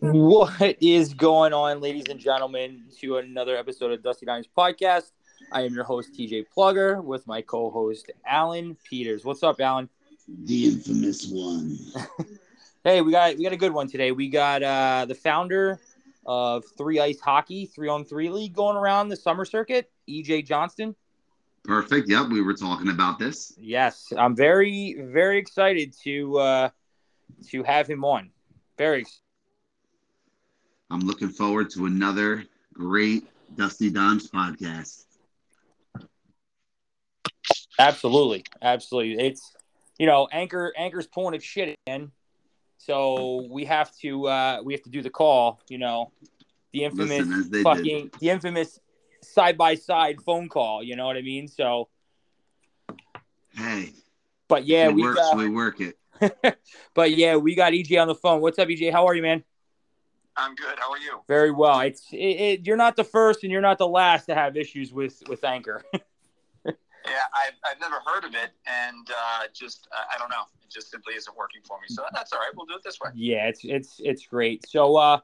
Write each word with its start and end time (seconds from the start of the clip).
What 0.00 0.76
is 0.82 1.14
going 1.14 1.52
on, 1.54 1.80
ladies 1.80 2.04
and 2.10 2.20
gentlemen, 2.20 2.84
to 3.00 3.16
another 3.16 3.56
episode 3.56 3.92
of 3.92 4.02
Dusty 4.02 4.26
Dimes 4.26 4.46
Podcast? 4.56 5.12
I 5.52 5.62
am 5.62 5.74
your 5.74 5.84
host, 5.84 6.12
TJ 6.12 6.46
Plugger, 6.54 7.02
with 7.02 7.26
my 7.26 7.40
co 7.40 7.70
host, 7.70 8.10
Alan 8.26 8.76
Peters. 8.84 9.24
What's 9.24 9.42
up, 9.42 9.60
Alan? 9.60 9.88
The 10.44 10.66
infamous 10.66 11.28
one. 11.28 11.78
Hey, 12.84 13.00
we 13.00 13.10
got 13.10 13.36
we 13.36 13.42
got 13.42 13.52
a 13.52 13.56
good 13.56 13.72
one 13.72 13.88
today. 13.88 14.12
We 14.12 14.28
got 14.28 14.62
uh, 14.62 15.06
the 15.08 15.14
founder 15.16 15.80
of 16.24 16.64
Three 16.78 17.00
Ice 17.00 17.18
Hockey, 17.18 17.66
three 17.66 17.88
on 17.88 18.04
three 18.04 18.30
league 18.30 18.52
going 18.54 18.76
around 18.76 19.08
the 19.08 19.16
summer 19.16 19.44
circuit, 19.44 19.90
EJ 20.08 20.46
Johnston. 20.46 20.94
Perfect. 21.64 22.08
Yep, 22.08 22.28
we 22.28 22.42
were 22.42 22.54
talking 22.54 22.90
about 22.90 23.18
this. 23.18 23.54
Yes, 23.58 24.12
I'm 24.16 24.36
very 24.36 24.94
very 25.00 25.36
excited 25.36 25.94
to 26.04 26.38
uh, 26.38 26.68
to 27.48 27.64
have 27.64 27.88
him 27.88 28.04
on. 28.04 28.30
Very 28.78 29.00
ex- 29.00 29.20
I'm 30.90 31.00
looking 31.00 31.28
forward 31.28 31.70
to 31.70 31.86
another 31.86 32.44
great 32.72 33.26
Dusty 33.56 33.90
Dons 33.90 34.30
podcast. 34.30 35.04
absolutely, 37.78 38.44
absolutely. 38.62 39.26
It's 39.26 39.52
you 39.98 40.06
know 40.06 40.28
anchor 40.30 40.72
anchor's 40.76 41.06
pulling 41.06 41.34
its 41.34 41.44
shit 41.44 41.76
in, 41.86 42.12
so 42.78 43.48
we 43.50 43.64
have 43.64 43.94
to 43.98 44.28
uh, 44.28 44.60
we 44.64 44.74
have 44.74 44.82
to 44.82 44.90
do 44.90 45.02
the 45.02 45.10
call. 45.10 45.60
You 45.68 45.78
know, 45.78 46.12
the 46.72 46.84
infamous 46.84 47.26
Listen, 47.26 47.62
fucking 47.64 48.10
the 48.20 48.30
infamous 48.30 48.78
side 49.22 49.58
by 49.58 49.74
side 49.74 50.20
phone 50.22 50.48
call. 50.48 50.84
You 50.84 50.94
know 50.94 51.06
what 51.06 51.16
I 51.16 51.22
mean? 51.22 51.48
So, 51.48 51.88
Hey, 53.54 53.92
but 54.46 54.66
yeah, 54.66 54.86
it 54.88 54.94
we 54.94 55.02
works, 55.02 55.18
got, 55.18 55.36
we 55.36 55.48
work 55.48 55.80
it. 55.80 55.98
but 56.94 57.10
yeah, 57.10 57.36
we 57.36 57.56
got 57.56 57.72
EJ 57.72 58.00
on 58.00 58.06
the 58.06 58.14
phone. 58.14 58.40
What's 58.40 58.58
up, 58.58 58.68
EJ? 58.68 58.92
How 58.92 59.06
are 59.06 59.14
you, 59.14 59.22
man? 59.22 59.42
I'm 60.36 60.54
good. 60.54 60.78
How 60.78 60.90
are 60.90 60.98
you? 60.98 61.20
Very 61.28 61.50
well. 61.50 61.80
It's 61.80 62.06
it, 62.12 62.16
it, 62.16 62.66
you're 62.66 62.76
not 62.76 62.96
the 62.96 63.04
first 63.04 63.42
and 63.42 63.52
you're 63.52 63.62
not 63.62 63.78
the 63.78 63.88
last 63.88 64.26
to 64.26 64.34
have 64.34 64.56
issues 64.56 64.92
with 64.92 65.22
with 65.28 65.44
Anchor. 65.44 65.82
Yeah, 67.06 67.12
I've, 67.32 67.54
I've 67.64 67.80
never 67.80 67.96
heard 68.04 68.24
of 68.24 68.34
it, 68.34 68.50
and 68.66 69.08
uh, 69.10 69.44
just 69.54 69.86
uh, 69.92 70.02
I 70.12 70.18
don't 70.18 70.28
know. 70.28 70.42
It 70.62 70.70
just 70.70 70.90
simply 70.90 71.14
isn't 71.14 71.36
working 71.36 71.60
for 71.64 71.78
me. 71.78 71.86
So 71.88 72.02
that's 72.12 72.32
all 72.32 72.40
right. 72.40 72.50
We'll 72.56 72.66
do 72.66 72.74
it 72.74 72.82
this 72.82 72.98
way. 73.00 73.10
yeah, 73.14 73.46
it's 73.46 73.60
it's 73.62 74.00
it's 74.02 74.26
great. 74.26 74.68
So 74.68 74.96
uh, 74.96 75.20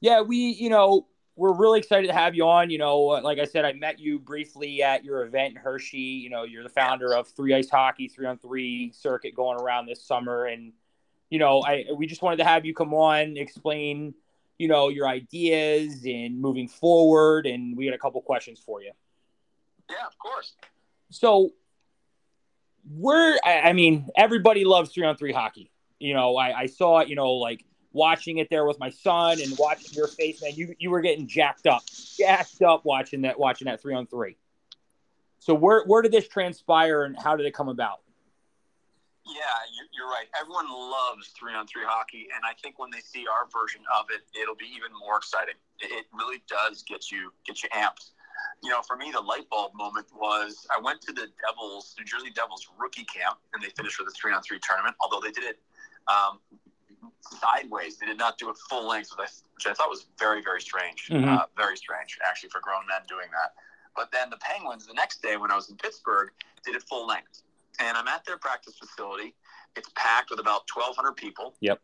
yeah, 0.00 0.22
we 0.22 0.36
you 0.36 0.70
know 0.70 1.06
we're 1.36 1.52
really 1.52 1.78
excited 1.78 2.08
to 2.08 2.12
have 2.12 2.34
you 2.34 2.48
on. 2.48 2.70
You 2.70 2.78
know, 2.78 3.10
uh, 3.10 3.20
like 3.22 3.38
I 3.38 3.44
said, 3.44 3.64
I 3.64 3.72
met 3.72 4.00
you 4.00 4.18
briefly 4.18 4.82
at 4.82 5.04
your 5.04 5.24
event 5.24 5.54
in 5.54 5.62
Hershey. 5.62 5.98
You 5.98 6.30
know, 6.30 6.42
you're 6.42 6.64
the 6.64 6.68
founder 6.68 7.14
of 7.14 7.28
Three 7.28 7.54
Ice 7.54 7.70
Hockey, 7.70 8.08
three 8.08 8.26
on 8.26 8.38
three 8.38 8.92
circuit 8.92 9.34
going 9.34 9.60
around 9.60 9.86
this 9.86 10.02
summer, 10.02 10.46
and 10.46 10.72
you 11.28 11.38
know, 11.38 11.62
I 11.64 11.86
we 11.94 12.06
just 12.06 12.22
wanted 12.22 12.38
to 12.38 12.44
have 12.44 12.64
you 12.64 12.74
come 12.74 12.92
on, 12.92 13.36
explain, 13.36 14.14
you 14.60 14.68
know, 14.68 14.90
your 14.90 15.08
ideas 15.08 16.04
and 16.04 16.38
moving 16.38 16.68
forward, 16.68 17.46
and 17.46 17.74
we 17.74 17.86
got 17.86 17.94
a 17.94 17.98
couple 17.98 18.20
questions 18.20 18.60
for 18.60 18.82
you. 18.82 18.92
Yeah, 19.88 20.06
of 20.06 20.18
course. 20.18 20.52
So 21.08 21.52
we're 22.86 23.38
I, 23.42 23.60
I 23.60 23.72
mean, 23.72 24.10
everybody 24.18 24.66
loves 24.66 24.92
three 24.92 25.06
on 25.06 25.16
three 25.16 25.32
hockey. 25.32 25.72
You 25.98 26.12
know, 26.12 26.36
I, 26.36 26.58
I 26.58 26.66
saw 26.66 26.98
it, 26.98 27.08
you 27.08 27.16
know, 27.16 27.32
like 27.32 27.64
watching 27.92 28.36
it 28.36 28.48
there 28.50 28.66
with 28.66 28.78
my 28.78 28.90
son 28.90 29.40
and 29.40 29.56
watching 29.58 29.94
your 29.94 30.08
face, 30.08 30.42
man. 30.42 30.52
You 30.54 30.74
you 30.78 30.90
were 30.90 31.00
getting 31.00 31.26
jacked 31.26 31.66
up, 31.66 31.82
jacked 32.18 32.60
up 32.60 32.84
watching 32.84 33.22
that 33.22 33.40
watching 33.40 33.64
that 33.64 33.80
three 33.80 33.94
on 33.94 34.06
three. 34.08 34.36
So 35.38 35.54
where 35.54 35.84
where 35.86 36.02
did 36.02 36.12
this 36.12 36.28
transpire 36.28 37.04
and 37.04 37.18
how 37.18 37.34
did 37.34 37.46
it 37.46 37.54
come 37.54 37.70
about? 37.70 38.00
Yeah, 39.32 39.42
you- 39.72 39.88
you're 39.92 40.08
right. 40.08 40.28
Everyone 40.38 40.68
loves 40.70 41.28
three 41.28 41.54
on 41.54 41.66
three 41.66 41.84
hockey, 41.84 42.28
and 42.34 42.44
I 42.44 42.54
think 42.54 42.78
when 42.78 42.90
they 42.90 43.00
see 43.00 43.26
our 43.26 43.46
version 43.46 43.84
of 43.94 44.10
it, 44.10 44.26
it'll 44.34 44.54
be 44.56 44.66
even 44.74 44.92
more 44.94 45.16
exciting. 45.16 45.54
It, 45.78 46.06
really 46.12 46.38
does 46.48 46.82
get 46.82 47.10
you 47.10 47.32
get 47.44 47.62
you 47.62 47.68
amped. 47.70 48.10
You 48.62 48.70
know, 48.70 48.82
for 48.82 48.96
me, 48.96 49.10
the 49.10 49.20
light 49.20 49.48
bulb 49.48 49.74
moment 49.74 50.08
was 50.12 50.66
I 50.76 50.80
went 50.80 51.00
to 51.02 51.12
the 51.12 51.28
Devils, 51.46 51.94
New 51.98 52.04
Jersey 52.04 52.30
Devils 52.30 52.68
rookie 52.76 53.04
camp, 53.04 53.38
and 53.54 53.62
they 53.62 53.70
finished 53.70 53.98
with 53.98 54.08
a 54.08 54.10
three 54.12 54.32
on 54.32 54.42
three 54.42 54.58
tournament. 54.58 54.96
Although 55.00 55.20
they 55.20 55.30
did 55.30 55.44
it 55.44 55.62
um, 56.08 56.40
sideways, 57.20 57.98
they 57.98 58.06
did 58.06 58.18
not 58.18 58.38
do 58.38 58.50
it 58.50 58.56
full 58.68 58.86
length, 58.86 59.10
which 59.16 59.28
I, 59.28 59.32
which 59.54 59.66
I 59.66 59.74
thought 59.74 59.88
was 59.90 60.06
very 60.18 60.42
very 60.42 60.60
strange. 60.60 61.08
Mhm. 61.08 61.26
Uh, 61.28 61.46
very 61.56 61.76
strange, 61.76 62.18
actually, 62.24 62.50
for 62.50 62.60
grown 62.60 62.86
men 62.86 63.02
doing 63.08 63.30
that. 63.30 63.54
But 63.96 64.10
then 64.12 64.30
the 64.30 64.38
Penguins, 64.38 64.86
the 64.86 64.94
next 64.94 65.22
day 65.22 65.36
when 65.36 65.50
I 65.50 65.56
was 65.56 65.68
in 65.70 65.76
Pittsburgh, 65.76 66.32
did 66.64 66.74
it 66.74 66.82
full 66.82 67.06
length. 67.06 67.42
And 67.80 67.96
I'm 67.96 68.08
at 68.08 68.24
their 68.24 68.36
practice 68.36 68.74
facility. 68.78 69.34
It's 69.76 69.90
packed 69.94 70.30
with 70.30 70.38
about 70.38 70.62
1,200 70.72 71.12
people. 71.16 71.54
Yep. 71.60 71.80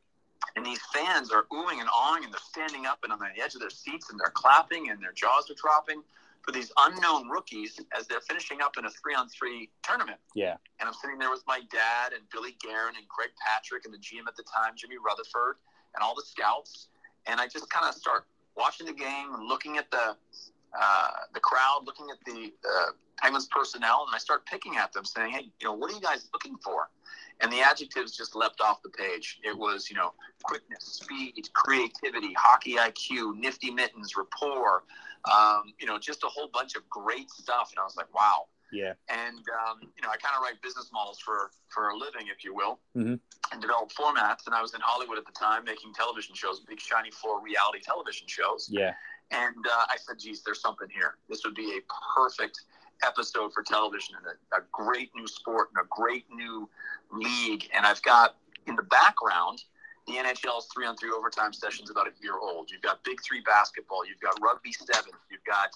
And 0.54 0.64
these 0.64 0.80
fans 0.94 1.32
are 1.32 1.44
oohing 1.52 1.80
and 1.80 1.88
awing, 1.88 2.24
and 2.24 2.32
they're 2.32 2.40
standing 2.40 2.86
up 2.86 2.98
and 3.02 3.12
on 3.12 3.18
the 3.18 3.42
edge 3.42 3.54
of 3.54 3.60
their 3.60 3.70
seats, 3.70 4.10
and 4.10 4.20
they're 4.20 4.32
clapping, 4.34 4.90
and 4.90 5.02
their 5.02 5.12
jaws 5.12 5.50
are 5.50 5.54
dropping 5.54 6.02
for 6.42 6.52
these 6.52 6.70
unknown 6.78 7.28
rookies 7.28 7.80
as 7.98 8.06
they're 8.06 8.20
finishing 8.20 8.60
up 8.60 8.76
in 8.78 8.84
a 8.84 8.90
three-on-three 8.90 9.70
tournament. 9.82 10.18
Yeah. 10.34 10.56
And 10.78 10.86
I'm 10.88 10.94
sitting 10.94 11.18
there 11.18 11.30
with 11.30 11.42
my 11.48 11.60
dad 11.72 12.12
and 12.12 12.22
Billy 12.30 12.56
Guerin 12.62 12.94
and 12.96 13.08
Craig 13.08 13.30
Patrick 13.44 13.84
and 13.84 13.92
the 13.92 13.98
GM 13.98 14.28
at 14.28 14.36
the 14.36 14.44
time, 14.44 14.74
Jimmy 14.76 14.96
Rutherford, 15.04 15.56
and 15.94 16.04
all 16.04 16.14
the 16.14 16.22
scouts. 16.22 16.88
And 17.26 17.40
I 17.40 17.48
just 17.48 17.68
kind 17.70 17.88
of 17.88 17.94
start 17.94 18.26
watching 18.56 18.86
the 18.86 18.92
game 18.92 19.34
and 19.34 19.48
looking 19.48 19.76
at 19.76 19.90
the 19.90 20.16
uh, 20.80 21.08
the 21.34 21.40
crowd, 21.40 21.82
looking 21.84 22.06
at 22.10 22.18
the 22.24 22.52
uh, 22.68 22.90
Penguins 23.18 23.46
personnel, 23.50 24.04
and 24.06 24.14
I 24.14 24.18
start 24.18 24.44
picking 24.46 24.76
at 24.76 24.92
them, 24.92 25.04
saying, 25.04 25.32
"Hey, 25.32 25.50
you 25.60 25.66
know, 25.66 25.72
what 25.74 25.90
are 25.90 25.94
you 25.94 26.00
guys 26.00 26.28
looking 26.32 26.56
for?" 26.58 26.90
And 27.40 27.52
the 27.52 27.60
adjectives 27.60 28.16
just 28.16 28.34
leapt 28.34 28.60
off 28.60 28.82
the 28.82 28.88
page. 28.90 29.38
It 29.44 29.56
was, 29.56 29.90
you 29.90 29.96
know, 29.96 30.14
quickness, 30.42 30.84
speed, 30.84 31.48
creativity, 31.52 32.32
hockey 32.34 32.74
IQ, 32.76 33.36
nifty 33.38 33.70
mittens, 33.70 34.16
rapport, 34.16 34.84
um, 35.30 35.74
you 35.78 35.86
know, 35.86 35.98
just 35.98 36.24
a 36.24 36.28
whole 36.28 36.48
bunch 36.52 36.76
of 36.76 36.88
great 36.88 37.30
stuff. 37.30 37.70
And 37.72 37.78
I 37.78 37.84
was 37.84 37.96
like, 37.96 38.12
"Wow." 38.14 38.46
Yeah. 38.72 38.94
and 39.08 39.38
um, 39.62 39.78
you 39.80 40.02
know, 40.02 40.08
I 40.10 40.16
kind 40.16 40.34
of 40.36 40.42
write 40.42 40.60
business 40.60 40.90
models 40.92 41.20
for 41.20 41.52
for 41.68 41.90
a 41.90 41.96
living, 41.96 42.26
if 42.26 42.42
you 42.44 42.52
will, 42.52 42.80
Mhm. 42.96 43.20
and 43.52 43.62
develop 43.62 43.92
formats. 43.92 44.46
And 44.46 44.54
I 44.56 44.60
was 44.60 44.74
in 44.74 44.80
Hollywood 44.80 45.18
at 45.18 45.24
the 45.24 45.32
time, 45.32 45.62
making 45.64 45.94
television 45.94 46.34
shows, 46.34 46.60
big 46.60 46.80
shiny 46.80 47.12
floor 47.12 47.40
reality 47.40 47.80
television 47.80 48.26
shows. 48.26 48.68
Yeah. 48.68 48.94
And 49.30 49.66
uh, 49.66 49.84
I 49.90 49.96
said, 49.96 50.18
"Geez, 50.18 50.42
there's 50.42 50.60
something 50.60 50.88
here. 50.92 51.16
This 51.28 51.42
would 51.44 51.54
be 51.54 51.78
a 51.78 51.80
perfect 52.14 52.62
episode 53.04 53.52
for 53.52 53.62
television, 53.62 54.14
and 54.16 54.26
a, 54.26 54.56
a 54.56 54.64
great 54.72 55.10
new 55.14 55.26
sport, 55.26 55.68
and 55.74 55.84
a 55.84 55.88
great 55.90 56.24
new 56.32 56.68
league." 57.10 57.68
And 57.74 57.84
I've 57.84 58.02
got 58.02 58.36
in 58.66 58.76
the 58.76 58.84
background. 58.84 59.62
The 60.06 60.14
NHL's 60.14 60.68
three 60.72 60.86
on 60.86 60.96
three 60.96 61.10
overtime 61.10 61.52
sessions 61.52 61.90
about 61.90 62.06
a 62.06 62.12
year 62.22 62.38
old. 62.40 62.70
You've 62.70 62.82
got 62.82 63.02
Big 63.02 63.20
Three 63.22 63.40
basketball. 63.40 64.06
You've 64.06 64.20
got 64.20 64.38
Rugby 64.40 64.72
Sevens. 64.72 65.16
You've 65.30 65.44
got 65.44 65.70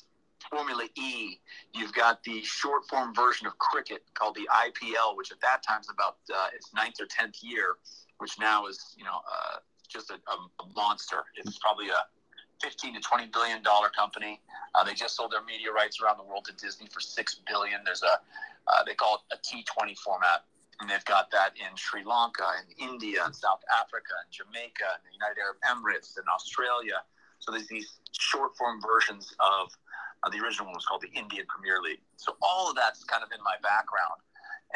Formula 0.48 0.86
E. 0.96 1.40
You've 1.74 1.92
got 1.92 2.22
the 2.22 2.42
short 2.42 2.88
form 2.88 3.14
version 3.14 3.46
of 3.46 3.58
cricket 3.58 4.04
called 4.14 4.36
the 4.36 4.48
IPL, 4.52 5.16
which 5.16 5.32
at 5.32 5.40
that 5.40 5.62
time's 5.62 5.88
about 5.90 6.16
uh, 6.32 6.48
its 6.54 6.72
ninth 6.72 7.00
or 7.00 7.06
tenth 7.06 7.42
year, 7.42 7.76
which 8.18 8.38
now 8.38 8.66
is 8.66 8.94
you 8.96 9.04
know 9.04 9.20
uh, 9.30 9.56
just 9.88 10.10
a, 10.10 10.14
a 10.14 10.66
monster. 10.76 11.24
It's 11.36 11.58
probably 11.58 11.88
a 11.88 12.04
15 12.60 12.94
to 12.94 13.00
20 13.00 13.26
billion 13.32 13.62
dollar 13.62 13.88
company. 13.88 14.40
Uh, 14.74 14.84
they 14.84 14.94
just 14.94 15.16
sold 15.16 15.32
their 15.32 15.42
media 15.44 15.72
rights 15.72 16.00
around 16.00 16.18
the 16.18 16.24
world 16.24 16.44
to 16.44 16.52
Disney 16.54 16.86
for 16.86 17.00
six 17.00 17.40
billion. 17.48 17.80
There's 17.84 18.02
a 18.02 18.20
uh, 18.68 18.84
they 18.84 18.94
call 18.94 19.24
it 19.24 19.34
a 19.34 19.38
T20 19.40 19.98
format, 19.98 20.44
and 20.80 20.88
they've 20.88 21.04
got 21.04 21.30
that 21.32 21.56
in 21.56 21.74
Sri 21.76 22.04
Lanka 22.04 22.46
and 22.60 22.68
India 22.78 23.24
and 23.24 23.34
South 23.34 23.60
Africa 23.72 24.14
and 24.22 24.30
Jamaica 24.30 25.00
and 25.00 25.02
the 25.02 25.14
United 25.16 25.40
Arab 25.40 25.58
Emirates 25.66 26.16
and 26.16 26.26
Australia. 26.32 27.02
So 27.40 27.50
there's 27.50 27.68
these 27.68 27.98
short 28.12 28.56
form 28.56 28.80
versions 28.80 29.34
of 29.40 29.72
uh, 30.22 30.28
the 30.28 30.38
original 30.38 30.66
one 30.66 30.76
was 30.76 30.84
called 30.84 31.02
the 31.02 31.12
Indian 31.18 31.46
Premier 31.48 31.80
League. 31.80 32.04
So 32.16 32.36
all 32.42 32.68
of 32.68 32.76
that's 32.76 33.02
kind 33.04 33.24
of 33.24 33.32
in 33.32 33.42
my 33.42 33.56
background 33.64 34.20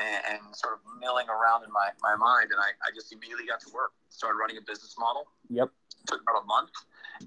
and, 0.00 0.20
and 0.24 0.40
sort 0.56 0.72
of 0.72 0.80
milling 0.98 1.28
around 1.28 1.62
in 1.62 1.70
my, 1.70 1.92
my 2.00 2.16
mind. 2.16 2.48
And 2.50 2.58
I, 2.58 2.72
I 2.80 2.88
just 2.96 3.12
immediately 3.12 3.44
got 3.44 3.60
to 3.68 3.70
work, 3.70 3.92
started 4.08 4.40
running 4.40 4.56
a 4.56 4.64
business 4.64 4.96
model. 4.98 5.28
Yep. 5.52 5.68
Took 6.08 6.22
about 6.24 6.42
a 6.42 6.46
month 6.48 6.72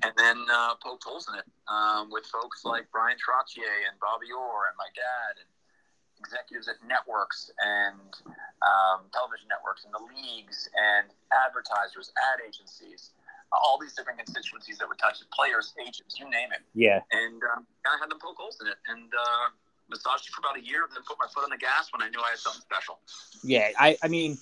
and 0.04 0.12
then 0.18 0.38
uh, 0.52 0.76
poked 0.84 1.04
holes 1.04 1.28
in 1.32 1.40
it 1.40 1.48
um, 1.68 2.10
with 2.12 2.26
folks 2.26 2.66
like 2.66 2.90
Bryan 2.92 3.18
Trottier 3.18 3.88
and 3.88 3.96
Bobby 4.00 4.32
Orr 4.32 4.68
and 4.68 4.78
my 4.78 4.90
dad 4.96 5.40
and 5.40 5.50
executives 6.20 6.68
at 6.68 6.76
networks 6.88 7.52
and 7.62 8.10
um, 8.66 9.06
television 9.14 9.48
networks 9.48 9.86
and 9.86 9.94
the 9.94 10.04
leagues 10.12 10.70
and 10.74 11.08
advertisers, 11.32 12.12
ad 12.34 12.42
agencies, 12.46 13.12
all 13.52 13.78
these 13.80 13.94
different 13.94 14.20
constituencies 14.20 14.78
that 14.78 14.88
were 14.88 14.98
touched, 14.98 15.24
players, 15.32 15.74
agents, 15.80 16.20
you 16.20 16.26
name 16.30 16.50
it. 16.52 16.62
Yeah. 16.74 17.00
And 17.12 17.42
um, 17.56 17.66
I 17.86 17.98
had 18.00 18.10
them 18.10 18.20
poke 18.20 18.38
holes 18.38 18.58
in 18.62 18.68
it 18.68 18.76
and 18.90 19.08
uh, 19.14 19.48
massaged 19.90 20.28
it 20.28 20.34
for 20.34 20.42
about 20.42 20.58
a 20.58 20.64
year 20.64 20.84
and 20.84 20.92
then 20.92 21.04
put 21.08 21.18
my 21.20 21.28
foot 21.34 21.44
on 21.44 21.50
the 21.50 21.58
gas 21.58 21.90
when 21.94 22.02
I 22.02 22.10
knew 22.10 22.20
I 22.20 22.32
had 22.32 22.40
something 22.40 22.62
special. 22.62 23.00
Yeah, 23.44 23.70
I, 23.80 23.98
I 24.04 24.08
mean, 24.08 24.38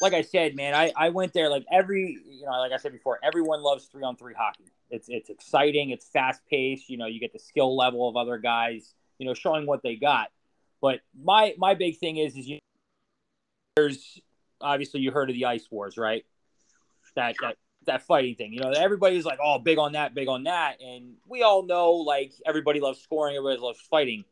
like 0.00 0.14
I 0.14 0.22
said, 0.22 0.56
man, 0.56 0.74
I, 0.74 0.92
I 0.96 1.10
went 1.10 1.32
there 1.34 1.50
like 1.50 1.66
every, 1.70 2.18
you 2.26 2.46
know, 2.46 2.52
like 2.58 2.72
I 2.72 2.78
said 2.78 2.92
before, 2.92 3.18
everyone 3.22 3.62
loves 3.62 3.86
three 3.86 4.02
on 4.02 4.16
three 4.16 4.34
hockey. 4.34 4.64
It's 4.90 5.08
it's 5.08 5.30
exciting, 5.30 5.90
it's 5.90 6.06
fast 6.06 6.42
paced. 6.48 6.88
You 6.88 6.98
know, 6.98 7.06
you 7.06 7.20
get 7.20 7.32
the 7.32 7.38
skill 7.38 7.76
level 7.76 8.08
of 8.08 8.16
other 8.16 8.38
guys, 8.38 8.94
you 9.18 9.26
know, 9.26 9.34
showing 9.34 9.66
what 9.66 9.82
they 9.82 9.96
got. 9.96 10.28
But 10.80 11.00
my 11.20 11.54
my 11.58 11.74
big 11.74 11.98
thing 11.98 12.18
is 12.18 12.36
is 12.36 12.48
you 12.48 12.58
there's 13.76 14.20
obviously 14.60 15.00
you 15.00 15.10
heard 15.10 15.30
of 15.30 15.34
the 15.34 15.44
ice 15.44 15.68
wars, 15.70 15.96
right? 15.96 16.24
That 17.16 17.36
that 17.40 17.56
that 17.86 18.02
fighting 18.02 18.34
thing. 18.34 18.52
You 18.52 18.60
know, 18.60 18.70
everybody's 18.70 19.24
like, 19.24 19.38
oh, 19.42 19.58
big 19.58 19.78
on 19.78 19.92
that, 19.92 20.14
big 20.14 20.28
on 20.28 20.44
that, 20.44 20.80
and 20.80 21.14
we 21.26 21.42
all 21.42 21.64
know 21.64 21.92
like 21.92 22.32
everybody 22.46 22.80
loves 22.80 23.00
scoring, 23.00 23.36
everybody 23.36 23.60
loves 23.60 23.80
fighting. 23.80 24.24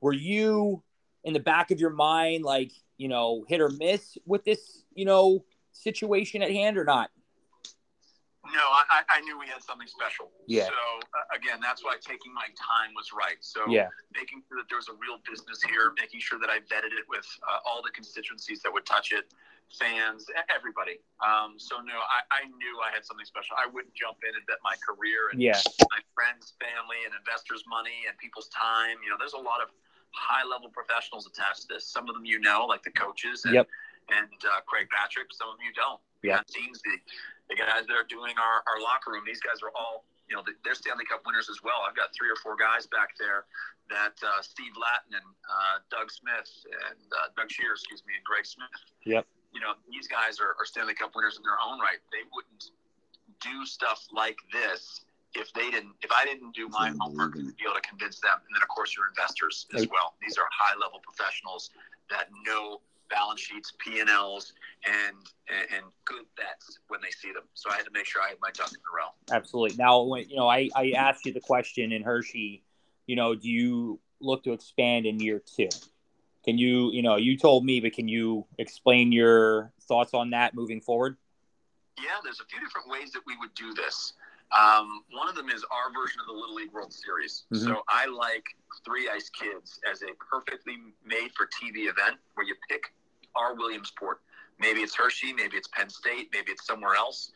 Were 0.00 0.12
you 0.12 0.82
in 1.24 1.32
the 1.32 1.40
back 1.40 1.70
of 1.70 1.80
your 1.80 1.90
mind 1.90 2.44
like 2.44 2.72
you 2.96 3.08
know 3.08 3.44
hit 3.48 3.60
or 3.60 3.70
miss 3.70 4.18
with 4.26 4.44
this 4.44 4.84
you 4.94 5.04
know 5.04 5.44
situation 5.72 6.42
at 6.42 6.50
hand 6.50 6.78
or 6.78 6.84
not? 6.84 7.10
No, 8.42 8.58
I, 8.74 9.06
I 9.06 9.20
knew 9.22 9.38
we 9.38 9.46
had 9.46 9.62
something 9.62 9.86
special. 9.86 10.26
Yeah. 10.50 10.66
So 10.66 10.74
uh, 10.74 11.30
again, 11.30 11.62
that's 11.62 11.84
why 11.86 11.94
taking 12.02 12.34
my 12.34 12.50
time 12.58 12.90
was 12.98 13.14
right. 13.14 13.38
So 13.38 13.70
Yeah. 13.70 13.86
making 14.18 14.42
sure 14.50 14.58
that 14.58 14.66
there 14.66 14.82
was 14.82 14.90
a 14.90 14.98
real 14.98 15.22
business 15.22 15.62
here, 15.62 15.94
making 15.94 16.18
sure 16.18 16.42
that 16.42 16.50
I 16.50 16.58
vetted 16.66 16.90
it 16.90 17.06
with 17.06 17.22
uh, 17.46 17.62
all 17.62 17.82
the 17.86 17.94
constituencies 17.94 18.58
that 18.66 18.72
would 18.74 18.84
touch 18.84 19.12
it, 19.14 19.30
fans, 19.78 20.26
everybody. 20.50 20.98
Um, 21.22 21.54
so 21.56 21.78
no, 21.86 21.94
I, 21.94 22.26
I 22.34 22.50
knew 22.58 22.82
I 22.82 22.90
had 22.90 23.06
something 23.06 23.24
special. 23.24 23.54
I 23.54 23.70
wouldn't 23.70 23.94
jump 23.94 24.18
in 24.26 24.34
and 24.34 24.42
bet 24.50 24.58
my 24.66 24.74
career 24.82 25.30
and 25.30 25.38
Yeah. 25.38 25.62
my 25.94 26.02
friends, 26.10 26.58
family, 26.58 26.98
and 27.06 27.14
investors' 27.14 27.62
money 27.70 28.10
and 28.10 28.18
people's 28.18 28.50
time. 28.50 28.98
You 29.06 29.10
know, 29.14 29.16
there's 29.22 29.38
a 29.38 29.40
lot 29.40 29.62
of 29.62 29.70
high-level 30.18 30.74
professionals 30.74 31.30
attached 31.30 31.70
to 31.70 31.78
this. 31.78 31.86
Some 31.86 32.08
of 32.10 32.14
them 32.18 32.26
you 32.26 32.42
know, 32.42 32.66
like 32.66 32.82
the 32.82 32.90
coaches 32.90 33.46
and, 33.46 33.54
Yep. 33.54 33.68
and 34.10 34.34
uh, 34.50 34.60
Craig 34.66 34.90
Patrick. 34.90 35.30
Some 35.30 35.46
of 35.48 35.56
them 35.56 35.64
you 35.64 35.72
don't. 35.78 36.02
Yeah. 36.22 36.40
Deans, 36.54 36.80
the, 36.82 36.96
the 37.50 37.56
guys 37.56 37.86
that 37.86 37.94
are 37.94 38.06
doing 38.08 38.34
our, 38.38 38.62
our 38.70 38.80
locker 38.80 39.12
room, 39.12 39.24
these 39.26 39.42
guys 39.42 39.62
are 39.62 39.74
all, 39.74 40.04
you 40.30 40.36
know, 40.36 40.42
they're 40.64 40.78
Stanley 40.78 41.04
Cup 41.04 41.22
winners 41.26 41.50
as 41.50 41.62
well. 41.62 41.82
I've 41.86 41.96
got 41.96 42.14
three 42.14 42.30
or 42.30 42.38
four 42.40 42.56
guys 42.56 42.86
back 42.86 43.18
there 43.18 43.44
that 43.90 44.16
uh, 44.24 44.40
Steve 44.40 44.72
Latin 44.78 45.18
and 45.18 45.28
uh, 45.44 45.76
Doug 45.90 46.08
Smith 46.10 46.48
and 46.64 47.02
uh, 47.12 47.28
Doug 47.36 47.50
Shear, 47.50 47.72
excuse 47.76 48.02
me, 48.06 48.14
and 48.16 48.24
Greg 48.24 48.46
Smith. 48.46 48.72
Yep. 49.04 49.26
You 49.52 49.60
know, 49.60 49.74
these 49.90 50.08
guys 50.08 50.40
are, 50.40 50.56
are 50.56 50.64
Stanley 50.64 50.94
Cup 50.94 51.12
winners 51.12 51.36
in 51.36 51.42
their 51.42 51.60
own 51.60 51.76
right. 51.80 52.00
They 52.08 52.24
wouldn't 52.32 52.72
do 53.42 53.66
stuff 53.66 54.06
like 54.14 54.38
this 54.48 55.04
if 55.34 55.52
they 55.52 55.68
didn't, 55.68 55.92
if 56.00 56.12
I 56.12 56.24
didn't 56.24 56.54
do 56.54 56.68
my 56.68 56.94
homework 56.96 57.36
and 57.36 57.52
be 57.56 57.64
able 57.64 57.74
to 57.74 57.84
convince 57.84 58.20
them. 58.20 58.40
And 58.40 58.52
then, 58.54 58.62
of 58.62 58.68
course, 58.68 58.96
your 58.96 59.08
investors 59.08 59.66
as 59.74 59.88
well. 59.88 60.14
These 60.24 60.38
are 60.38 60.44
high 60.48 60.78
level 60.80 61.00
professionals 61.04 61.70
that 62.08 62.28
know 62.46 62.80
balance 63.12 63.40
sheets, 63.40 63.72
P 63.78 64.00
and 64.00 64.08
Ls, 64.08 64.52
and 64.84 65.16
and 65.70 65.84
good 66.04 66.24
bets 66.36 66.78
when 66.88 67.00
they 67.00 67.10
see 67.10 67.32
them. 67.32 67.44
So 67.54 67.70
I 67.70 67.76
had 67.76 67.84
to 67.84 67.92
make 67.92 68.06
sure 68.06 68.22
I 68.22 68.28
had 68.30 68.38
my 68.40 68.50
ducks 68.50 68.72
in 68.72 68.80
a 68.80 68.96
row. 68.96 69.36
Absolutely. 69.36 69.76
Now, 69.76 70.02
when 70.02 70.28
you 70.28 70.36
know, 70.36 70.48
I 70.48 70.68
I 70.74 70.92
asked 70.96 71.24
you 71.26 71.32
the 71.32 71.40
question 71.40 71.92
in 71.92 72.02
Hershey. 72.02 72.64
You 73.06 73.16
know, 73.16 73.34
do 73.34 73.48
you 73.50 74.00
look 74.20 74.44
to 74.44 74.52
expand 74.52 75.06
in 75.06 75.20
year 75.20 75.42
two? 75.44 75.68
Can 76.44 76.58
you, 76.58 76.90
you 76.92 77.02
know, 77.02 77.16
you 77.16 77.36
told 77.36 77.64
me, 77.64 77.80
but 77.80 77.92
can 77.92 78.08
you 78.08 78.46
explain 78.58 79.12
your 79.12 79.72
thoughts 79.82 80.12
on 80.14 80.30
that 80.30 80.54
moving 80.54 80.80
forward? 80.80 81.16
Yeah, 81.98 82.18
there's 82.24 82.40
a 82.40 82.44
few 82.44 82.58
different 82.60 82.88
ways 82.88 83.12
that 83.12 83.22
we 83.26 83.36
would 83.36 83.54
do 83.54 83.74
this. 83.74 84.14
Um, 84.50 85.04
one 85.10 85.28
of 85.28 85.34
them 85.34 85.48
is 85.48 85.64
our 85.70 85.92
version 85.92 86.20
of 86.20 86.26
the 86.26 86.32
Little 86.32 86.54
League 86.54 86.72
World 86.72 86.92
Series. 86.92 87.44
Mhm. 87.52 87.64
So 87.64 87.82
I 87.88 88.06
like 88.06 88.44
Three 88.84 89.08
Ice 89.08 89.30
Kids 89.30 89.80
as 89.90 90.02
a 90.02 90.12
perfectly 90.14 90.76
made 91.04 91.32
for 91.34 91.46
TV 91.46 91.88
event 91.88 92.18
where 92.34 92.46
you 92.46 92.54
pick 92.68 92.92
our 93.34 93.54
Williamsport. 93.54 94.20
Maybe 94.58 94.80
it's 94.80 94.94
Hershey, 94.94 95.32
maybe 95.32 95.56
it's 95.56 95.68
Penn 95.68 95.90
State, 95.90 96.28
maybe 96.32 96.52
it's 96.52 96.66
somewhere 96.66 96.94
else. 96.94 97.32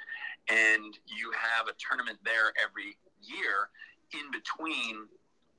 And 0.48 0.98
you 1.06 1.32
have 1.32 1.66
a 1.68 1.72
tournament 1.78 2.18
there 2.24 2.52
every 2.62 2.96
year 3.20 3.70
in 4.12 4.30
between 4.30 5.08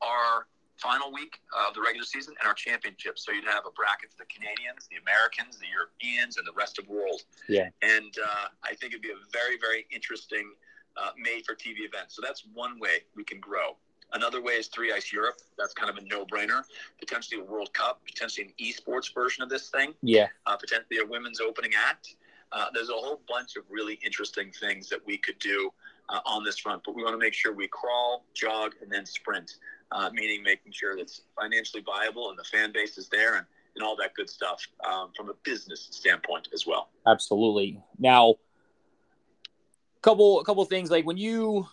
our 0.02 0.48
final 0.78 1.12
week 1.12 1.42
of 1.68 1.74
the 1.74 1.82
regular 1.82 2.06
season 2.06 2.36
and 2.40 2.48
our 2.48 2.54
championship. 2.54 3.18
So 3.20 3.32
you'd 3.32 3.46
have 3.46 3.66
a 3.66 3.72
bracket 3.72 4.12
for 4.12 4.18
the 4.18 4.30
Canadians, 4.30 4.88
the 4.90 4.98
Americans, 5.02 5.58
the 5.58 5.68
Europeans, 5.68 6.38
and 6.38 6.46
the 6.46 6.54
rest 6.54 6.78
of 6.78 6.86
the 6.86 6.94
world. 6.94 7.24
Yeah. 7.50 7.70
And 7.82 8.14
uh, 8.24 8.48
I 8.64 8.76
think 8.76 8.94
it'd 8.94 9.02
be 9.02 9.10
a 9.10 9.22
very, 9.34 9.58
very 9.60 9.88
interesting 9.92 10.54
uh, 10.96 11.12
made 11.18 11.46
for 11.46 11.56
TV 11.56 11.86
event. 11.86 12.10
So 12.10 12.22
that's 12.22 12.44
one 12.54 12.80
way 12.80 13.06
we 13.16 13.24
can 13.24 13.40
grow. 13.40 13.76
Another 14.14 14.42
way 14.42 14.54
is 14.54 14.68
Three 14.68 14.92
Ice 14.94 15.12
Europe. 15.12 15.38
That's 15.58 15.74
kind 15.74 15.90
of 15.90 15.98
a 15.98 16.02
no 16.08 16.26
brainer. 16.26 16.64
Potentially 17.00 17.42
a 17.42 17.44
World 17.44 17.74
Cup, 17.74 18.02
potentially 18.06 18.48
an 18.48 18.54
esports 18.64 19.14
version 19.14 19.44
of 19.44 19.50
this 19.50 19.70
thing, 19.70 19.94
Yeah. 20.02 20.28
uh, 20.46 20.56
potentially 20.56 21.00
a 21.00 21.06
women's 21.06 21.42
opening 21.42 21.74
act. 21.76 22.16
Uh, 22.54 22.68
there's 22.74 22.90
a 22.90 22.94
whole 22.94 23.22
bunch 23.28 23.58
of 23.58 23.64
really 23.70 24.00
interesting 24.06 24.52
things 24.52 24.88
that 24.90 25.06
we 25.06 25.18
could 25.18 25.38
do 25.40 25.70
uh, 26.08 26.22
on 26.26 26.46
this 26.46 26.58
front, 26.58 26.82
but 26.86 26.96
we 26.96 27.04
want 27.04 27.14
to 27.14 27.18
make 27.18 27.34
sure 27.34 27.54
we 27.54 27.68
crawl, 27.68 28.24
jog, 28.34 28.74
and 28.82 28.90
then 28.90 29.06
sprint, 29.06 29.56
uh, 29.92 30.10
meaning 30.14 30.42
making 30.42 30.72
sure 30.72 30.96
that's 30.96 31.24
financially 31.40 31.84
viable 31.84 32.30
and 32.30 32.40
the 32.40 32.44
fan 32.46 32.72
base 32.72 32.98
is 32.98 33.10
there 33.10 33.36
and, 33.36 33.46
and 33.76 33.84
all 33.84 33.98
that 33.98 34.14
good 34.14 34.30
stuff 34.30 34.66
um, 34.90 35.12
from 35.18 35.30
a 35.30 35.34
business 35.44 35.90
standpoint 35.92 36.48
as 36.54 36.66
well. 36.66 36.90
Absolutely. 37.06 37.82
Now, 38.00 38.36
couple 40.02 40.40
a 40.40 40.46
couple 40.46 40.64
things 40.64 40.90
like 40.90 41.06
when 41.06 41.18
you 41.18 41.68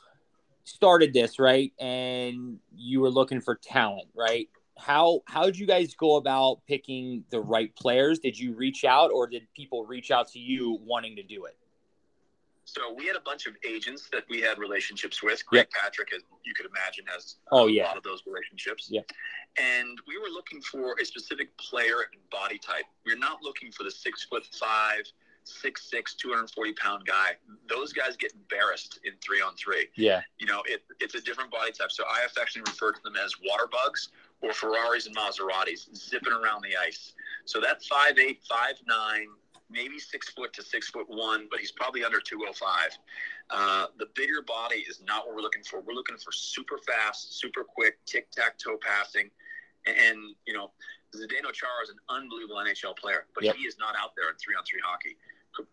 started 0.65 1.13
this, 1.13 1.39
right, 1.39 1.73
and 1.79 2.59
you 2.75 3.01
were 3.01 3.11
looking 3.11 3.41
for 3.41 3.55
talent, 3.55 4.09
right? 4.15 4.49
How 4.79 5.21
how 5.27 5.45
did 5.45 5.57
you 5.59 5.67
guys 5.67 5.95
go 5.95 6.17
about 6.17 6.61
picking 6.67 7.25
the 7.31 7.41
right 7.41 7.75
players? 7.77 8.19
Did 8.19 8.39
you 8.39 8.55
reach 8.55 8.85
out, 8.85 9.11
or 9.13 9.27
did 9.27 9.47
people 9.55 9.85
reach 9.87 10.11
out 10.11 10.29
to 10.33 10.39
you 10.39 10.79
wanting 10.85 11.17
to 11.17 11.23
do 11.23 11.45
it? 11.45 11.57
So 12.67 12.95
we 12.97 13.07
had 13.07 13.15
a 13.15 13.21
bunch 13.21 13.47
of 13.47 13.55
agents 13.69 14.09
that 14.11 14.25
we 14.31 14.41
had 14.41 14.59
relationships 14.59 15.23
with. 15.23 15.45
Craig 15.45 15.69
Patrick, 15.71 16.09
as 16.15 16.23
you 16.45 16.55
could 16.55 16.67
imagine, 16.67 17.05
has 17.09 17.37
Oh, 17.53 17.69
a 17.69 17.71
yeah. 17.71 17.85
lot 17.85 17.99
of 17.99 18.03
those 18.03 18.23
relationships. 18.27 18.89
Yeah. 18.91 19.03
And 19.59 19.99
we 20.09 20.19
were 20.19 20.31
looking 20.31 20.63
for 20.63 20.97
a 21.01 21.05
specific 21.05 21.57
player 21.59 22.09
and 22.11 22.21
body 22.31 22.59
type. 22.59 22.87
We're 23.05 23.19
not 23.19 23.43
looking 23.43 23.71
for 23.71 23.85
the 23.85 23.91
six 23.91 24.25
foot 24.25 24.47
five, 24.59 25.03
six 25.45 25.91
six, 25.91 26.15
240 26.15 26.73
pound 26.75 27.07
guy. 27.07 27.33
Those 27.69 27.93
guys 27.93 28.17
get 28.17 28.33
embarrassed 28.35 29.01
in 29.05 29.13
three 29.25 29.41
on 29.41 29.55
three. 29.57 29.89
Yeah. 29.97 30.23
You 30.39 30.47
know, 30.47 30.63
it, 30.67 30.83
it's 31.01 31.15
a 31.15 31.21
different 31.21 31.51
body 31.51 31.73
type. 31.73 31.93
So 31.93 32.05
I 32.05 32.25
affectionately 32.27 32.73
refer 32.73 32.93
to 32.93 33.03
them 33.03 33.15
as 33.23 33.35
water 33.47 33.69
bugs 33.71 34.09
or 34.41 34.53
Ferraris 34.53 35.07
and 35.07 35.17
Maseratis 35.17 35.95
zipping 35.95 36.33
around 36.33 36.63
the 36.63 36.77
ice. 36.77 37.13
So 37.45 37.61
that 37.61 37.83
five 37.85 38.19
eight, 38.19 38.43
five 38.49 38.75
nine, 38.87 39.27
maybe 39.71 39.99
six 39.99 40.31
foot 40.31 40.53
to 40.55 40.63
six 40.63 40.89
foot 40.91 41.07
one, 41.09 41.47
but 41.51 41.61
he's 41.61 41.73
probably 41.73 42.05
under 42.05 42.21
205. 42.21 42.99
Uh, 43.51 43.87
the 43.99 44.07
bigger 44.15 44.41
body 44.47 44.85
is 44.89 45.03
not 45.07 45.27
what 45.27 45.37
we're 45.37 45.43
looking 45.43 45.63
for. 45.63 45.81
We're 45.81 45.95
looking 45.95 46.17
for 46.17 46.33
super 46.33 46.79
fast, 46.79 47.39
super 47.39 47.63
quick, 47.65 47.99
tic 48.07 48.31
tac 48.31 48.59
toe 48.59 48.79
passing. 48.81 49.31
And, 49.87 49.97
and, 49.99 50.19
you 50.47 50.55
know, 50.55 50.71
Zdeno 51.15 51.53
Chara 51.53 51.83
is 51.85 51.91
an 51.91 51.99
unbelievable 52.09 52.57
NHL 52.57 52.97
player, 52.97 53.27
but 53.35 53.45
Yep. 53.45 53.57
he 53.57 53.63
is 53.65 53.77
not 53.79 53.95
out 54.01 54.17
there 54.17 54.31
in 54.31 54.37
three 54.37 54.55
on 54.57 54.65
three 54.65 54.81
hockey. 54.85 55.17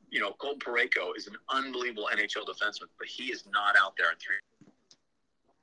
You 0.09 0.19
know, 0.19 0.31
Colton 0.33 0.59
Parayko 0.59 1.15
is 1.15 1.27
an 1.27 1.35
unbelievable 1.49 2.09
NHL 2.13 2.45
defenseman, 2.45 2.89
but 2.97 3.07
he 3.07 3.25
is 3.25 3.43
not 3.51 3.75
out 3.81 3.93
there 3.97 4.11
in 4.11 4.17
three. 4.17 4.35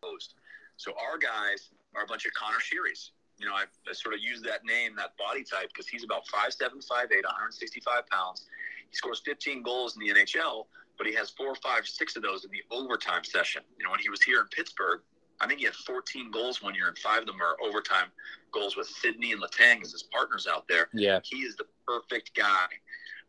Post. 0.02 0.35
So 0.76 0.92
our 0.92 1.19
guys 1.19 1.71
are 1.97 2.04
a 2.04 2.07
bunch 2.07 2.25
of 2.25 2.33
Conor 2.35 2.59
Shearys. 2.59 3.11
You 3.38 3.47
know, 3.47 3.54
I, 3.54 3.64
I 3.88 3.92
sort 3.92 4.14
of 4.14 4.21
use 4.21 4.42
that 4.42 4.64
name, 4.64 4.95
that 4.97 5.16
body 5.16 5.45
type, 5.45 5.69
because 5.69 5.88
he's 5.88 6.04
about 6.04 6.26
5'7", 6.26 6.59
5'8", 6.59 7.11
165 7.11 8.07
pounds. 8.09 8.47
He 8.90 8.97
scores 8.97 9.21
15 9.25 9.62
goals 9.62 9.97
in 9.97 10.07
the 10.07 10.12
NHL, 10.21 10.66
but 10.97 11.07
he 11.07 11.14
has 11.14 11.31
four, 11.31 11.54
five, 11.57 11.87
six 11.87 12.16
of 12.16 12.23
those 12.23 12.45
in 12.45 12.50
the 12.50 12.62
overtime 12.71 13.25
session. 13.25 13.62
You 13.78 13.85
know, 13.85 13.90
when 13.90 14.00
he 14.00 14.09
was 14.09 14.23
here 14.23 14.40
in 14.40 14.47
Pittsburgh, 14.49 15.00
I 15.40 15.47
think 15.47 15.61
he 15.61 15.66
had 15.66 15.75
14 15.75 16.31
goals 16.31 16.62
one 16.62 16.75
year, 16.75 16.88
and 16.88 16.99
five 16.99 17.21
of 17.21 17.26
them 17.26 17.40
are 17.40 17.57
overtime 17.64 18.09
goals 18.52 18.76
with 18.76 18.88
Sidney 18.88 19.33
and 19.33 19.40
Letang 19.40 19.83
as 19.83 19.92
his 19.92 20.02
partners 20.02 20.49
out 20.50 20.66
there. 20.69 20.88
Yeah. 20.92 21.21
He 21.23 21.38
is 21.38 21.54
the 21.57 21.66
perfect 21.87 22.35
guy. 22.35 22.66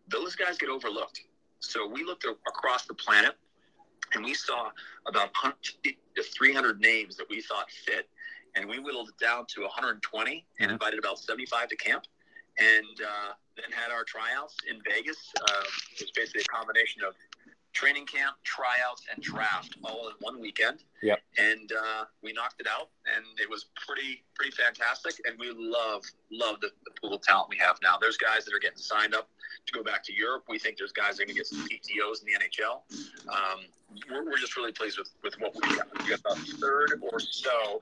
Those 0.10 0.36
guys 0.36 0.58
get 0.58 0.70
overlooked. 0.70 1.22
So 1.60 1.88
we 1.88 2.04
looked 2.04 2.26
across 2.26 2.86
the 2.86 2.94
planet 2.94 3.36
and 4.14 4.24
we 4.24 4.34
saw 4.34 4.70
about 5.08 5.30
100 5.42 5.56
to 6.16 6.24
300 6.24 6.80
names 6.80 7.16
that 7.18 7.28
we 7.30 7.42
thought 7.42 7.70
fit. 7.86 8.10
And 8.56 8.68
we 8.68 8.80
whittled 8.80 9.10
it 9.10 9.18
down 9.24 9.46
to 9.56 9.62
120 9.66 10.46
and 10.60 10.70
Mhm. 10.70 10.74
invited 10.74 10.98
about 11.00 11.20
75 11.20 11.70
to 11.70 11.76
camp. 11.76 12.06
And 12.58 13.02
uh, 13.02 13.34
then 13.56 13.72
had 13.72 13.92
our 13.92 14.04
tryouts 14.04 14.56
in 14.68 14.82
Vegas. 14.84 15.32
Um, 15.42 15.64
it 15.94 16.02
was 16.02 16.12
basically 16.12 16.42
a 16.42 16.46
combination 16.46 17.04
of 17.04 17.16
training 17.74 18.06
camp, 18.06 18.36
tryouts, 18.44 19.04
and 19.14 19.24
draft 19.24 19.78
all 19.84 20.08
in 20.08 20.14
one 20.20 20.40
weekend. 20.40 20.84
Yep. 21.02 21.20
And 21.38 21.72
uh, 21.72 22.06
we 22.24 22.34
knocked 22.34 22.60
it 22.60 22.68
out, 22.68 22.90
and 23.16 23.26
it 23.40 23.50
was 23.50 23.68
pretty 23.88 24.24
pretty 24.36 24.52
fantastic. 24.52 25.22
And 25.26 25.40
we 25.40 25.52
love 25.52 26.04
love 26.32 26.60
the, 26.62 26.70
the 26.86 26.92
pool 27.00 27.16
of 27.16 27.22
talent 27.22 27.50
we 27.50 27.58
have 27.58 27.78
now. 27.82 27.98
There's 28.00 28.18
guys 28.18 28.46
that 28.46 28.54
are 28.54 28.60
getting 28.60 28.78
signed 28.78 29.14
up 29.14 29.30
to 29.66 29.74
go 29.74 29.84
back 29.84 30.04
to 30.06 30.14
Europe. 30.14 30.46
We 30.50 30.60
think 30.60 30.78
there's 30.78 30.92
guys 30.92 31.18
that 31.18 31.24
are 31.24 31.26
going 31.26 31.36
to 31.36 31.40
get 31.40 31.48
some 31.48 31.68
PTOS 31.68 32.22
in 32.22 32.28
the 32.28 32.36
NHL. 32.40 32.82
Um, 33.30 33.66
we're, 34.10 34.26
we're 34.26 34.38
just 34.38 34.56
really 34.56 34.72
pleased 34.72 34.98
with, 34.98 35.10
with 35.24 35.36
what 35.40 35.54
we've 35.54 35.78
got. 35.78 35.88
We 36.04 36.10
got 36.10 36.20
about 36.20 36.38
a 36.38 36.58
third 36.58 37.02
or 37.02 37.20
so 37.20 37.82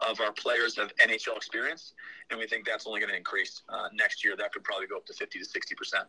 of 0.00 0.20
our 0.20 0.32
players 0.32 0.76
have 0.76 0.94
NHL 0.96 1.36
experience, 1.36 1.94
and 2.30 2.38
we 2.38 2.46
think 2.46 2.66
that's 2.66 2.86
only 2.86 3.00
going 3.00 3.10
to 3.10 3.16
increase 3.16 3.62
uh, 3.68 3.88
next 3.94 4.24
year. 4.24 4.36
That 4.36 4.52
could 4.52 4.64
probably 4.64 4.86
go 4.86 4.96
up 4.96 5.06
to 5.06 5.14
50 5.14 5.38
to 5.38 5.44
60 5.44 5.74
percent. 5.74 6.04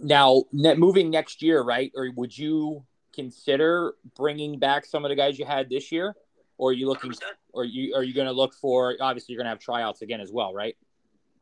Now, 0.00 0.44
ne- 0.52 0.76
moving 0.76 1.10
next 1.10 1.42
year, 1.42 1.62
right? 1.62 1.92
Or 1.94 2.10
would 2.16 2.36
you 2.36 2.84
consider 3.12 3.94
bringing 4.16 4.58
back 4.58 4.86
some 4.86 5.04
of 5.04 5.10
the 5.10 5.16
guys 5.16 5.38
you 5.38 5.44
had 5.44 5.68
this 5.68 5.92
year, 5.92 6.14
or 6.58 6.70
are 6.70 6.72
you 6.72 6.88
looking, 6.88 7.12
or 7.52 7.64
you 7.64 7.94
are 7.94 8.02
you 8.02 8.14
going 8.14 8.26
to 8.26 8.32
look 8.32 8.54
for? 8.54 8.96
Obviously, 9.00 9.32
you're 9.32 9.38
going 9.38 9.46
to 9.46 9.50
have 9.50 9.58
tryouts 9.58 10.02
again 10.02 10.20
as 10.20 10.32
well, 10.32 10.54
right? 10.54 10.76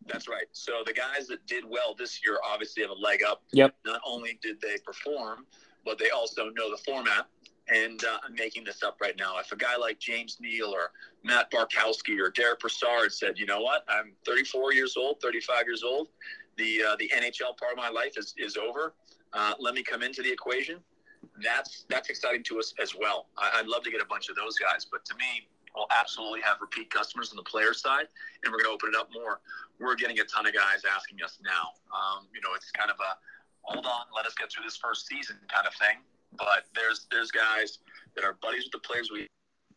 That's 0.07 0.28
right. 0.28 0.47
So 0.52 0.83
the 0.85 0.92
guys 0.92 1.26
that 1.28 1.47
did 1.47 1.64
well 1.69 1.95
this 1.97 2.21
year 2.25 2.38
obviously 2.45 2.83
have 2.83 2.90
a 2.90 2.95
leg 2.95 3.23
up. 3.23 3.42
Yep. 3.52 3.75
Not 3.85 4.00
only 4.07 4.38
did 4.42 4.61
they 4.61 4.76
perform, 4.85 5.47
but 5.85 5.99
they 5.99 6.11
also 6.11 6.45
know 6.57 6.71
the 6.71 6.78
format. 6.85 7.26
And 7.69 8.02
uh, 8.04 8.19
I'm 8.25 8.35
making 8.35 8.64
this 8.64 8.83
up 8.83 8.97
right 9.00 9.16
now. 9.16 9.38
If 9.38 9.52
a 9.52 9.57
guy 9.57 9.76
like 9.76 10.00
James 10.00 10.38
Neal 10.40 10.69
or 10.69 10.90
Matt 11.23 11.52
Bartkowski 11.52 12.19
or 12.19 12.30
Derek 12.30 12.61
Brassard 12.61 13.12
said, 13.12 13.38
you 13.38 13.47
know 13.47 13.61
what, 13.61 13.85
I'm 13.88 14.12
34 14.26 14.73
years 14.73 14.97
old, 14.97 15.21
35 15.21 15.66
years 15.66 15.85
old, 15.85 16.09
the 16.61 16.85
uh, 16.85 16.97
the 16.97 17.09
NHL 17.09 17.57
part 17.57 17.73
of 17.73 17.79
my 17.79 17.88
life 17.88 18.14
is, 18.17 18.35
is 18.37 18.57
over. 18.57 18.95
Uh, 19.33 19.55
let 19.59 19.75
me 19.75 19.83
come 19.83 20.02
into 20.02 20.23
the 20.23 20.31
equation. 20.31 20.76
That's 21.43 21.87
that's 21.88 22.11
exciting 22.11 22.43
to 22.45 22.59
us 22.59 22.75
as 22.81 22.95
well. 22.95 23.26
I, 23.38 23.62
would 23.62 23.69
love 23.69 23.83
to 23.85 23.90
get 23.90 24.00
a 24.00 24.07
bunch 24.07 24.29
of 24.29 24.37
those 24.37 24.59
guys, 24.59 24.87
but 24.90 25.05
to 25.07 25.14
me, 25.17 25.49
we'll 25.75 25.87
absolutely 25.90 26.40
have 26.43 26.59
repeat 26.61 26.90
customers 26.90 27.31
on 27.31 27.37
the 27.37 27.49
player 27.49 27.73
side, 27.73 28.07
and 28.45 28.52
we're 28.52 28.59
going 28.59 28.71
to 28.71 28.75
open 28.75 28.90
it 28.93 28.97
up 28.97 29.09
more. 29.12 29.40
We're 29.81 29.97
getting 29.97 30.21
a 30.21 30.25
ton 30.25 30.47
of 30.47 30.55
guys 30.55 30.83
asking 30.85 31.23
us 31.25 31.38
now. 31.43 31.73
Um, 31.88 32.26
you 32.35 32.40
know, 32.40 32.55
it's 32.55 32.71
kind 32.71 32.90
of 32.90 32.97
a 33.00 33.17
hold 33.62 33.87
on, 33.87 34.02
let 34.14 34.26
us 34.26 34.35
get 34.35 34.50
through 34.52 34.64
this 34.64 34.76
first 34.76 35.07
season 35.07 35.37
kind 35.49 35.67
of 35.67 35.75
thing. 35.75 35.97
But 36.37 36.69
there's 36.75 37.07
there's 37.11 37.31
guys 37.31 37.79
that 38.14 38.25
are 38.25 38.37
buddies 38.43 38.64
with 38.64 38.73
the 38.73 38.87
players 38.87 39.11
we 39.11 39.26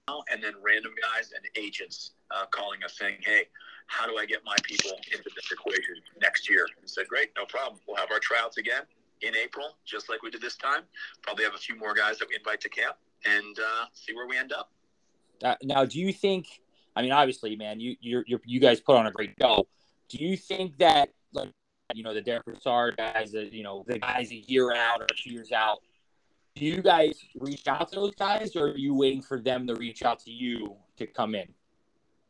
know, 0.08 0.24
and 0.32 0.44
then 0.44 0.54
random 0.62 0.92
guys 1.00 1.32
and 1.36 1.44
agents 1.56 2.12
uh, 2.32 2.46
calling 2.52 2.84
us 2.84 2.98
saying, 2.98 3.18
"Hey, 3.22 3.48
how 3.88 4.08
do 4.08 4.18
I 4.18 4.26
get 4.26 4.42
my 4.46 4.56
people 4.64 4.92
into 5.12 5.30
this 5.36 5.52
equation 5.52 5.96
next 6.22 6.50
year?" 6.50 6.66
And 6.80 6.90
said, 6.90 7.08
"Great, 7.08 7.32
no 7.38 7.46
problem. 7.46 7.80
We'll 7.88 7.98
have 7.98 8.12
our 8.12 8.20
tryouts 8.20 8.58
again 8.58 8.84
in 9.22 9.36
April, 9.36 9.78
just 9.86 10.10
like 10.10 10.22
we 10.22 10.30
did 10.30 10.42
this 10.42 10.56
time. 10.56 10.82
Probably 11.22 11.44
have 11.44 11.56
a 11.56 11.60
few 11.60 11.76
more 11.76 11.94
guys 11.94 12.20
that 12.20 12.28
we 12.28 12.36
invite 12.36 12.62
to 12.62 12.70
camp 12.70 12.98
and 13.26 13.58
uh, 13.60 13.86
see 13.94 14.14
where 14.14 14.28
we 14.28 14.38
end 14.38 14.54
up." 14.54 14.72
Uh, 15.44 15.56
now, 15.64 15.86
do 15.86 16.00
you 16.00 16.14
think? 16.14 16.62
I 16.96 17.02
mean, 17.02 17.12
obviously, 17.12 17.56
man, 17.56 17.80
you 17.80 17.96
you 18.02 18.24
you 18.46 18.60
guys 18.60 18.80
put 18.80 18.96
on 18.96 19.08
a 19.08 19.12
great 19.12 19.34
show. 19.42 19.68
Do 20.10 20.24
you 20.24 20.38
think 20.38 20.78
that 20.78 21.10
like 21.34 21.50
you 21.94 22.04
know 22.04 22.14
the 22.14 22.22
Derek 22.22 22.46
Brassard 22.46 22.98
guys, 22.98 23.32
the 23.32 23.54
you 23.54 23.64
know 23.64 23.84
the 23.88 24.00
guys 24.00 24.32
a 24.32 24.36
year 24.36 24.74
out 24.74 25.02
or 25.02 25.08
two 25.08 25.32
years 25.32 25.52
out? 25.52 25.80
Do 26.56 26.66
you 26.66 26.84
guys 26.84 27.20
reach 27.40 27.68
out 27.68 27.90
to 27.90 27.96
those 27.96 28.16
guys, 28.16 28.56
or 28.56 28.68
are 28.68 28.78
you 28.78 28.94
waiting 28.94 29.24
for 29.24 29.40
them 29.40 29.66
to 29.68 29.76
reach 29.76 30.04
out 30.04 30.20
to 30.20 30.32
you 30.32 30.76
to 30.98 31.08
come 31.08 31.34
in? 31.34 31.48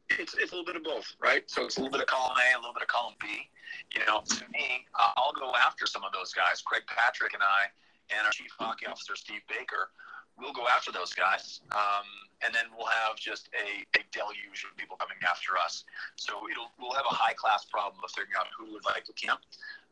It's, 0.10 0.36
it's 0.36 0.52
a 0.52 0.56
little 0.56 0.66
bit 0.66 0.76
of 0.76 0.84
both, 0.84 1.16
right? 1.20 1.44
So 1.48 1.66
it's 1.66 1.78
a 1.78 1.80
little 1.80 1.92
bit 1.92 2.02
of 2.02 2.08
column 2.08 2.38
A, 2.38 2.58
a 2.58 2.60
little 2.60 2.74
bit 2.74 2.84
of 2.84 2.88
column 2.90 3.16
B. 3.20 3.50
You 3.96 4.06
know, 4.06 4.22
to 4.22 4.44
me, 4.52 4.86
I'll 4.96 5.34
go 5.34 5.54
after 5.56 5.86
some 5.88 6.04
of 6.04 6.12
those 6.14 6.34
guys. 6.34 6.62
Craig 6.62 6.84
Patrick 6.88 7.34
and 7.34 7.42
I, 7.42 7.72
and 8.14 8.26
our 8.26 8.32
chief 8.32 8.52
hockey 8.60 8.86
officer 8.86 9.16
Steve 9.16 9.42
Baker, 9.50 9.90
we'll 10.38 10.54
go 10.54 10.66
after 10.68 10.92
those 10.92 11.14
guys. 11.14 11.62
Um, 11.72 12.06
and 12.46 12.54
then 12.54 12.68
we'll 12.76 12.90
have 12.90 13.16
just 13.16 13.50
a, 13.56 13.86
a 13.98 14.02
deluge 14.12 14.68
of 14.68 14.76
people 14.78 14.98
coming 14.98 15.18
after 15.24 15.58
us. 15.58 15.86
So 16.16 16.44
we'll 16.44 16.98
have 16.98 17.08
a 17.10 17.16
high 17.16 17.34
class 17.34 17.66
problem 17.66 18.04
of 18.04 18.12
figuring 18.12 18.36
out 18.38 18.52
who 18.52 18.74
would 18.74 18.86
like 18.86 19.06
to 19.08 19.14
camp. 19.14 19.42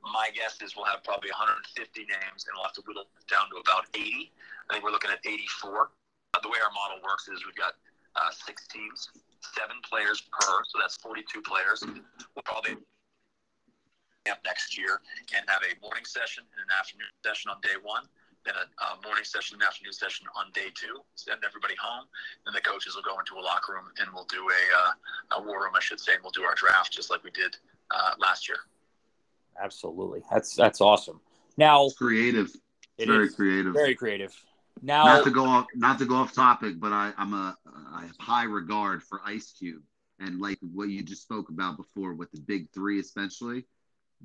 My 0.04 0.30
guess 0.34 0.60
is 0.62 0.76
we'll 0.76 0.90
have 0.90 1.04
probably 1.06 1.30
150 1.30 1.72
names, 2.06 2.50
and 2.50 2.52
we'll 2.58 2.66
have 2.66 2.76
to 2.78 2.84
whittle 2.86 3.06
down 3.30 3.48
to 3.54 3.62
about 3.62 3.86
80. 3.94 4.34
I 4.70 4.74
think 4.74 4.84
we're 4.84 4.92
looking 4.92 5.14
at 5.14 5.22
84. 5.24 5.94
Uh, 6.34 6.40
the 6.42 6.50
way 6.50 6.58
our 6.60 6.74
model 6.74 7.00
works 7.06 7.30
is 7.30 7.46
we've 7.46 7.56
got 7.56 7.78
uh, 8.18 8.34
six 8.34 8.68
teams, 8.68 9.14
seven 9.42 9.78
players 9.84 10.22
per, 10.22 10.64
so 10.68 10.80
that's 10.80 10.98
42 10.98 11.42
players. 11.42 11.84
We'll 11.84 12.46
probably 12.46 12.78
camp 14.26 14.40
next 14.46 14.78
year 14.78 15.02
and 15.36 15.44
have 15.50 15.62
a 15.66 15.74
morning 15.82 16.06
session 16.06 16.44
and 16.54 16.70
an 16.70 16.72
afternoon 16.78 17.10
session 17.26 17.50
on 17.50 17.60
day 17.62 17.78
one 17.82 18.04
then 18.46 18.56
a, 18.56 18.66
a, 18.84 19.02
morning 19.06 19.24
session 19.24 19.56
and 19.56 19.64
afternoon 19.64 19.94
session 19.94 20.26
on 20.36 20.52
day 20.54 20.70
two. 20.74 21.02
Send 21.16 21.42
everybody 21.46 21.76
home. 21.82 22.06
Then 22.46 22.54
the 22.54 22.62
coaches 22.62 22.96
will 22.96 23.04
go 23.04 23.20
into 23.20 23.36
a 23.36 23.44
locker 23.44 23.74
room 23.74 23.86
and 24.00 24.10
we'll 24.14 24.26
do 24.26 24.50
a, 24.50 25.38
uh, 25.38 25.40
a 25.40 25.44
war 25.44 25.64
room, 25.64 25.74
I 25.76 25.80
should 25.80 26.00
say, 26.00 26.14
and 26.14 26.24
we'll 26.24 26.32
do 26.32 26.44
our 26.44 26.56
draft 26.56 26.92
just 26.92 27.10
like 27.10 27.24
we 27.24 27.32
did 27.32 27.58
uh, 27.92 28.14
last 28.20 28.48
year. 28.48 28.58
Absolutely, 29.62 30.22
that's 30.32 30.56
that's 30.56 30.82
awesome. 30.82 31.20
Now, 31.58 31.90
creative. 31.98 32.50
It's 32.98 33.08
very 33.08 33.28
is. 33.28 33.36
creative. 33.36 33.74
Very 33.74 33.96
creative. 33.96 34.34
Now, 34.82 35.06
not 35.06 35.24
to 35.26 35.32
go 35.32 35.46
off, 35.46 35.68
not 35.76 36.00
to 36.00 36.06
go 36.06 36.16
off 36.16 36.34
topic, 36.34 36.80
but 36.80 36.92
I, 36.92 37.14
I'm 37.18 37.34
a 37.34 37.56
I 37.94 38.06
have 38.06 38.18
high 38.20 38.46
regard 38.46 39.04
for 39.04 39.22
Ice 39.26 39.54
Cube 39.58 39.84
and 40.20 40.40
like 40.40 40.58
what 40.74 40.90
you 40.90 41.04
just 41.04 41.24
spoke 41.24 41.50
about 41.50 41.78
before 41.78 42.14
with 42.14 42.32
the 42.32 42.42
big 42.42 42.72
three, 42.74 43.00
especially. 43.00 43.66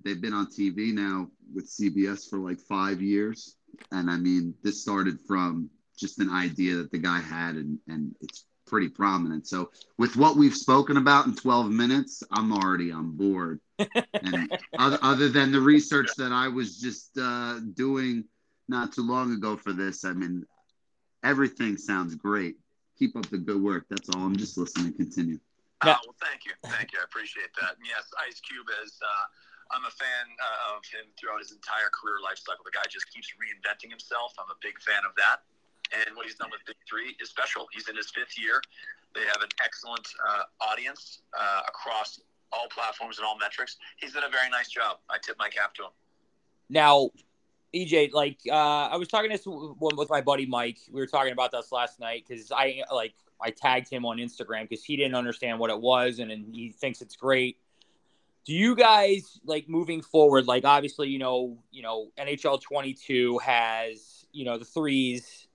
They've 0.04 0.20
been 0.20 0.34
on 0.34 0.46
TV 0.46 0.92
now 0.92 1.28
with 1.54 1.70
CBS 1.70 2.28
for 2.28 2.38
like 2.38 2.58
five 2.60 3.00
years 3.00 3.56
and 3.92 4.10
I 4.10 4.16
mean, 4.16 4.54
this 4.62 4.82
started 4.82 5.18
from 5.26 5.70
just 5.98 6.18
an 6.18 6.30
idea 6.30 6.76
that 6.76 6.90
the 6.90 6.98
guy 6.98 7.20
had, 7.20 7.56
and, 7.56 7.78
and 7.88 8.14
it's 8.20 8.44
pretty 8.66 8.88
prominent. 8.88 9.46
So, 9.46 9.70
with 9.98 10.16
what 10.16 10.36
we've 10.36 10.54
spoken 10.54 10.96
about 10.96 11.26
in 11.26 11.34
12 11.34 11.70
minutes, 11.70 12.22
I'm 12.30 12.52
already 12.52 12.90
on 12.92 13.16
board. 13.16 13.60
and 13.78 14.58
other, 14.78 14.98
other 15.02 15.28
than 15.28 15.52
the 15.52 15.60
research 15.60 16.08
that 16.16 16.32
I 16.32 16.48
was 16.48 16.78
just 16.80 17.16
uh, 17.18 17.60
doing 17.74 18.24
not 18.68 18.92
too 18.92 19.06
long 19.06 19.32
ago 19.32 19.56
for 19.56 19.72
this, 19.72 20.04
I 20.04 20.12
mean, 20.12 20.44
everything 21.22 21.76
sounds 21.76 22.14
great. 22.14 22.56
Keep 22.98 23.16
up 23.16 23.26
the 23.26 23.38
good 23.38 23.62
work. 23.62 23.86
That's 23.88 24.08
all. 24.10 24.22
I'm 24.22 24.36
just 24.36 24.56
listening. 24.56 24.92
Continue. 24.94 25.38
Uh, 25.82 25.92
well, 26.06 26.16
thank 26.20 26.46
you. 26.46 26.52
Thank 26.64 26.92
you. 26.92 26.98
I 27.00 27.04
appreciate 27.04 27.52
that. 27.60 27.76
And 27.76 27.86
yes, 27.86 28.08
Ice 28.26 28.40
Cube 28.40 28.66
is. 28.82 28.98
Uh, 29.02 29.26
I'm 29.70 29.84
a 29.84 29.90
fan 29.90 30.26
uh, 30.38 30.76
of 30.78 30.86
him 30.86 31.10
throughout 31.18 31.42
his 31.42 31.50
entire 31.50 31.90
career 31.90 32.22
life 32.22 32.38
cycle. 32.38 32.62
The 32.64 32.70
guy 32.70 32.86
just 32.88 33.10
keeps 33.10 33.34
reinventing 33.34 33.90
himself. 33.90 34.32
I'm 34.38 34.48
a 34.48 34.58
big 34.62 34.78
fan 34.80 35.02
of 35.02 35.12
that. 35.18 35.42
And 35.92 36.16
what 36.16 36.26
he's 36.26 36.34
done 36.34 36.50
with 36.50 36.62
Big 36.66 36.78
Three 36.88 37.14
is 37.20 37.30
special. 37.30 37.66
He's 37.72 37.88
in 37.88 37.96
his 37.96 38.10
fifth 38.10 38.38
year. 38.38 38.62
They 39.14 39.26
have 39.26 39.42
an 39.42 39.50
excellent 39.62 40.06
uh, 40.22 40.42
audience 40.60 41.22
uh, 41.34 41.62
across 41.68 42.20
all 42.52 42.68
platforms 42.70 43.18
and 43.18 43.26
all 43.26 43.38
metrics. 43.38 43.76
He's 43.98 44.14
done 44.14 44.24
a 44.24 44.30
very 44.30 44.50
nice 44.50 44.68
job. 44.68 44.98
I 45.10 45.18
tip 45.22 45.36
my 45.38 45.48
cap 45.48 45.74
to 45.74 45.84
him. 45.84 45.94
Now, 46.70 47.10
EJ, 47.74 48.12
like 48.12 48.38
uh, 48.48 48.88
I 48.90 48.96
was 48.96 49.08
talking 49.08 49.30
this 49.30 49.42
with 49.46 50.08
my 50.08 50.20
buddy 50.20 50.46
Mike. 50.46 50.78
We 50.90 51.00
were 51.00 51.06
talking 51.06 51.32
about 51.32 51.52
this 51.52 51.72
last 51.72 52.00
night 52.00 52.24
because 52.26 52.50
I 52.52 52.82
like 52.92 53.14
I 53.40 53.50
tagged 53.50 53.90
him 53.90 54.04
on 54.06 54.18
Instagram 54.18 54.68
because 54.68 54.84
he 54.84 54.96
didn't 54.96 55.14
understand 55.14 55.58
what 55.58 55.70
it 55.70 55.80
was 55.80 56.18
and, 56.18 56.30
and 56.30 56.54
he 56.54 56.72
thinks 56.72 57.02
it's 57.02 57.16
great. 57.16 57.58
Do 58.46 58.52
you 58.52 58.76
guys 58.76 59.40
like 59.44 59.68
moving 59.68 60.02
forward 60.02 60.46
like 60.46 60.64
obviously 60.64 61.08
you 61.08 61.18
know 61.18 61.58
you 61.72 61.82
know 61.82 62.12
nhl 62.16 62.62
22 62.62 63.38
has 63.38 64.24
you 64.30 64.44
know 64.44 64.56
the 64.56 64.64
threes 64.64 65.48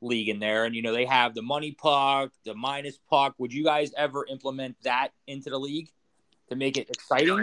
league 0.00 0.28
in 0.28 0.38
there 0.38 0.64
and 0.64 0.74
you 0.76 0.82
know 0.82 0.92
they 0.92 1.04
have 1.04 1.34
the 1.34 1.42
money 1.42 1.72
puck 1.72 2.30
the 2.44 2.54
minus 2.54 2.98
puck. 3.10 3.34
Would 3.38 3.52
you 3.52 3.64
guys 3.64 3.92
ever 3.96 4.24
implement 4.26 4.76
that 4.82 5.08
into 5.26 5.50
the 5.50 5.58
league 5.58 5.90
to 6.48 6.56
make 6.56 6.76
it 6.76 6.88
exciting? 6.88 7.40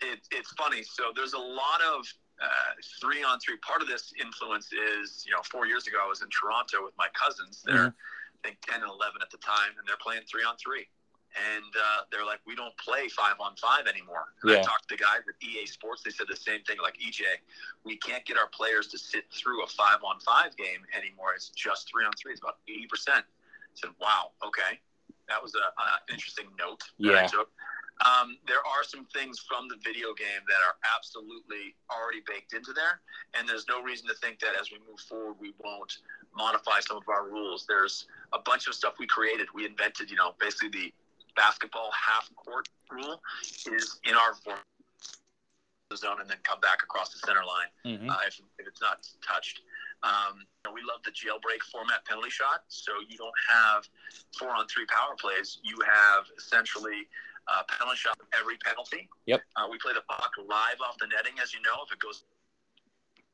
It, 0.00 0.20
it's 0.30 0.52
funny. 0.52 0.82
So 0.82 1.04
there's 1.16 1.32
a 1.32 1.38
lot 1.38 1.80
of 1.94 2.06
uh, 2.42 2.72
three 3.00 3.22
on 3.22 3.38
three 3.40 3.56
part 3.58 3.82
of 3.82 3.88
this 3.88 4.12
influence 4.20 4.70
is 4.72 5.24
you 5.26 5.32
know 5.32 5.42
four 5.42 5.66
years 5.66 5.86
ago 5.86 5.98
i 6.02 6.08
was 6.08 6.22
in 6.22 6.28
toronto 6.28 6.84
with 6.84 6.94
my 6.96 7.08
cousins 7.14 7.62
they're 7.66 7.90
mm-hmm. 7.90 8.44
i 8.44 8.48
think 8.48 8.58
10 8.66 8.82
and 8.82 8.90
11 8.90 9.18
at 9.22 9.30
the 9.30 9.38
time 9.38 9.74
and 9.78 9.86
they're 9.86 10.00
playing 10.00 10.22
three 10.30 10.44
on 10.44 10.56
three 10.56 10.86
and 11.36 11.72
uh, 11.76 12.08
they're 12.10 12.24
like, 12.24 12.40
we 12.46 12.56
don't 12.56 12.76
play 12.78 13.08
five 13.08 13.36
on 13.38 13.54
five 13.56 13.86
anymore. 13.86 14.32
And 14.42 14.52
yeah. 14.52 14.58
I 14.58 14.62
talked 14.62 14.88
to 14.88 14.96
the 14.96 15.02
guys 15.02 15.22
at 15.28 15.36
EA 15.44 15.66
Sports. 15.66 16.02
They 16.02 16.10
said 16.10 16.26
the 16.28 16.36
same 16.36 16.62
thing. 16.62 16.78
Like 16.82 16.96
EJ, 16.96 17.22
we 17.84 17.96
can't 17.96 18.24
get 18.24 18.38
our 18.38 18.48
players 18.48 18.88
to 18.88 18.98
sit 18.98 19.24
through 19.30 19.62
a 19.62 19.66
five 19.66 19.98
on 20.02 20.20
five 20.20 20.56
game 20.56 20.80
anymore. 20.96 21.34
It's 21.34 21.50
just 21.50 21.90
three 21.90 22.04
on 22.04 22.12
three. 22.20 22.32
It's 22.32 22.40
about 22.40 22.58
eighty 22.68 22.86
percent. 22.86 23.24
I 23.24 23.74
said, 23.74 23.90
wow, 24.00 24.32
okay, 24.44 24.80
that 25.28 25.42
was 25.42 25.54
an 25.54 25.62
interesting 26.10 26.46
note 26.58 26.82
that 27.00 27.12
yeah. 27.12 27.24
I 27.24 27.26
took. 27.26 27.50
Um, 28.06 28.38
there 28.46 28.62
are 28.62 28.84
some 28.84 29.06
things 29.06 29.40
from 29.40 29.66
the 29.66 29.74
video 29.82 30.14
game 30.14 30.46
that 30.46 30.62
are 30.62 30.78
absolutely 30.94 31.74
already 31.90 32.22
baked 32.26 32.54
into 32.54 32.72
there, 32.72 33.02
and 33.34 33.48
there's 33.48 33.66
no 33.68 33.82
reason 33.82 34.06
to 34.06 34.14
think 34.14 34.38
that 34.38 34.54
as 34.60 34.70
we 34.70 34.78
move 34.88 35.00
forward, 35.00 35.34
we 35.40 35.52
won't 35.58 35.98
modify 36.36 36.78
some 36.80 36.96
of 36.96 37.08
our 37.08 37.26
rules. 37.26 37.66
There's 37.66 38.06
a 38.32 38.38
bunch 38.38 38.68
of 38.68 38.74
stuff 38.74 38.94
we 38.98 39.06
created. 39.06 39.48
We 39.54 39.66
invented, 39.66 40.10
you 40.10 40.16
know, 40.16 40.34
basically 40.38 40.68
the 40.70 40.92
basketball 41.34 41.90
half 41.90 42.30
court 42.36 42.68
rule 42.90 43.20
is 43.42 43.98
in 44.04 44.14
our 44.14 44.34
form 44.34 44.58
zone 45.96 46.20
and 46.20 46.28
then 46.28 46.36
come 46.42 46.60
back 46.60 46.82
across 46.82 47.08
the 47.10 47.18
center 47.24 47.40
line 47.40 47.70
mm-hmm. 47.86 48.10
uh, 48.10 48.18
if, 48.26 48.40
if, 48.58 48.66
it's 48.66 48.80
not 48.80 49.08
touched. 49.26 49.62
Um, 50.02 50.44
we 50.74 50.82
love 50.84 51.00
the 51.04 51.10
jailbreak 51.10 51.64
format 51.72 52.04
penalty 52.04 52.30
shot. 52.30 52.62
So 52.68 52.92
you 53.08 53.16
don't 53.16 53.34
have 53.48 53.88
four 54.38 54.50
on 54.50 54.68
three 54.68 54.84
power 54.86 55.16
plays. 55.18 55.58
You 55.62 55.78
have 55.86 56.24
essentially 56.36 57.08
uh, 57.48 57.62
penalty 57.66 57.96
shot 57.96 58.16
every 58.38 58.56
penalty. 58.58 59.08
Yep. 59.26 59.42
Uh, 59.56 59.66
we 59.70 59.78
play 59.78 59.92
the 59.92 60.04
puck 60.08 60.32
live 60.38 60.80
off 60.84 60.96
the 61.00 61.08
netting, 61.08 61.40
as 61.42 61.52
you 61.52 61.60
know. 61.60 61.80
If 61.84 61.92
it 61.92 61.98
goes, 61.98 62.24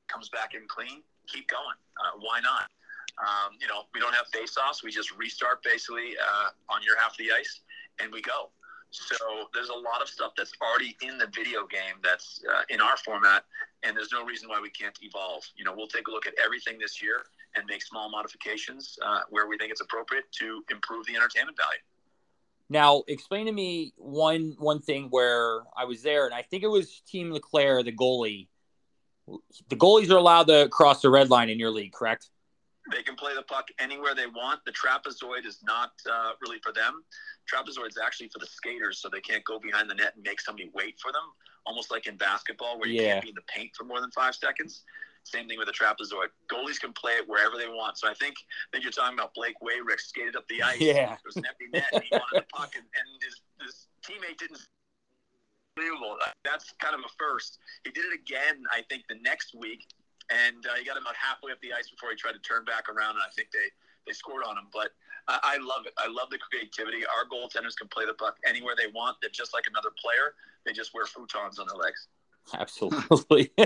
comes 0.08 0.28
back 0.28 0.54
in 0.54 0.66
clean, 0.68 1.02
keep 1.26 1.48
going. 1.48 1.78
Uh, 1.98 2.18
why 2.20 2.40
not? 2.40 2.70
Um, 3.18 3.54
you 3.60 3.68
know, 3.68 3.86
we 3.94 4.00
don't 4.00 4.14
have 4.14 4.26
face-offs. 4.32 4.82
We 4.82 4.90
just 4.90 5.14
restart 5.16 5.62
basically 5.62 6.18
uh, 6.18 6.50
on 6.68 6.82
your 6.82 6.98
half 6.98 7.12
of 7.12 7.18
the 7.18 7.30
ice 7.30 7.60
and 8.00 8.12
we 8.12 8.22
go. 8.22 8.50
So 8.90 9.16
there's 9.52 9.70
a 9.70 9.74
lot 9.74 10.02
of 10.02 10.08
stuff 10.08 10.32
that's 10.36 10.52
already 10.62 10.96
in 11.02 11.18
the 11.18 11.26
video 11.34 11.66
game 11.66 11.98
that's 12.02 12.40
uh, 12.46 12.62
in 12.70 12.80
our 12.80 12.96
format, 12.98 13.44
and 13.82 13.96
there's 13.96 14.12
no 14.12 14.24
reason 14.24 14.48
why 14.48 14.60
we 14.60 14.70
can't 14.70 14.96
evolve. 15.02 15.42
You 15.56 15.64
know, 15.64 15.74
we'll 15.76 15.88
take 15.88 16.06
a 16.06 16.12
look 16.12 16.28
at 16.28 16.34
everything 16.42 16.78
this 16.78 17.02
year 17.02 17.24
and 17.56 17.66
make 17.66 17.82
small 17.82 18.08
modifications 18.08 18.96
uh, 19.04 19.20
where 19.30 19.48
we 19.48 19.58
think 19.58 19.72
it's 19.72 19.80
appropriate 19.80 20.30
to 20.38 20.62
improve 20.70 21.06
the 21.06 21.16
entertainment 21.16 21.56
value. 21.56 21.82
Now, 22.70 23.02
explain 23.08 23.46
to 23.46 23.52
me 23.52 23.92
one 23.96 24.54
one 24.58 24.80
thing 24.80 25.08
where 25.10 25.62
I 25.76 25.84
was 25.84 26.02
there, 26.02 26.24
and 26.26 26.34
I 26.34 26.42
think 26.42 26.62
it 26.62 26.68
was 26.68 27.00
Team 27.06 27.30
LeClair, 27.30 27.82
the 27.82 27.92
goalie. 27.92 28.48
the 29.68 29.76
goalies 29.76 30.10
are 30.10 30.16
allowed 30.18 30.46
to 30.48 30.68
cross 30.70 31.02
the 31.02 31.10
red 31.10 31.30
line 31.30 31.48
in 31.48 31.58
your 31.58 31.70
league, 31.70 31.92
correct? 31.92 32.30
They 32.92 33.02
can 33.02 33.16
play 33.16 33.34
the 33.34 33.42
puck 33.42 33.68
anywhere 33.78 34.14
they 34.14 34.26
want. 34.26 34.60
The 34.66 34.72
trapezoid 34.72 35.46
is 35.46 35.60
not 35.64 35.92
uh, 36.10 36.32
really 36.42 36.58
for 36.62 36.72
them. 36.72 37.02
Trapezoid 37.50 37.88
is 37.88 37.98
actually 38.02 38.28
for 38.28 38.38
the 38.38 38.46
skaters, 38.46 38.98
so 38.98 39.08
they 39.08 39.20
can't 39.22 39.42
go 39.44 39.58
behind 39.58 39.88
the 39.88 39.94
net 39.94 40.12
and 40.16 40.22
make 40.24 40.40
somebody 40.40 40.70
wait 40.74 40.96
for 41.00 41.10
them, 41.10 41.22
almost 41.64 41.90
like 41.90 42.06
in 42.06 42.16
basketball 42.16 42.78
where 42.78 42.88
you 42.88 43.00
Yeah. 43.00 43.12
can't 43.14 43.22
be 43.22 43.28
in 43.30 43.34
the 43.34 43.42
paint 43.42 43.70
for 43.74 43.84
more 43.84 44.00
than 44.02 44.10
five 44.10 44.34
seconds. 44.34 44.84
Same 45.24 45.48
thing 45.48 45.58
with 45.58 45.66
the 45.66 45.72
trapezoid. 45.72 46.28
Goalies 46.52 46.78
can 46.78 46.92
play 46.92 47.12
it 47.12 47.24
wherever 47.26 47.56
they 47.56 47.66
want. 47.66 47.96
So 47.96 48.08
I 48.08 48.14
think 48.14 48.36
that 48.72 48.82
you're 48.82 48.92
talking 48.92 49.18
about 49.18 49.32
Blake 49.32 49.56
Weyrick 49.64 49.98
skated 49.98 50.36
up 50.36 50.46
the 50.48 50.62
ice. 50.62 50.80
Yeah. 50.80 51.16
There 51.16 51.26
was 51.26 51.36
an 51.36 51.48
empty 51.48 51.72
net, 51.72 51.88
and 51.92 52.04
he 52.04 52.12
wanted 52.12 52.44
the 52.44 52.48
puck, 52.52 52.76
and, 52.76 52.84
and 52.84 53.08
his, 53.24 53.40
his 53.64 53.88
teammate 54.04 54.36
didn't. 54.36 54.60
Unbelievable. 55.76 56.16
That's 56.44 56.72
kind 56.78 56.94
of 56.94 57.00
a 57.00 57.10
first. 57.18 57.58
He 57.84 57.90
did 57.90 58.04
it 58.04 58.14
again, 58.14 58.62
I 58.70 58.84
think, 58.88 59.08
the 59.08 59.16
next 59.24 59.56
week, 59.56 59.88
and 60.30 60.60
uh, 60.68 60.76
he 60.78 60.84
got 60.84 61.00
about 61.00 61.16
halfway 61.16 61.50
up 61.50 61.60
the 61.64 61.72
ice 61.72 61.88
before 61.88 62.10
he 62.10 62.16
tried 62.16 62.36
to 62.36 62.44
turn 62.44 62.64
back 62.64 62.92
around, 62.92 63.16
and 63.16 63.24
I 63.24 63.32
think 63.34 63.48
they, 63.50 63.72
they 64.06 64.12
scored 64.12 64.44
on 64.44 64.60
him. 64.60 64.68
But 64.72 64.92
I, 65.26 65.40
I 65.42 65.56
love 65.56 65.88
it. 65.88 65.96
I 65.96 66.06
love 66.06 66.28
the 66.30 66.38
creativity. 66.38 67.02
Our 67.08 67.24
goaltenders 67.26 67.74
can 67.74 67.88
play 67.88 68.04
the 68.04 68.14
puck 68.14 68.36
anywhere 68.46 68.76
they 68.76 68.92
want. 68.92 69.16
They're 69.24 69.32
just 69.32 69.56
like 69.56 69.64
another 69.72 69.90
player. 69.96 70.36
They 70.68 70.72
just 70.76 70.92
wear 70.92 71.08
futons 71.08 71.58
on 71.58 71.66
their 71.66 71.80
legs. 71.80 72.08
Absolutely. 72.52 73.50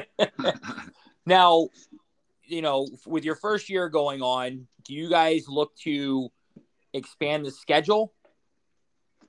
now, 1.29 1.69
you 2.45 2.63
know, 2.63 2.89
with 3.07 3.25
your 3.25 3.37
first 3.37 3.69
year 3.69 3.89
going 3.89 4.23
on, 4.23 4.67
do 4.85 4.95
you 4.95 5.09
guys 5.09 5.49
look 5.49 5.77
to 5.77 6.31
expand 6.95 7.45
the 7.45 7.51
schedule 7.51 8.13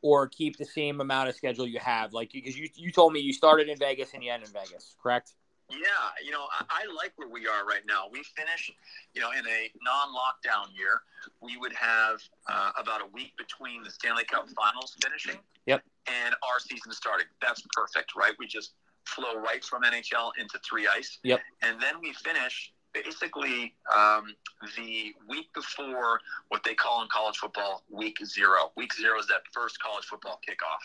or 0.02 0.28
keep 0.28 0.58
the 0.58 0.66
same 0.66 1.02
amount 1.02 1.30
of 1.30 1.36
schedule 1.36 1.68
you 1.68 1.80
have? 1.80 2.14
Like, 2.14 2.32
because 2.32 2.58
you, 2.58 2.70
you 2.76 2.92
told 2.92 3.14
me 3.14 3.20
you 3.20 3.34
started 3.34 3.68
in 3.70 3.78
Vegas 3.78 4.14
and 4.14 4.24
you 4.24 4.32
end 4.32 4.44
in 4.44 4.50
Vegas, 4.52 4.96
correct? 5.02 5.34
Yeah, 5.70 5.78
you 6.26 6.32
know, 6.32 6.46
I, 6.60 6.84
I 6.84 6.94
like 6.96 7.12
where 7.18 7.30
we 7.30 7.46
are 7.46 7.64
right 7.64 7.84
now. 7.88 8.06
We 8.12 8.24
finished, 8.36 8.72
you 9.14 9.22
know, 9.22 9.30
in 9.32 9.46
a 9.46 9.70
non-lockdown 9.84 10.76
year, 10.76 11.02
we 11.42 11.58
would 11.58 11.74
have 11.74 12.22
uh, 12.48 12.72
about 12.80 13.02
a 13.02 13.06
week 13.14 13.34
between 13.38 13.84
the 13.84 13.92
Stanley 13.92 14.24
Cup 14.24 14.50
Finals 14.50 14.96
finishing, 15.04 15.40
Yep. 15.68 15.84
and 16.08 16.34
our 16.42 16.60
season 16.60 16.92
starting. 16.92 17.28
That's 17.40 17.62
perfect, 17.74 18.16
right? 18.16 18.34
We 18.40 18.48
just 18.48 18.74
flow 19.10 19.36
right 19.36 19.64
from 19.64 19.84
NHL 19.84 20.32
into 20.40 20.60
three 20.68 20.88
ice, 20.88 21.20
Yep. 21.24 21.40
and 21.62 21.82
then 21.82 21.96
we 22.02 22.14
finish 22.14 22.74
basically 22.94 23.76
um, 23.96 24.36
the 24.76 25.14
week 25.28 25.54
before 25.54 26.20
what 26.50 26.64
they 26.64 26.74
call 26.74 27.04
in 27.04 27.08
college 27.10 27.38
football 27.38 27.84
week 27.90 28.18
zero. 28.26 28.72
Week 28.76 28.94
zero 28.94 29.20
is 29.20 29.28
that 29.28 29.42
first 29.54 29.80
college 29.82 30.06
football 30.06 30.40
kickoff 30.48 30.82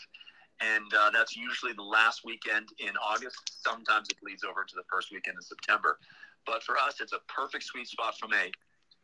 and 0.61 0.93
uh, 0.95 1.11
that's 1.11 1.37
usually 1.37 1.73
the 1.73 1.83
last 1.83 2.25
weekend 2.25 2.69
in 2.79 2.93
August. 3.03 3.37
Sometimes 3.63 4.09
it 4.11 4.17
bleeds 4.23 4.45
over 4.45 4.65
to 4.65 4.75
the 4.75 4.85
first 4.91 5.11
weekend 5.13 5.37
in 5.37 5.43
September. 5.43 5.99
But 6.47 6.63
for 6.63 6.77
us, 6.77 7.01
it's 7.01 7.13
a 7.13 7.21
perfect 7.29 7.65
sweet 7.65 7.89
spot 7.89 8.19
from 8.19 8.33
a 8.33 8.53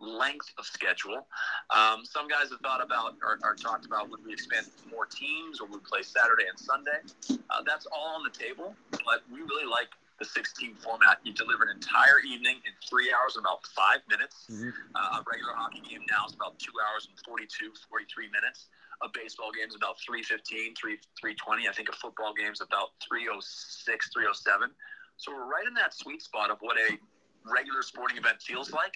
length 0.01 0.49
of 0.59 0.65
schedule. 0.67 1.27
Um, 1.71 2.05
some 2.05 2.27
guys 2.27 2.51
have 2.51 2.61
thought 2.61 2.83
about 2.83 3.17
or, 3.23 3.39
or 3.45 3.55
talked 3.55 3.87
about 3.87 4.11
would 4.11 4.25
we 4.25 4.33
expand 4.33 4.67
more 4.91 5.07
teams 5.07 5.61
or 5.61 5.67
would 5.67 5.81
we 5.81 5.87
play 5.87 6.03
Saturday 6.03 6.45
and 6.49 6.59
Sunday? 6.59 6.99
Uh, 7.51 7.63
that's 7.67 7.87
all 7.87 8.17
on 8.17 8.25
the 8.25 8.31
table, 8.31 8.75
but 8.91 9.23
we 9.31 9.41
really 9.41 9.67
like 9.69 9.89
the 10.19 10.25
16 10.25 10.75
format. 10.77 11.19
You 11.25 11.33
deliver 11.33 11.65
an 11.65 11.71
entire 11.77 12.21
evening 12.21 12.57
in 12.65 12.73
three 12.89 13.13
hours 13.13 13.37
and 13.37 13.45
about 13.45 13.65
five 13.69 14.01
minutes. 14.09 14.47
Mhm. 14.51 14.73
Uh, 14.95 15.21
a 15.21 15.25
regular 15.31 15.55
hockey 15.55 15.81
game 15.81 16.05
now 16.11 16.27
is 16.27 16.35
about 16.35 16.59
two 16.59 16.73
hours 16.89 17.07
and 17.09 17.19
42, 17.25 17.73
43 17.89 18.29
minutes. 18.29 18.69
A 19.03 19.09
baseball 19.09 19.51
game 19.53 19.69
is 19.69 19.75
about 19.77 19.99
315, 20.01 20.75
3, 20.75 21.01
320. 21.19 21.69
I 21.69 21.73
think 21.73 21.89
a 21.89 21.93
football 21.97 22.35
game 22.35 22.53
is 22.53 22.61
about 22.61 22.93
306, 23.01 24.11
307. 24.13 24.71
So 25.17 25.33
we're 25.33 25.49
right 25.49 25.67
in 25.67 25.73
that 25.75 25.95
sweet 25.95 26.21
spot 26.21 26.51
of 26.51 26.59
what 26.61 26.77
a 26.77 26.99
regular 27.45 27.83
sporting 27.83 28.17
event 28.19 28.41
feels 28.43 28.73
like. 28.73 28.95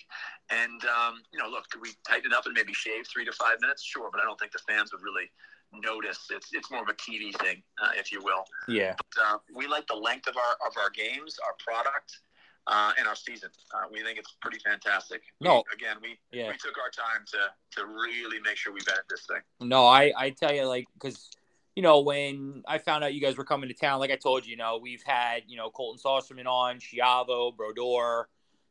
And, 0.51 0.85
um, 0.85 1.23
you 1.33 1.39
know, 1.39 1.49
look, 1.49 1.69
could 1.71 1.81
we 1.81 1.91
tighten 2.09 2.33
it 2.33 2.35
up 2.37 2.47
and 2.47 2.55
maybe 2.55 2.73
shave 2.73 3.07
three 3.07 3.25
to 3.25 3.33
five 3.33 3.61
minutes? 3.61 3.83
Sure, 3.83 4.09
but 4.13 4.21
I 4.21 4.25
don't 4.25 4.39
think 4.39 4.53
the 4.53 4.61
fans 4.69 4.93
would 4.93 5.03
really 5.03 5.31
notice. 5.73 6.27
It's, 6.31 6.49
it's 6.53 6.71
more 6.71 6.83
of 6.83 6.89
a 6.89 6.95
TV 6.95 7.37
thing, 7.41 7.63
uh, 7.83 7.91
if 7.97 8.13
you 8.13 8.23
will 8.23 8.45
Yeah. 8.69 8.95
uh, 9.21 9.39
we 9.55 9.67
like 9.67 9.87
the 9.87 9.95
length 9.97 10.29
of 10.29 10.37
our 10.37 10.69
of 10.69 10.77
our 10.77 10.91
games, 10.91 11.37
our 11.45 11.55
product, 11.67 12.19
uh, 12.67 12.93
and 12.99 13.09
our 13.09 13.17
season. 13.17 13.51
Uh, 13.75 13.87
we 13.91 14.03
think 14.03 14.19
it's 14.19 14.37
pretty 14.41 14.59
fantastic. 14.65 15.23
No. 15.41 15.65
We- 15.69 15.75
again, 15.75 15.97
we 16.01 16.19
Yeah. 16.31 16.49
we 16.51 16.57
took 16.59 16.79
our 16.79 16.91
time 16.91 17.25
to 17.33 17.53
to 17.81 17.87
really 17.87 18.39
make 18.41 18.57
sure 18.57 18.73
we 18.73 18.81
vetted 18.83 19.09
this 19.09 19.27
thing. 19.27 19.41
No, 19.61 19.85
I, 19.87 20.13
I 20.17 20.31
tell 20.31 20.55
you, 20.55 20.65
like, 20.67 20.87
because, 20.95 21.31
you 21.75 21.83
know, 21.83 22.01
when 22.01 22.63
I 22.69 22.79
found 22.79 23.03
out 23.03 23.13
you 23.15 23.21
guys 23.21 23.37
were 23.37 23.45
coming 23.45 23.69
to 23.69 23.75
town, 23.75 23.99
like 23.99 24.13
I 24.13 24.17
told 24.17 24.47
you, 24.47 24.53
you 24.53 24.57
know, 24.57 24.79
we've 24.81 25.03
had, 25.05 25.43
you 25.49 25.57
know, 25.57 25.71
Colton 25.71 26.01
Saucerman 26.01 26.47
on, 26.47 26.79
Schiavo, 26.79 27.53
Brodor, 27.57 28.27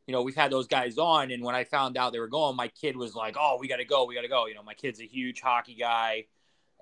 you 0.06 0.12
know, 0.12 0.22
we've 0.22 0.34
had 0.34 0.52
those 0.52 0.66
guys 0.66 0.98
on. 0.98 1.30
And 1.30 1.42
when 1.42 1.54
I 1.54 1.64
found 1.64 1.96
out 1.96 2.12
they 2.12 2.20
were 2.20 2.28
going, 2.28 2.56
my 2.56 2.68
kid 2.68 2.96
was 2.96 3.14
like, 3.14 3.36
oh, 3.38 3.58
we 3.60 3.68
got 3.68 3.76
to 3.76 3.84
go. 3.84 4.04
We 4.04 4.14
got 4.14 4.22
to 4.22 4.28
go. 4.28 4.46
You 4.46 4.54
know, 4.54 4.62
my 4.62 4.74
kid's 4.74 5.00
a 5.00 5.06
huge 5.06 5.40
hockey 5.40 5.74
guy. 5.74 6.26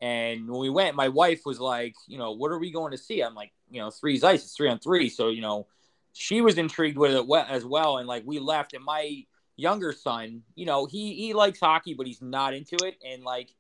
And 0.01 0.51
when 0.51 0.61
we 0.61 0.71
went, 0.71 0.97
my 0.97 1.09
wife 1.09 1.43
was 1.47 1.61
like, 1.61 1.95
you 2.09 2.19
know, 2.19 2.33
what 2.33 2.51
are 2.51 2.59
we 2.59 2.73
going 2.73 2.91
to 2.91 2.99
see? 2.99 3.21
I'm 3.21 3.35
like, 3.35 3.53
you 3.71 3.81
know, 3.81 3.91
three's 3.91 4.25
ice. 4.25 4.43
It's 4.43 4.57
three 4.57 4.69
on 4.69 4.81
three. 4.81 5.09
So, 5.09 5.29
you 5.29 5.41
know, 5.41 5.69
she 6.13 6.41
was 6.41 6.59
intrigued 6.59 6.99
with 6.99 7.13
it 7.13 7.27
as 7.49 7.65
well. 7.65 7.99
And 7.99 8.09
like 8.09 8.25
we 8.27 8.41
left, 8.41 8.75
and 8.75 8.85
my 8.85 9.25
younger 9.57 9.93
son, 9.93 10.43
you 10.57 10.67
know, 10.67 10.87
he 10.87 11.15
he 11.15 11.35
likes 11.35 11.61
hockey, 11.61 11.95
but 11.95 12.07
he's 12.07 12.21
not 12.21 12.53
into 12.53 12.77
it. 12.85 12.97
And 13.09 13.23
like 13.23 13.51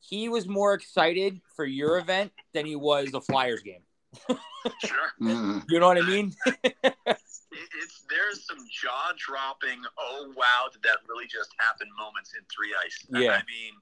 he 0.00 0.28
was 0.28 0.46
more 0.46 0.74
excited 0.74 1.40
for 1.56 1.64
your 1.64 1.98
event 1.98 2.32
than 2.54 2.64
he 2.64 2.76
was 2.76 3.10
the 3.10 3.20
Flyers 3.20 3.62
game. 3.62 3.82
Sure, 4.84 5.12
Yeah. 5.20 5.60
You 5.68 5.80
know 5.80 5.86
what 5.86 5.98
I 5.98 6.02
mean? 6.02 6.34
it, 7.58 7.68
it's 7.82 8.04
there's 8.08 8.46
some 8.46 8.58
jaw 8.70 9.12
dropping. 9.18 9.82
Oh 9.98 10.32
wow, 10.36 10.68
did 10.72 10.82
that 10.82 10.98
really 11.08 11.26
just 11.26 11.50
happen? 11.58 11.88
Moments 11.98 12.32
in 12.38 12.44
three 12.46 12.74
ice. 12.84 12.98
Yeah. 13.10 13.38
I 13.38 13.42
mean, 13.46 13.74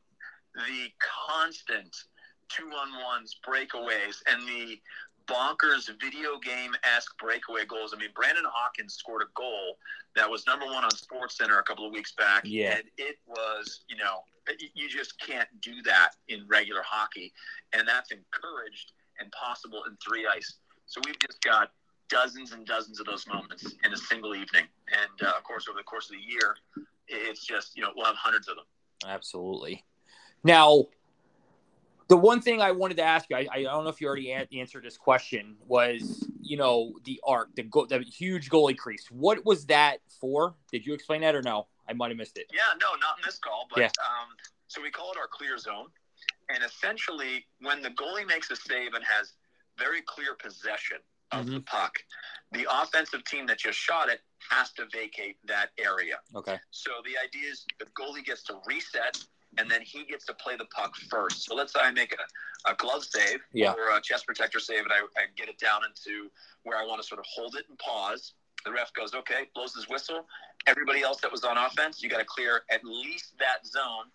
the 0.54 0.90
constant 0.98 1.94
two 2.48 2.70
on 2.70 3.02
ones, 3.04 3.36
breakaways, 3.46 4.22
and 4.26 4.46
the 4.48 4.80
bonkers 5.26 5.90
video 6.00 6.38
game 6.38 6.72
esque 6.96 7.18
breakaway 7.18 7.64
goals. 7.66 7.92
I 7.94 7.98
mean, 7.98 8.10
Brandon 8.14 8.44
Hawkins 8.46 8.94
scored 8.94 9.22
a 9.22 9.30
goal 9.34 9.76
that 10.14 10.30
was 10.30 10.46
number 10.46 10.66
one 10.66 10.84
on 10.84 10.90
Sports 10.90 11.36
Center 11.36 11.58
a 11.58 11.62
couple 11.62 11.86
of 11.86 11.92
weeks 11.92 12.12
back. 12.12 12.42
Yeah. 12.44 12.76
And 12.76 12.84
it 12.96 13.16
was, 13.26 13.80
you 13.88 13.96
know, 13.96 14.22
you 14.74 14.88
just 14.88 15.20
can't 15.20 15.48
do 15.60 15.82
that 15.84 16.10
in 16.28 16.46
regular 16.48 16.82
hockey. 16.84 17.32
And 17.72 17.86
that's 17.86 18.12
encouraged 18.12 18.92
and 19.18 19.30
possible 19.32 19.82
in 19.88 19.96
three 19.96 20.26
ice. 20.26 20.58
So 20.86 21.00
we've 21.04 21.18
just 21.18 21.42
got 21.42 21.72
dozens 22.08 22.52
and 22.52 22.66
dozens 22.66 23.00
of 23.00 23.06
those 23.06 23.26
moments 23.26 23.74
in 23.84 23.92
a 23.92 23.96
single 23.96 24.34
evening. 24.34 24.64
And 24.92 25.28
uh, 25.28 25.32
of 25.36 25.44
course, 25.44 25.68
over 25.68 25.78
the 25.78 25.84
course 25.84 26.10
of 26.10 26.16
the 26.16 26.22
year, 26.22 26.56
it's 27.08 27.44
just, 27.44 27.76
you 27.76 27.82
know, 27.82 27.90
we'll 27.96 28.06
have 28.06 28.16
hundreds 28.16 28.48
of 28.48 28.56
them. 28.56 28.64
Absolutely. 29.06 29.84
Now, 30.44 30.84
the 32.08 32.16
one 32.16 32.40
thing 32.40 32.60
I 32.62 32.70
wanted 32.70 32.96
to 32.98 33.02
ask 33.02 33.28
you, 33.30 33.36
I, 33.36 33.46
I 33.50 33.62
don't 33.62 33.82
know 33.84 33.90
if 33.90 34.00
you 34.00 34.06
already 34.06 34.30
an- 34.32 34.46
answered 34.52 34.84
this 34.84 34.96
question, 34.96 35.56
was 35.66 36.24
you 36.40 36.56
know 36.56 36.92
the 37.04 37.20
arc, 37.26 37.54
the 37.56 37.64
go- 37.64 37.86
the 37.86 37.98
huge 38.00 38.48
goalie 38.48 38.76
crease. 38.76 39.06
What 39.10 39.44
was 39.44 39.66
that 39.66 39.98
for? 40.20 40.54
Did 40.70 40.86
you 40.86 40.94
explain 40.94 41.22
that 41.22 41.34
or 41.34 41.42
no? 41.42 41.66
I 41.88 41.92
might 41.94 42.10
have 42.10 42.16
missed 42.16 42.38
it. 42.38 42.46
Yeah, 42.52 42.60
no, 42.80 42.86
not 43.00 43.18
in 43.18 43.24
this 43.24 43.38
call, 43.38 43.66
but 43.70 43.80
Yeah. 43.80 43.86
um, 43.86 44.28
so 44.68 44.80
we 44.80 44.90
call 44.90 45.10
it 45.10 45.18
our 45.18 45.26
clear 45.26 45.58
zone. 45.58 45.88
And 46.48 46.62
essentially, 46.62 47.44
when 47.60 47.82
the 47.82 47.90
goalie 47.90 48.26
makes 48.26 48.50
a 48.52 48.56
save 48.56 48.94
and 48.94 49.04
has 49.04 49.32
very 49.76 50.00
clear 50.02 50.34
possession 50.34 50.98
of 51.32 51.46
mm-hmm. 51.46 51.54
the 51.54 51.60
puck, 51.60 51.98
the 52.52 52.66
offensive 52.82 53.24
team 53.24 53.46
that 53.46 53.58
just 53.58 53.78
shot 53.78 54.08
it 54.08 54.20
has 54.50 54.72
to 54.72 54.84
vacate 54.92 55.36
that 55.46 55.70
area. 55.78 56.18
Okay. 56.34 56.58
So 56.70 56.90
the 57.04 57.18
idea 57.22 57.50
is 57.50 57.64
the 57.78 57.86
goalie 57.86 58.24
gets 58.24 58.44
to 58.44 58.54
reset 58.66 59.18
and 59.58 59.70
then 59.70 59.80
he 59.82 60.04
gets 60.04 60.26
to 60.26 60.34
play 60.34 60.56
the 60.56 60.66
puck 60.66 60.94
first. 61.08 61.44
So 61.44 61.54
let's 61.54 61.72
say 61.72 61.80
I 61.82 61.90
make 61.90 62.14
a, 62.14 62.70
a 62.70 62.74
glove 62.76 63.04
save 63.04 63.40
Yeah. 63.52 63.72
or 63.72 63.96
a 63.96 64.00
chest 64.00 64.26
protector 64.26 64.60
save 64.60 64.80
and 64.80 64.92
I, 64.92 64.98
I 65.20 65.26
get 65.36 65.48
it 65.48 65.58
down 65.58 65.80
into 65.84 66.30
where 66.62 66.78
I 66.78 66.86
want 66.86 67.00
to 67.00 67.06
sort 67.06 67.18
of 67.18 67.26
hold 67.28 67.56
it 67.56 67.64
and 67.68 67.78
pause. 67.78 68.34
The 68.64 68.72
ref 68.72 68.92
goes, 68.94 69.14
okay, 69.14 69.48
blows 69.54 69.74
his 69.74 69.88
whistle. 69.88 70.26
Everybody 70.66 71.02
else 71.02 71.20
that 71.20 71.30
was 71.30 71.44
on 71.44 71.56
offense, 71.56 72.02
you 72.02 72.08
got 72.08 72.18
to 72.18 72.24
clear 72.24 72.62
at 72.70 72.84
least 72.84 73.34
that 73.38 73.66
zone. 73.66 74.10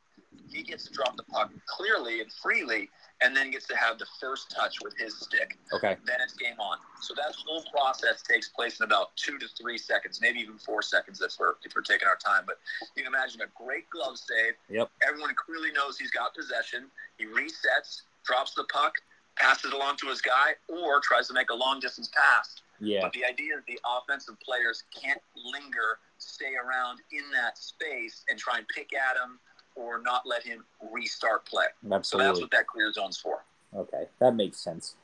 He 0.49 0.63
gets 0.63 0.85
to 0.85 0.93
drop 0.93 1.15
the 1.17 1.23
puck 1.23 1.51
clearly 1.65 2.21
and 2.21 2.31
freely, 2.31 2.89
and 3.21 3.35
then 3.35 3.51
gets 3.51 3.67
to 3.67 3.75
have 3.77 3.97
the 3.99 4.05
first 4.19 4.51
touch 4.51 4.75
with 4.83 4.95
his 4.97 5.17
stick 5.19 5.57
Okay. 5.73 5.95
then 6.05 6.17
it's 6.23 6.33
game 6.33 6.59
on. 6.59 6.77
So 7.01 7.13
that 7.15 7.33
whole 7.45 7.63
process 7.71 8.21
takes 8.21 8.49
place 8.49 8.79
in 8.79 8.85
about 8.85 9.15
two 9.15 9.37
to 9.37 9.47
three 9.59 9.77
seconds, 9.77 10.19
maybe 10.21 10.39
even 10.39 10.57
four 10.57 10.81
seconds 10.81 11.21
if 11.21 11.33
we're 11.39 11.53
if 11.63 11.73
we're 11.75 11.81
taking 11.81 12.07
our 12.07 12.17
time. 12.17 12.43
But 12.45 12.57
you 12.95 13.03
can 13.03 13.13
imagine 13.13 13.41
a 13.41 13.47
great 13.55 13.89
glove 13.89 14.17
save. 14.17 14.53
Yep. 14.69 14.89
Everyone 15.07 15.33
clearly 15.35 15.71
knows 15.71 15.97
he's 15.97 16.11
got 16.11 16.33
possession. 16.35 16.87
He 17.17 17.25
resets, 17.25 18.01
drops 18.25 18.53
the 18.53 18.65
puck, 18.65 18.93
passes 19.37 19.65
it 19.65 19.73
along 19.73 19.97
to 19.97 20.07
his 20.07 20.21
guy, 20.21 20.55
or 20.67 20.99
tries 21.01 21.27
to 21.29 21.33
make 21.33 21.49
a 21.49 21.55
long 21.55 21.79
distance 21.79 22.09
pass. 22.13 22.55
Yeah. 22.79 23.01
But 23.03 23.13
the 23.13 23.23
idea 23.23 23.55
is 23.57 23.63
the 23.67 23.79
offensive 23.85 24.35
players 24.41 24.83
can't 24.99 25.21
linger, 25.35 25.99
stay 26.17 26.55
around 26.55 26.99
in 27.11 27.23
that 27.31 27.57
space, 27.57 28.23
and 28.29 28.39
try 28.39 28.57
and 28.57 28.67
pick 28.67 28.89
at 28.93 29.15
him 29.15 29.39
or 29.75 30.01
not 30.01 30.23
let 30.25 30.43
him 30.43 30.63
restart 30.91 31.45
play. 31.45 31.65
Absolutely. 31.91 32.03
So 32.03 32.17
that's 32.17 32.41
what 32.41 32.51
that 32.51 32.67
clear 32.67 32.91
zone's 32.93 33.17
for. 33.17 33.43
Okay, 33.75 34.03
that 34.19 34.35
makes 34.35 34.57
sense. 34.57 34.95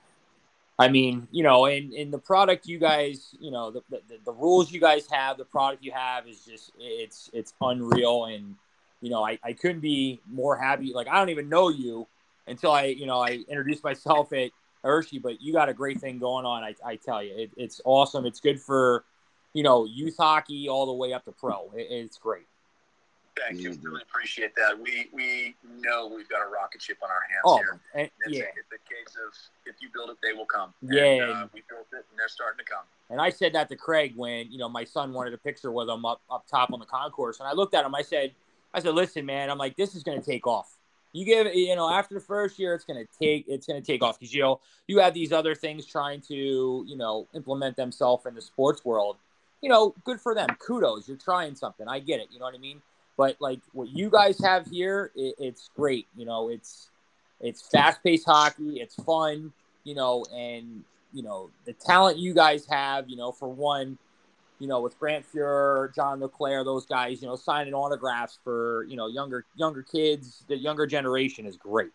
I 0.80 0.90
mean, 0.90 1.28
you 1.32 1.42
know, 1.42 1.66
and, 1.66 1.92
and 1.94 2.14
the 2.14 2.20
product 2.20 2.68
you 2.68 2.78
guys, 2.78 3.34
you 3.40 3.50
know, 3.50 3.72
the, 3.72 3.82
the, 3.90 4.02
the 4.26 4.32
rules 4.32 4.72
you 4.72 4.80
guys 4.80 5.08
have, 5.10 5.38
the 5.38 5.46
product 5.46 5.84
you 5.84 5.92
have 5.92 6.28
is 6.28 6.46
just, 6.46 6.72
it's, 6.78 7.32
it's 7.34 7.54
unreal. 7.62 8.26
And, 8.26 8.56
you 9.02 9.10
know, 9.10 9.26
I, 9.26 9.40
I 9.44 9.54
couldn't 9.54 9.80
be 9.80 10.20
more 10.30 10.56
happy. 10.56 10.94
Like, 10.94 11.08
I 11.08 11.18
don't 11.18 11.30
even 11.30 11.50
know 11.50 11.70
you 11.70 12.06
until 12.46 12.72
I, 12.72 12.86
you 12.86 13.08
know, 13.08 13.20
I 13.20 13.40
introduced 13.50 13.84
myself 13.84 14.32
at 14.34 14.52
Hershey, 14.84 15.18
but 15.18 15.42
you 15.42 15.52
got 15.52 15.68
a 15.68 15.74
great 15.74 16.00
thing 16.00 16.20
going 16.20 16.46
on. 16.46 16.64
I, 16.64 16.76
I 16.86 16.96
tell 16.98 17.24
you, 17.24 17.34
it, 17.36 17.52
it's 17.58 17.82
awesome. 17.84 18.28
It's 18.28 18.40
good 18.40 18.62
for, 18.62 19.04
you 19.54 19.64
know, 19.64 19.86
youth 19.86 20.18
hockey 20.20 20.70
all 20.70 20.86
the 20.86 20.94
way 20.94 21.12
up 21.12 21.26
to 21.26 21.32
pro. 21.32 21.72
It, 21.76 21.88
it's 21.90 22.20
great. 22.20 22.46
Thank 23.48 23.62
you. 23.62 23.78
Really 23.82 24.02
appreciate 24.02 24.56
that. 24.56 24.80
We 24.80 25.08
we 25.14 25.56
know 25.82 26.08
we've 26.08 26.30
got 26.30 26.46
a 26.46 26.50
rocket 26.50 26.82
ship 26.82 26.98
on 27.04 27.10
our 27.10 27.22
hands 27.30 27.42
Oh, 27.46 27.58
here. 27.58 27.80
and, 27.94 28.10
It's, 28.26 28.38
yeah. 28.38 28.44
a, 28.44 28.48
it's 28.48 28.72
a 28.74 28.90
case 28.90 29.16
of 29.28 29.34
if 29.66 29.76
you 29.82 29.90
build 29.94 30.10
it, 30.10 30.18
they 30.24 30.34
will 30.34 30.46
come. 30.46 30.74
Yeah. 30.82 31.04
And, 31.04 31.22
uh, 31.32 31.48
we 31.54 31.64
built 31.70 31.88
it, 31.92 32.06
and 32.10 32.18
they're 32.18 32.28
starting 32.30 32.58
to 32.60 32.66
come. 32.66 32.84
And 33.10 33.22
I 33.22 33.30
said 33.30 33.54
that 33.54 33.70
to 33.70 33.76
Craig 33.76 34.14
when 34.16 34.52
you 34.52 34.58
know 34.58 34.70
my 34.70 34.84
son 34.84 35.14
wanted 35.14 35.34
a 35.34 35.38
picture 35.38 35.72
with 35.72 35.90
him 35.90 36.06
up 36.06 36.22
up 36.32 36.46
top 36.48 36.72
on 36.74 36.80
the 36.80 36.86
concourse, 36.86 37.40
and 37.40 37.48
I 37.48 37.54
looked 37.54 37.74
at 37.76 37.86
him. 37.86 37.94
I 37.96 38.02
said, 38.02 38.34
I 38.74 38.80
said, 38.80 38.94
listen, 38.96 39.26
man, 39.26 39.50
I'm 39.50 39.58
like, 39.58 39.76
this 39.76 39.96
is 39.96 40.04
going 40.04 40.20
to 40.20 40.26
take 40.26 40.48
off. 40.48 40.74
You 41.14 41.26
give 41.26 41.48
you 41.56 41.76
know, 41.76 41.90
after 41.90 42.16
the 42.16 42.22
first 42.22 42.60
year, 42.60 42.74
it's 42.76 42.84
going 42.86 43.04
to 43.04 43.08
take 43.20 43.46
it's 43.48 43.66
going 43.66 43.82
to 43.82 43.86
take 43.86 44.04
off 44.04 44.20
because 44.20 44.34
you 44.34 44.42
know 44.42 44.60
you 44.88 45.00
have 45.00 45.14
these 45.14 45.32
other 45.32 45.56
things 45.56 45.86
trying 45.86 46.22
to 46.22 46.84
you 46.88 46.98
know 46.98 47.28
implement 47.34 47.76
themselves 47.78 48.26
in 48.26 48.36
the 48.36 48.42
sports 48.42 48.84
world. 48.84 49.18
You 49.62 49.70
know, 49.70 49.96
good 50.04 50.22
for 50.22 50.36
them. 50.36 50.50
Kudos, 50.60 51.08
you're 51.08 51.18
trying 51.18 51.56
something. 51.56 51.88
I 51.88 52.00
get 52.00 52.20
it. 52.20 52.28
You 52.32 52.40
know 52.40 52.46
what 52.46 52.54
I 52.54 52.60
mean? 52.60 52.82
But 53.18 53.36
like 53.40 53.60
what 53.74 53.90
you 53.90 54.10
guys 54.10 54.40
have 54.44 54.68
here, 54.68 55.12
it, 55.16 55.36
it's 55.40 55.70
great. 55.76 56.08
You 56.16 56.26
know, 56.26 56.50
it's 56.50 56.90
it's 57.42 57.68
fast 57.68 58.04
paced 58.04 58.26
hockey. 58.28 58.80
It's 58.80 58.96
fun. 59.04 59.52
You 59.84 59.96
know, 59.96 60.24
and 60.36 60.84
you 61.14 61.24
know 61.24 61.50
the 61.66 61.74
talent 61.74 62.18
you 62.20 62.34
guys 62.34 62.66
have. 62.70 63.10
You 63.10 63.18
know, 63.18 63.32
for 63.32 63.50
one, 63.50 63.98
you 64.60 64.68
know 64.68 64.82
with 64.82 65.00
Grant 65.00 65.26
Fuhr, 65.32 65.94
John 65.96 66.20
LeClair, 66.20 66.64
those 66.64 66.86
guys. 66.86 67.22
You 67.22 67.28
know, 67.28 67.36
signing 67.36 67.74
autographs 67.74 68.38
for 68.44 68.84
you 68.88 68.96
know 68.96 69.08
younger 69.08 69.46
younger 69.56 69.82
kids. 69.82 70.44
The 70.48 70.56
younger 70.58 70.86
generation 70.86 71.46
is 71.48 71.58
great. 71.58 71.92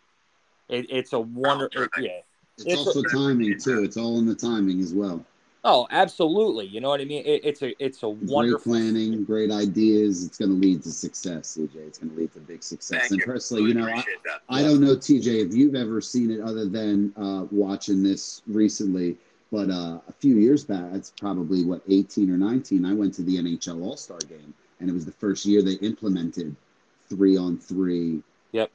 It, 0.69 0.87
it's 0.91 1.13
a 1.13 1.21
wonder. 1.21 1.69
it- 1.73 1.91
yeah. 2.01 2.11
It's, 2.59 2.67
It's- 2.67 2.87
also 2.87 3.03
timing 3.03 3.59
too. 3.59 3.83
It's 3.83 3.97
all 3.97 4.19
in 4.19 4.27
the 4.27 4.35
timing 4.35 4.81
as 4.81 4.93
well. 4.93 5.25
Oh, 5.65 5.87
absolutely. 5.91 6.67
You 6.67 6.81
know 6.81 6.89
what 6.89 7.01
I 7.01 7.05
mean? 7.05 7.25
It, 7.25 7.43
it's 7.45 7.63
a 7.63 7.85
it's 7.85 8.03
a 8.03 8.13
Great 8.13 8.55
planning, 8.63 9.25
great 9.25 9.53
ideas. 9.53 10.25
It's 10.25 10.37
going 10.37 10.51
to 10.51 10.57
lead 10.57 10.83
to 10.83 10.91
success, 10.91 11.57
CJ. 11.57 11.77
It's 11.77 11.99
going 11.99 12.11
to 12.11 12.19
lead 12.19 12.33
to 12.33 12.41
big 12.41 12.65
success. 12.65 13.03
Thank 13.03 13.11
and 13.13 13.21
you. 13.21 13.27
personally, 13.27 13.63
Really 13.63 13.75
you 13.75 13.81
know, 13.81 13.87
I, 13.87 13.91
appreciate. 13.91 14.19
I 14.49 14.63
don't 14.63 14.81
know, 14.81 14.97
TJ, 14.97 15.47
if 15.47 15.55
you've 15.55 15.77
ever 15.77 16.01
seen 16.01 16.33
it 16.33 16.41
other 16.41 16.69
than 16.69 17.13
uh, 17.17 17.47
watching 17.53 18.03
this 18.03 18.43
recently, 18.49 19.17
but 19.53 19.71
uh, 19.71 20.01
a 20.09 20.13
few 20.19 20.37
years 20.39 20.65
back, 20.65 20.87
it's 20.95 21.13
probably 21.17 21.65
what 21.65 21.83
18 21.89 22.31
or 22.31 22.39
19. 22.39 22.85
I 22.85 22.93
went 22.93 23.15
to 23.15 23.23
the 23.23 23.37
NHL 23.37 23.85
All 23.85 23.97
Star 23.97 24.19
game, 24.19 24.53
and 24.81 24.91
it 24.91 24.93
was 24.93 25.05
the 25.05 25.13
first 25.13 25.47
year 25.47 25.63
they 25.63 25.75
implemented 25.75 26.57
three 27.09 27.37
on 27.37 27.57
three. 27.57 28.21
Yep. 28.51 28.71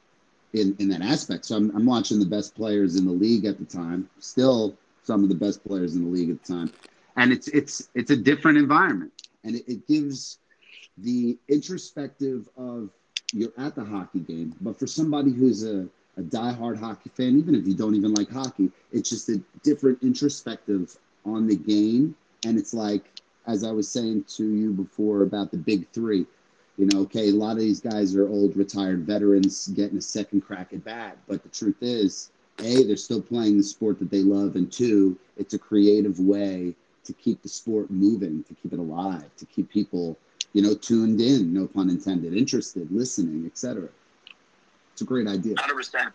In 0.54 0.74
in 0.78 0.88
that 0.88 1.02
aspect, 1.02 1.44
so 1.44 1.56
I'm 1.56 1.70
I'm 1.76 1.84
watching 1.84 2.18
the 2.18 2.24
best 2.24 2.54
players 2.54 2.96
in 2.96 3.04
the 3.04 3.12
league 3.12 3.44
at 3.44 3.58
the 3.58 3.66
time. 3.66 4.08
Still, 4.20 4.74
some 5.08 5.22
of 5.24 5.30
the 5.30 5.34
best 5.46 5.64
players 5.66 5.96
in 5.96 6.04
the 6.04 6.10
league 6.10 6.30
at 6.30 6.38
the 6.44 6.54
time, 6.54 6.70
and 7.16 7.32
it's 7.32 7.48
it's 7.48 7.88
it's 7.94 8.10
a 8.10 8.16
different 8.16 8.58
environment, 8.58 9.12
and 9.44 9.56
it, 9.56 9.64
it 9.66 9.88
gives 9.88 10.38
the 10.98 11.38
introspective 11.48 12.48
of 12.56 12.90
you're 13.32 13.52
at 13.58 13.74
the 13.74 13.84
hockey 13.84 14.20
game, 14.20 14.54
but 14.60 14.78
for 14.78 14.86
somebody 14.86 15.32
who's 15.32 15.64
a, 15.64 15.88
a 16.16 16.22
diehard 16.22 16.78
hockey 16.78 17.10
fan, 17.16 17.38
even 17.38 17.54
if 17.54 17.66
you 17.66 17.74
don't 17.74 17.94
even 17.94 18.14
like 18.14 18.30
hockey, 18.30 18.70
it's 18.92 19.08
just 19.10 19.28
a 19.28 19.40
different 19.62 20.02
introspective 20.02 20.96
on 21.24 21.46
the 21.46 21.56
game. 21.56 22.14
And 22.44 22.58
it's 22.58 22.74
like, 22.74 23.04
as 23.46 23.64
I 23.64 23.70
was 23.70 23.88
saying 23.88 24.24
to 24.36 24.44
you 24.44 24.72
before 24.72 25.22
about 25.22 25.50
the 25.50 25.58
big 25.58 25.88
three, 25.90 26.26
you 26.78 26.86
know, 26.86 27.00
okay, 27.00 27.30
a 27.30 27.34
lot 27.34 27.52
of 27.52 27.58
these 27.58 27.80
guys 27.80 28.14
are 28.16 28.28
old 28.28 28.56
retired 28.56 29.04
veterans 29.06 29.68
getting 29.68 29.98
a 29.98 30.02
second 30.02 30.42
crack 30.42 30.72
at 30.72 30.84
bat. 30.84 31.18
But 31.26 31.42
the 31.42 31.48
truth 31.50 31.82
is, 31.82 32.30
A, 32.60 32.84
they're 32.84 32.96
still 32.96 33.22
playing 33.22 33.56
the 33.56 33.62
sport 33.62 33.98
that 33.98 34.10
they 34.10 34.22
love. 34.22 34.56
And 34.56 34.70
two, 34.70 35.18
it's 35.36 35.54
a 35.54 35.58
creative 35.58 36.18
way 36.18 36.74
to 37.04 37.12
keep 37.12 37.42
the 37.42 37.48
sport 37.48 37.90
moving, 37.90 38.44
to 38.44 38.54
keep 38.54 38.72
it 38.72 38.78
alive, 38.78 39.30
to 39.36 39.46
keep 39.46 39.70
people 39.70 40.18
you 40.52 40.62
know, 40.62 40.74
tuned 40.74 41.20
in, 41.20 41.52
no 41.52 41.66
pun 41.66 41.90
intended, 41.90 42.34
interested, 42.34 42.90
listening, 42.90 43.46
etc. 43.46 43.88
It's 44.92 45.02
a 45.02 45.04
great 45.04 45.28
idea. 45.28 45.54
100%. 45.54 46.12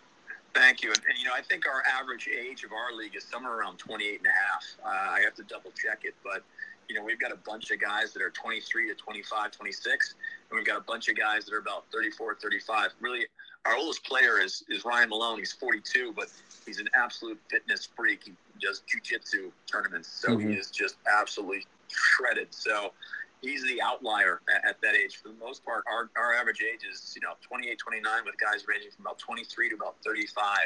Thank 0.54 0.82
you. 0.82 0.90
And, 0.90 1.00
and, 1.08 1.18
you 1.18 1.24
know, 1.24 1.32
I 1.34 1.42
think 1.42 1.66
our 1.66 1.82
average 2.00 2.28
age 2.28 2.62
of 2.64 2.72
our 2.72 2.96
league 2.96 3.16
is 3.16 3.24
somewhere 3.24 3.58
around 3.58 3.78
28 3.78 4.18
and 4.18 4.26
a 4.26 4.30
half. 4.30 4.64
Uh, 4.84 5.12
I 5.12 5.20
have 5.20 5.34
to 5.36 5.42
double 5.44 5.72
check 5.72 6.00
it, 6.04 6.14
but 6.22 6.44
you 6.88 6.94
know, 6.96 7.04
we've 7.04 7.18
got 7.20 7.32
a 7.32 7.36
bunch 7.36 7.70
of 7.70 7.80
guys 7.80 8.12
that 8.12 8.22
are 8.22 8.30
23 8.30 8.88
to 8.88 8.94
25, 8.94 9.50
26, 9.50 10.14
and 10.50 10.56
we've 10.56 10.66
got 10.66 10.78
a 10.78 10.82
bunch 10.82 11.08
of 11.08 11.16
guys 11.16 11.44
that 11.44 11.54
are 11.54 11.58
about 11.58 11.84
34, 11.92 12.36
35. 12.36 12.90
Really, 13.00 13.26
our 13.66 13.76
oldest 13.76 14.04
player 14.04 14.40
is, 14.40 14.62
is 14.68 14.84
Ryan 14.84 15.08
Malone. 15.08 15.38
He's 15.38 15.52
42, 15.52 16.12
but 16.14 16.28
he's 16.66 16.80
an 16.80 16.88
absolute 16.94 17.40
fitness 17.50 17.88
freak. 17.96 18.24
He 18.24 18.32
does 18.60 18.82
jujitsu 18.88 19.50
tournaments, 19.66 20.08
so 20.08 20.36
he 20.36 20.46
Mhm. 20.46 20.58
is 20.58 20.70
just 20.70 20.96
absolutely 21.10 21.66
shredded. 21.88 22.52
So 22.54 22.92
he's 23.40 23.62
the 23.64 23.80
outlier 23.80 24.40
at, 24.54 24.64
at 24.64 24.80
that 24.82 24.94
age. 24.94 25.16
For 25.16 25.28
the 25.28 25.34
most 25.34 25.64
part, 25.64 25.84
our, 25.86 26.10
our 26.16 26.34
average 26.34 26.62
age 26.62 26.84
is, 26.90 27.12
you 27.14 27.22
know, 27.22 27.34
28, 27.40 27.78
29 27.78 28.24
with 28.24 28.36
guys 28.38 28.66
ranging 28.68 28.90
from 28.90 29.06
about 29.06 29.18
23 29.18 29.70
to 29.70 29.74
about 29.76 29.96
35. 30.04 30.58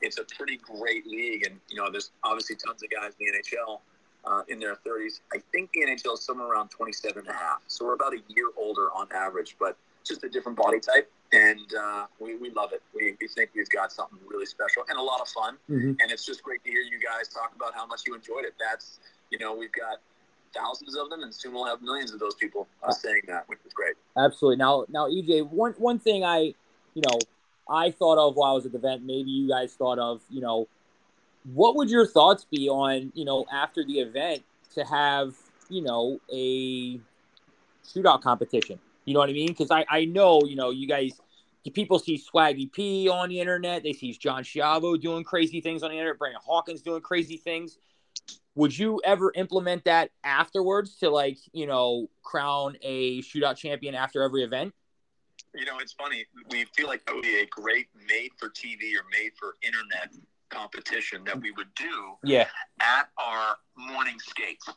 It's 0.00 0.18
a 0.18 0.24
pretty 0.24 0.58
great 0.58 1.06
league. 1.06 1.44
And, 1.46 1.58
you 1.68 1.76
know, 1.76 1.90
there's 1.90 2.12
obviously 2.22 2.56
tons 2.56 2.82
of 2.82 2.90
guys 2.90 3.12
in 3.18 3.26
the 3.26 3.38
NHL 3.38 3.80
uh, 4.24 4.42
in 4.48 4.58
their 4.60 4.76
30s. 4.86 5.20
I 5.32 5.38
think 5.52 5.70
the 5.72 5.80
NHL 5.80 6.14
is 6.14 6.22
somewhere 6.22 6.48
around 6.48 6.70
27 6.70 7.18
and 7.18 7.28
a 7.28 7.32
half. 7.32 7.60
So 7.66 7.84
we're 7.84 7.94
about 7.94 8.14
a 8.14 8.20
year 8.28 8.50
older 8.56 8.88
on 8.94 9.08
average, 9.14 9.56
but 9.58 9.76
just 10.04 10.24
a 10.24 10.28
different 10.28 10.56
body 10.58 10.80
type. 10.80 11.10
And 11.32 11.74
uh, 11.74 12.06
we, 12.18 12.36
we 12.36 12.50
love 12.50 12.72
it. 12.72 12.82
We, 12.94 13.14
we 13.20 13.28
think 13.28 13.50
we've 13.54 13.68
got 13.68 13.92
something 13.92 14.18
really 14.26 14.46
special 14.46 14.82
and 14.88 14.98
a 14.98 15.02
lot 15.02 15.20
of 15.20 15.28
fun. 15.28 15.56
Mhm. 15.70 15.96
And 16.00 16.10
it's 16.10 16.24
just 16.24 16.42
great 16.42 16.64
to 16.64 16.70
hear 16.70 16.80
you 16.80 16.98
guys 16.98 17.28
talk 17.28 17.52
about 17.54 17.74
how 17.74 17.86
much 17.86 18.02
you 18.06 18.14
enjoyed 18.14 18.44
it. 18.44 18.54
That's, 18.58 18.98
you 19.30 19.38
know, 19.38 19.54
we've 19.54 19.72
got 19.72 19.98
thousands 20.54 20.96
of 20.96 21.10
them, 21.10 21.22
and 21.22 21.34
soon 21.34 21.52
we'll 21.52 21.66
have 21.66 21.82
millions 21.82 22.12
of 22.12 22.20
those 22.20 22.34
people 22.34 22.66
uh, 22.82 22.90
saying 22.92 23.22
that, 23.28 23.46
which 23.48 23.58
is 23.66 23.72
great. 23.74 23.94
Absolutely. 24.16 24.56
Now, 24.56 24.86
now, 24.88 25.06
EJ, 25.06 25.48
one 25.50 25.74
one 25.78 25.98
thing 25.98 26.24
I, 26.24 26.54
you 26.94 27.02
know, 27.06 27.18
I 27.68 27.90
thought 27.90 28.18
of 28.18 28.34
while 28.34 28.52
I 28.52 28.54
was 28.54 28.66
at 28.66 28.72
the 28.72 28.78
event. 28.78 29.04
Maybe 29.04 29.30
you 29.30 29.48
guys 29.48 29.74
thought 29.74 29.98
of, 29.98 30.22
you 30.30 30.40
know, 30.40 30.66
what 31.54 31.76
would 31.76 31.90
your 31.90 32.06
thoughts 32.06 32.44
be 32.44 32.68
on, 32.68 33.12
you 33.14 33.24
know, 33.24 33.46
after 33.52 33.84
the 33.84 34.00
event 34.00 34.42
to 34.74 34.84
have, 34.84 35.34
you 35.68 35.82
know, 35.82 36.20
a 36.32 37.00
shootout 37.84 38.22
competition? 38.22 38.78
You 39.04 39.14
know 39.14 39.20
what 39.20 39.30
I 39.30 39.32
mean? 39.32 39.48
Because 39.48 39.70
I 39.70 39.84
I 39.88 40.04
know, 40.04 40.42
you 40.44 40.56
know, 40.56 40.70
you 40.70 40.86
guys. 40.86 41.20
People 41.74 41.98
see 41.98 42.16
Swaggy 42.16 42.72
P 42.72 43.10
on 43.10 43.28
the 43.28 43.40
internet. 43.40 43.82
They 43.82 43.92
see 43.92 44.10
John 44.12 44.42
Schiavo 44.42 44.98
doing 44.98 45.22
crazy 45.22 45.60
things 45.60 45.82
on 45.82 45.90
the 45.90 45.96
internet. 45.96 46.18
Brandon 46.18 46.40
Hawkins 46.42 46.80
doing 46.80 47.02
crazy 47.02 47.36
things. 47.36 47.76
Would 48.54 48.78
you 48.78 49.02
ever 49.04 49.32
implement 49.34 49.84
that 49.84 50.10
afterwards 50.24 50.96
to 51.00 51.10
like, 51.10 51.36
you 51.52 51.66
know, 51.66 52.08
crown 52.22 52.76
a 52.80 53.20
shootout 53.20 53.56
champion 53.56 53.94
after 53.94 54.22
every 54.22 54.44
event? 54.44 54.72
You 55.54 55.66
know, 55.66 55.78
it's 55.78 55.92
funny. 55.92 56.24
We 56.50 56.64
feel 56.74 56.86
like 56.86 57.04
that 57.04 57.14
would 57.14 57.22
be 57.22 57.40
a 57.40 57.46
great 57.46 57.88
made 58.08 58.30
for 58.38 58.48
TV 58.48 58.96
or 58.96 59.04
made 59.12 59.32
for 59.38 59.56
internet 59.62 60.14
competition 60.50 61.24
that 61.24 61.40
we 61.40 61.50
would 61.52 61.72
do 61.74 62.16
Yeah. 62.24 62.48
at 62.80 63.08
our 63.16 63.58
morning 63.76 64.18
skates. 64.20 64.68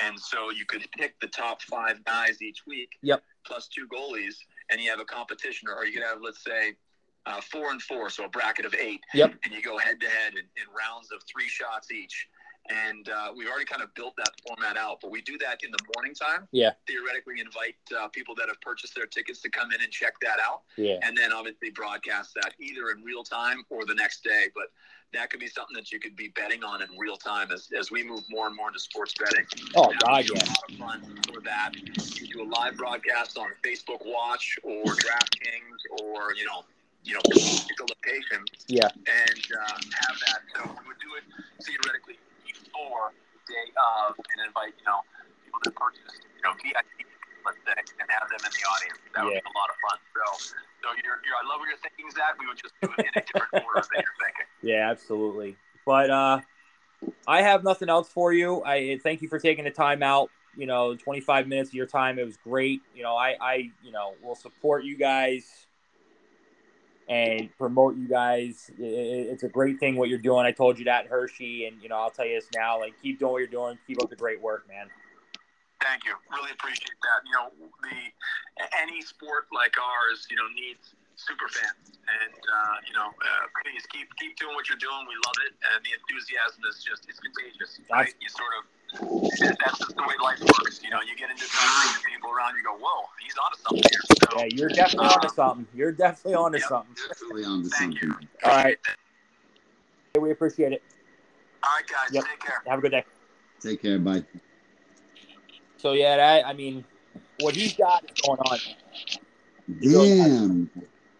And 0.00 0.18
so 0.18 0.50
you 0.50 0.64
could 0.64 0.86
pick 0.92 1.18
the 1.20 1.28
top 1.28 1.60
five 1.62 2.02
guys 2.04 2.40
each 2.40 2.64
week, 2.66 2.98
Yep. 3.02 3.22
plus 3.44 3.68
two 3.68 3.86
goalies, 3.88 4.36
and 4.70 4.80
you 4.80 4.90
have 4.90 5.00
a 5.00 5.04
competition, 5.04 5.68
or 5.68 5.84
you 5.84 5.92
could 5.92 6.02
have, 6.02 6.20
let's 6.22 6.42
say, 6.42 6.76
uh, 7.26 7.40
four 7.42 7.70
and 7.70 7.82
four, 7.82 8.08
so 8.08 8.24
a 8.24 8.28
bracket 8.28 8.64
of 8.64 8.74
eight. 8.74 9.02
Yep. 9.12 9.34
And 9.44 9.52
you 9.54 9.60
go 9.60 9.76
head 9.76 10.00
to 10.00 10.08
head 10.08 10.34
in 10.36 10.46
rounds 10.74 11.12
of 11.12 11.22
three 11.24 11.48
shots 11.48 11.90
each. 11.92 12.28
And 12.70 13.08
uh, 13.08 13.32
we've 13.36 13.48
already 13.48 13.64
kind 13.66 13.82
of 13.82 13.92
built 13.94 14.14
that 14.16 14.30
format 14.46 14.76
out, 14.76 15.00
but 15.00 15.10
we 15.10 15.20
do 15.22 15.36
that 15.38 15.62
in 15.64 15.70
the 15.70 15.78
morning 15.96 16.14
time. 16.14 16.46
Yeah. 16.52 16.72
Theoretically, 16.86 17.40
invite 17.40 17.74
uh, 17.98 18.08
people 18.08 18.34
that 18.36 18.48
have 18.48 18.60
purchased 18.60 18.94
their 18.94 19.06
tickets 19.06 19.40
to 19.42 19.50
come 19.50 19.72
in 19.72 19.80
and 19.82 19.90
check 19.90 20.14
that 20.20 20.38
out 20.40 20.62
Yeah. 20.76 20.98
and 21.02 21.16
then 21.16 21.32
obviously 21.32 21.70
broadcast 21.70 22.32
that 22.34 22.54
either 22.58 22.90
in 22.90 23.02
real 23.02 23.24
time 23.24 23.64
or 23.70 23.84
the 23.84 23.94
next 23.94 24.22
day. 24.24 24.46
But 24.54 24.72
that 25.12 25.30
could 25.30 25.40
be 25.40 25.48
something 25.48 25.74
that 25.74 25.90
you 25.90 25.98
could 25.98 26.16
be 26.16 26.28
betting 26.28 26.62
on 26.62 26.82
in 26.82 26.88
real 26.98 27.16
time 27.16 27.50
as, 27.52 27.68
as 27.76 27.90
we 27.90 28.02
move 28.02 28.22
more 28.30 28.46
and 28.46 28.56
more 28.56 28.68
into 28.68 28.78
sports 28.80 29.14
betting. 29.18 29.44
Oh, 29.74 29.92
God, 30.04 30.24
yeah. 30.28 30.42
A 30.42 30.46
lot 30.46 30.70
of 30.70 30.76
fun 30.76 31.18
for 31.32 31.40
that. 31.40 31.72
You 31.74 32.26
do 32.28 32.42
a 32.42 32.48
live 32.48 32.76
broadcast 32.76 33.36
on 33.36 33.48
Facebook 33.64 34.04
Watch 34.04 34.58
or 34.62 34.84
DraftKings 34.84 36.02
or, 36.02 36.34
you 36.34 36.44
know, 36.46 36.64
you 37.02 37.14
know, 37.14 37.20
a 37.26 37.82
location 37.82 38.44
Yeah. 38.68 38.88
and 38.94 39.42
uh, 39.56 39.72
have 39.72 40.16
that. 40.26 40.40
So 40.54 40.60
we 40.68 40.86
would 40.86 41.00
do 41.00 41.16
it 41.16 41.24
theoretically 41.64 42.18
before 42.46 43.12
the 43.34 43.52
day 43.52 43.72
of 44.06 44.14
and 44.16 44.46
invite, 44.46 44.74
you 44.78 44.84
know, 44.84 45.00
people 45.44 45.60
to 45.64 45.70
purchase, 45.72 46.20
you 46.36 46.42
know, 46.44 46.52
VIP, 46.62 47.08
let's 47.44 47.58
say, 47.66 47.76
and 47.76 48.06
have 48.10 48.28
them 48.28 48.42
in 48.44 48.52
the 48.52 48.64
audience. 48.68 48.98
That 49.14 49.24
would 49.24 49.34
Yeah. 49.34 49.44
be 49.44 49.50
a 49.50 49.56
lot 49.58 49.68
of 49.70 49.76
fun. 49.82 49.98
So, 50.14 50.24
so 50.82 50.86
you're, 51.02 51.18
you're, 51.24 51.38
I 51.38 51.44
love 51.48 51.60
what 51.60 51.68
you're 51.68 51.78
thinking, 51.82 52.10
Zach. 52.12 52.38
We 52.38 52.46
would 52.46 52.58
just 52.58 52.74
do 52.80 52.88
it 52.92 53.06
in 53.06 53.14
a 53.16 53.24
different 53.24 53.52
order 53.64 53.86
than 53.92 54.02
you're 54.02 54.18
thinking. 54.20 54.46
Yeah, 54.62 54.90
absolutely. 54.90 55.56
But 55.86 56.10
uh 56.10 56.40
I 57.26 57.40
have 57.42 57.64
nothing 57.64 57.88
else 57.88 58.10
for 58.10 58.32
you. 58.32 58.62
I 58.64 58.98
thank 59.02 59.22
you 59.22 59.28
for 59.28 59.38
taking 59.38 59.64
the 59.64 59.70
time 59.70 60.02
out. 60.02 60.30
You 60.54 60.66
know, 60.66 60.94
25 60.96 61.48
minutes 61.48 61.70
of 61.70 61.74
your 61.74 61.86
time. 61.86 62.18
It 62.18 62.26
was 62.26 62.36
great. 62.36 62.82
You 62.94 63.02
know, 63.02 63.16
I, 63.16 63.36
I, 63.40 63.54
you 63.82 63.90
know, 63.92 64.14
will 64.22 64.34
support 64.34 64.84
you 64.84 64.98
guys 64.98 65.66
and 67.08 67.48
promote 67.56 67.96
you 67.96 68.06
guys. 68.08 68.70
It's 68.78 69.42
a 69.44 69.48
great 69.48 69.80
thing 69.80 69.96
what 69.96 70.08
you're 70.08 70.18
doing. 70.18 70.44
I 70.44 70.52
told 70.52 70.78
you 70.78 70.84
that 70.86 71.06
Hershey, 71.06 71.66
and 71.66 71.80
you 71.82 71.88
know, 71.88 71.96
I'll 71.96 72.10
tell 72.10 72.26
you 72.26 72.34
this 72.34 72.48
now. 72.54 72.78
Like, 72.78 72.94
keep 73.00 73.18
doing 73.18 73.32
what 73.32 73.38
you're 73.38 73.46
doing. 73.46 73.78
Keep 73.86 74.02
up 74.02 74.10
the 74.10 74.16
great 74.16 74.40
work, 74.42 74.68
man. 74.68 74.88
Thank 75.80 76.04
you. 76.04 76.14
Really 76.28 76.52
appreciate 76.52 76.96
that. 77.00 77.24
You 77.24 77.32
know, 77.32 77.46
the 77.82 78.00
any 78.80 79.00
sport 79.00 79.48
like 79.48 79.74
ours, 79.80 80.28
you 80.28 80.36
know, 80.36 80.48
needs 80.52 80.92
super 81.16 81.48
fans, 81.48 81.96
and 82.04 82.36
uh, 82.36 82.76
you 82.84 82.92
know, 82.92 83.08
uh, 83.08 83.44
please 83.64 83.84
keep 83.88 84.08
keep 84.16 84.36
doing 84.36 84.52
what 84.52 84.68
you're 84.68 84.80
doing. 84.80 85.08
We 85.08 85.16
love 85.24 85.38
it, 85.48 85.56
and 85.72 85.80
the 85.84 85.96
enthusiasm 85.96 86.64
is 86.68 86.84
just 86.84 87.08
it's 87.08 87.20
contagious. 87.20 87.80
Right? 87.88 88.12
You 88.20 88.28
sort 88.28 88.52
of 88.60 88.62
that's 89.60 89.78
just 89.78 89.96
the 89.96 90.04
way 90.04 90.16
life 90.20 90.40
works. 90.40 90.80
You 90.82 90.90
know, 90.90 91.00
you 91.00 91.16
get 91.16 91.30
into 91.32 91.48
something, 91.48 92.12
people 92.12 92.32
around 92.32 92.56
you 92.56 92.64
go, 92.64 92.76
"Whoa, 92.76 93.08
he's 93.20 93.36
onto 93.40 93.58
something 93.60 93.84
here." 93.88 94.04
So, 94.20 94.28
yeah, 94.36 94.48
you're 94.52 94.72
definitely 94.72 95.08
uh, 95.08 95.16
onto 95.16 95.32
something. 95.32 95.66
You're 95.72 95.92
definitely 95.92 96.34
onto 96.34 96.58
yep, 96.58 96.68
something. 96.68 96.96
Definitely 97.08 97.44
onto 97.44 97.68
Thank 97.68 98.00
something. 98.00 98.20
You. 98.20 98.28
All 98.44 98.56
right, 98.56 98.78
we 100.20 100.30
appreciate 100.30 100.72
it. 100.72 100.82
All 101.62 101.70
right, 101.76 101.86
guys. 101.86 102.12
Yep. 102.12 102.24
Take 102.24 102.40
care. 102.40 102.62
Have 102.66 102.78
a 102.78 102.82
good 102.82 102.92
day. 102.92 103.04
Take 103.60 103.82
care. 103.82 103.98
Bye. 103.98 104.24
So 105.80 105.92
yeah, 105.92 106.16
that, 106.16 106.46
I 106.46 106.52
mean, 106.52 106.84
what 107.40 107.56
he's 107.56 107.74
got 107.74 108.04
is 108.04 108.20
going 108.20 108.38
on. 108.40 108.58
Damn. 109.80 110.70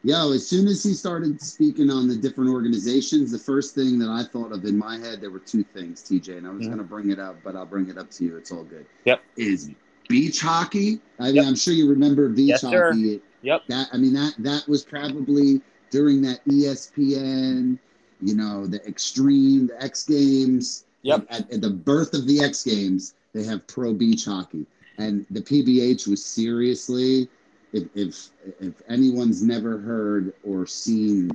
Yo, 0.03 0.33
as 0.33 0.47
soon 0.47 0.67
as 0.67 0.83
he 0.83 0.93
started 0.93 1.41
speaking 1.41 1.91
on 1.91 2.09
the 2.09 2.17
different 2.17 2.51
organizations, 2.51 3.33
the 3.33 3.39
first 3.39 3.75
thing 3.75 3.99
that 3.99 4.09
I 4.09 4.23
thought 4.23 4.53
of 4.53 4.65
in 4.65 4.77
my 4.77 4.99
head, 4.99 5.21
there 5.21 5.31
were 5.31 5.41
two 5.41 5.63
things, 5.63 6.03
TJ, 6.03 6.39
and 6.39 6.47
I 6.47 6.51
was 6.51 6.61
mm-hmm. 6.61 6.67
going 6.69 6.79
to 6.79 6.85
bring 6.85 7.11
it 7.11 7.19
up, 7.19 7.37
but 7.43 7.57
I'll 7.57 7.67
bring 7.67 7.89
it 7.89 7.97
up 7.97 8.11
to 8.13 8.25
you. 8.25 8.37
It's 8.37 8.53
all 8.53 8.65
good. 8.65 8.87
Yep. 9.05 9.23
Is 9.37 9.71
beach 10.09 10.41
hockey? 10.41 11.01
I 11.19 11.27
mean, 11.27 11.37
yep. 11.37 11.47
I'm 11.47 11.57
sure 11.57 11.73
you 11.73 11.89
remember 11.89 12.29
beach 12.29 12.49
yes, 12.49 12.63
hockey. 12.63 13.17
Sir. 13.17 13.21
Yep. 13.43 13.63
That 13.69 13.89
I 13.93 13.97
mean 13.97 14.13
that 14.15 14.35
that 14.39 14.69
was 14.69 14.85
probably 14.85 15.63
during 15.91 16.21
that 16.23 16.45
ESPN, 16.47 17.79
you 18.21 18.35
know, 18.35 18.67
the 18.67 18.87
Extreme, 18.87 19.69
the 19.69 19.83
X 19.83 20.05
Games. 20.05 20.85
Yep. 21.03 21.27
At, 21.31 21.51
at 21.51 21.61
the 21.63 21.71
birth 21.71 22.13
of 22.13 22.27
the 22.27 22.43
X 22.43 22.63
Games, 22.63 23.15
they 23.33 23.45
have 23.45 23.67
pro 23.67 23.93
beach 23.93 24.25
hockey, 24.25 24.67
and 24.99 25.27
the 25.31 25.41
PBH 25.41 26.07
was 26.09 26.25
seriously 26.25 27.29
if 27.73 27.85
if 27.95 28.31
if 28.61 28.83
anyone's 28.89 29.43
never 29.43 29.79
heard 29.79 30.33
or 30.43 30.67
seen 30.67 31.31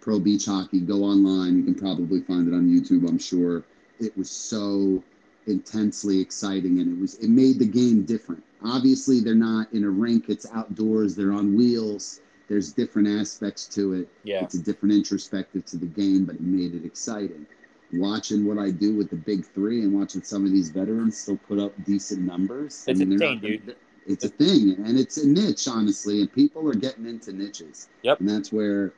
pro 0.00 0.18
beach 0.18 0.46
hockey, 0.46 0.80
go 0.80 1.04
online. 1.04 1.56
You 1.58 1.64
can 1.64 1.74
probably 1.74 2.20
find 2.20 2.48
it 2.48 2.54
on 2.54 2.68
YouTube. 2.68 3.08
I'm 3.08 3.18
sure 3.18 3.64
it 3.98 4.16
was 4.16 4.30
so 4.30 5.02
intensely 5.46 6.20
exciting, 6.20 6.80
and 6.80 6.96
it 6.96 7.00
was 7.00 7.14
it 7.18 7.28
made 7.28 7.58
the 7.58 7.66
game 7.66 8.04
different. 8.04 8.42
Obviously, 8.64 9.20
they're 9.20 9.34
not 9.34 9.72
in 9.72 9.84
a 9.84 9.90
rink; 9.90 10.28
it's 10.28 10.46
outdoors. 10.52 11.16
They're 11.16 11.32
on 11.32 11.56
wheels. 11.56 12.20
There's 12.48 12.72
different 12.72 13.08
aspects 13.08 13.66
to 13.68 13.94
it. 13.94 14.08
Yeah, 14.24 14.42
it's 14.42 14.54
a 14.54 14.62
different 14.62 14.94
introspective 14.94 15.64
to 15.66 15.76
the 15.76 15.86
game, 15.86 16.24
but 16.24 16.36
it 16.36 16.40
made 16.40 16.74
it 16.74 16.84
exciting. 16.84 17.46
Watching 17.92 18.44
what 18.44 18.58
I 18.58 18.70
do 18.70 18.94
with 18.94 19.10
the 19.10 19.16
big 19.16 19.44
three 19.44 19.82
and 19.82 19.92
watching 19.92 20.22
some 20.22 20.44
of 20.44 20.52
these 20.52 20.70
veterans 20.70 21.18
still 21.18 21.36
put 21.36 21.58
up 21.58 21.72
decent 21.84 22.22
numbers. 22.22 22.84
It's 22.86 23.00
I 23.00 23.04
mean, 23.04 23.14
insane, 23.14 23.40
dude. 23.40 23.76
it's 24.06 24.24
a 24.24 24.28
thing 24.28 24.76
and 24.84 24.98
it's 24.98 25.16
a 25.16 25.26
niche 25.26 25.66
honestly 25.66 26.20
and 26.20 26.32
people 26.32 26.68
are 26.68 26.74
getting 26.74 27.06
into 27.06 27.32
niches. 27.32 27.88
Yep. 28.02 28.20
And 28.20 28.28
that's 28.28 28.52
where 28.52 28.92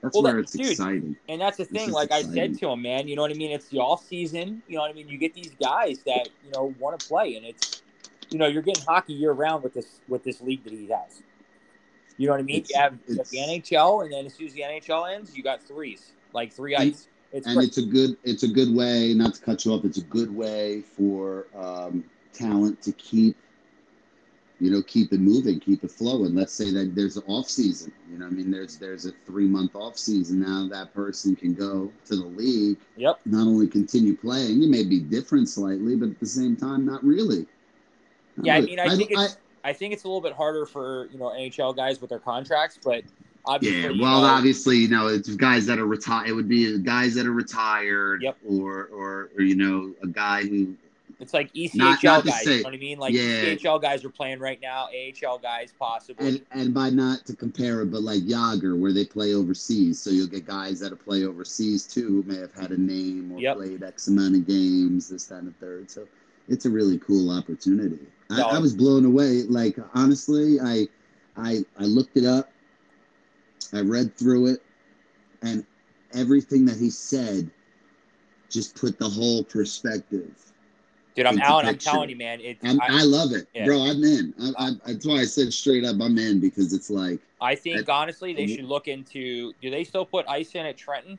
that's 0.00 0.14
well, 0.14 0.22
where 0.22 0.32
that, 0.34 0.40
it's 0.40 0.52
dude, 0.52 0.70
exciting. 0.70 1.16
and 1.28 1.40
that's 1.40 1.58
the 1.58 1.66
thing 1.66 1.90
like 1.90 2.06
exciting. 2.06 2.30
i 2.30 2.34
said 2.34 2.58
to 2.58 2.70
him 2.70 2.80
man 2.80 3.06
you 3.06 3.16
know 3.16 3.22
what 3.22 3.30
i 3.30 3.34
mean? 3.34 3.50
It's 3.50 3.68
the 3.68 3.78
off 3.78 4.06
season 4.06 4.62
you 4.66 4.76
know 4.76 4.82
what 4.82 4.90
i 4.90 4.94
mean? 4.94 5.08
You 5.08 5.18
get 5.18 5.34
these 5.34 5.52
guys 5.60 5.98
that 6.06 6.30
you 6.44 6.50
know 6.54 6.74
want 6.78 6.98
to 6.98 7.06
play 7.06 7.36
and 7.36 7.44
it's 7.44 7.82
you 8.30 8.38
know 8.38 8.46
you're 8.46 8.62
getting 8.62 8.84
hockey 8.84 9.12
year 9.12 9.32
round 9.32 9.62
with 9.62 9.74
this 9.74 10.00
with 10.08 10.24
this 10.24 10.40
league 10.40 10.64
that 10.64 10.72
he 10.72 10.88
has. 10.88 11.22
You 12.16 12.26
know 12.26 12.32
what 12.32 12.40
i 12.40 12.44
mean? 12.44 12.64
Have, 12.74 12.98
you 13.06 13.16
have, 13.16 13.28
the 13.28 13.38
nhl 13.38 14.04
and 14.04 14.12
then 14.12 14.26
as 14.26 14.34
soon 14.34 14.46
as 14.46 14.54
the 14.54 14.62
nhl 14.62 15.14
ends 15.14 15.36
you 15.36 15.42
got 15.42 15.62
threes 15.62 16.12
like 16.32 16.52
three 16.52 16.74
ice 16.74 17.08
it's 17.32 17.46
and 17.46 17.56
great. 17.56 17.68
it's 17.68 17.78
a 17.78 17.82
good 17.82 18.16
it's 18.24 18.42
a 18.42 18.48
good 18.48 18.74
way 18.74 19.14
not 19.14 19.34
to 19.34 19.40
cut 19.40 19.64
you 19.64 19.72
off 19.72 19.84
it's 19.84 19.98
a 19.98 20.04
good 20.04 20.34
way 20.34 20.82
for 20.82 21.46
um, 21.54 22.04
talent 22.32 22.80
to 22.82 22.92
keep 22.92 23.36
you 24.60 24.70
know, 24.70 24.82
keep 24.82 25.12
it 25.12 25.20
moving, 25.20 25.58
keep 25.58 25.82
it 25.82 25.90
flowing. 25.90 26.34
Let's 26.34 26.52
say 26.52 26.70
that 26.70 26.94
there's 26.94 27.16
an 27.16 27.22
off 27.26 27.48
season. 27.48 27.92
You 28.10 28.18
know, 28.18 28.26
I 28.26 28.30
mean, 28.30 28.50
there's 28.50 28.76
there's 28.76 29.06
a 29.06 29.12
three 29.24 29.46
month 29.46 29.74
off 29.74 29.96
season 29.96 30.40
now. 30.40 30.68
That 30.68 30.92
person 30.92 31.34
can 31.34 31.54
go 31.54 31.90
to 32.04 32.16
the 32.16 32.26
league. 32.26 32.76
Yep. 32.96 33.20
Not 33.24 33.46
only 33.46 33.66
continue 33.66 34.14
playing, 34.14 34.62
it 34.62 34.68
may 34.68 34.84
be 34.84 35.00
different 35.00 35.48
slightly, 35.48 35.96
but 35.96 36.10
at 36.10 36.20
the 36.20 36.26
same 36.26 36.56
time, 36.56 36.84
not 36.84 37.02
really. 37.02 37.46
Not 38.36 38.46
yeah, 38.46 38.54
really. 38.56 38.78
I 38.78 38.84
mean, 38.84 38.92
I 38.92 38.96
think 38.96 39.18
I, 39.18 39.24
it's 39.24 39.38
I, 39.64 39.70
I, 39.70 39.72
think 39.72 39.94
it's 39.94 40.04
a 40.04 40.06
little 40.06 40.20
bit 40.20 40.34
harder 40.34 40.66
for 40.66 41.08
you 41.10 41.18
know 41.18 41.30
NHL 41.30 41.74
guys 41.74 42.02
with 42.02 42.10
their 42.10 42.18
contracts, 42.18 42.78
but 42.84 43.02
obviously, 43.44 43.94
yeah. 43.94 44.02
Well, 44.02 44.22
know, 44.22 44.26
obviously, 44.26 44.76
you 44.78 44.88
know, 44.88 45.08
it's 45.08 45.28
guys 45.36 45.66
that 45.66 45.78
are 45.78 45.86
retired. 45.86 46.28
It 46.28 46.32
would 46.32 46.48
be 46.48 46.78
guys 46.78 47.14
that 47.14 47.26
are 47.26 47.32
retired. 47.32 48.22
Yep. 48.22 48.36
Or 48.48 48.86
or 48.86 49.30
or 49.36 49.42
you 49.42 49.56
know, 49.56 49.94
a 50.02 50.06
guy 50.06 50.42
who 50.42 50.76
it's 51.20 51.34
like 51.34 51.52
ECHL 51.52 51.74
not, 51.76 52.02
not 52.02 52.24
guys. 52.24 52.44
Say, 52.44 52.56
you 52.56 52.62
know 52.62 52.68
what 52.68 52.74
I 52.74 52.78
mean? 52.78 52.98
Like 52.98 53.12
yeah. 53.12 53.44
ECHL 53.44 53.80
guys 53.82 54.04
are 54.04 54.10
playing 54.10 54.40
right 54.40 54.58
now. 54.60 54.88
AHL 54.88 55.38
guys 55.38 55.72
possibly. 55.78 56.26
And, 56.26 56.46
and 56.50 56.74
by 56.74 56.88
not 56.88 57.26
to 57.26 57.36
compare 57.36 57.82
it, 57.82 57.90
but 57.90 58.02
like 58.02 58.22
Jagr, 58.22 58.78
where 58.78 58.92
they 58.92 59.04
play 59.04 59.34
overseas. 59.34 60.00
So 60.00 60.10
you'll 60.10 60.28
get 60.28 60.46
guys 60.46 60.80
that 60.80 60.96
play 61.04 61.24
overseas 61.24 61.86
too, 61.86 62.06
who 62.06 62.22
may 62.22 62.38
have 62.38 62.54
had 62.54 62.70
a 62.70 62.80
name 62.80 63.32
or 63.32 63.38
yep. 63.38 63.56
played 63.56 63.82
X 63.82 64.08
amount 64.08 64.34
of 64.34 64.46
games, 64.46 65.10
this, 65.10 65.26
that, 65.26 65.36
and 65.36 65.48
the 65.48 65.52
third. 65.64 65.90
So 65.90 66.06
it's 66.48 66.64
a 66.64 66.70
really 66.70 66.98
cool 66.98 67.30
opportunity. 67.30 67.98
No. 68.30 68.48
I, 68.48 68.56
I 68.56 68.58
was 68.58 68.74
blown 68.74 69.04
away. 69.04 69.42
Like 69.42 69.76
honestly, 69.94 70.58
I, 70.58 70.88
I, 71.36 71.58
I 71.78 71.84
looked 71.84 72.16
it 72.16 72.24
up. 72.24 72.50
I 73.72 73.80
read 73.80 74.16
through 74.16 74.48
it, 74.48 74.62
and 75.42 75.64
everything 76.14 76.64
that 76.66 76.76
he 76.76 76.90
said 76.90 77.50
just 78.48 78.74
put 78.74 78.98
the 78.98 79.08
whole 79.08 79.44
perspective 79.44 80.50
Dude, 81.14 81.26
I'm 81.26 81.40
out. 81.40 81.64
I'm 81.64 81.76
telling 81.76 82.08
you, 82.08 82.16
man. 82.16 82.40
It, 82.40 82.58
I, 82.62 82.78
I, 82.82 83.02
love 83.02 83.32
it, 83.32 83.48
yeah. 83.52 83.64
bro. 83.64 83.82
I'm 83.82 84.02
in. 84.04 84.32
I, 84.40 84.68
I, 84.68 84.70
that's 84.86 85.06
why 85.06 85.16
I 85.16 85.24
said 85.24 85.52
straight 85.52 85.84
up, 85.84 85.96
I'm 86.00 86.16
in 86.18 86.40
because 86.40 86.72
it's 86.72 86.88
like. 86.88 87.20
I 87.40 87.54
think 87.54 87.88
honestly, 87.88 88.32
they 88.32 88.46
should 88.46 88.64
look 88.64 88.86
into. 88.88 89.52
Do 89.60 89.70
they 89.70 89.84
still 89.84 90.06
put 90.06 90.26
ice 90.28 90.54
in 90.54 90.66
at 90.66 90.76
Trenton? 90.76 91.18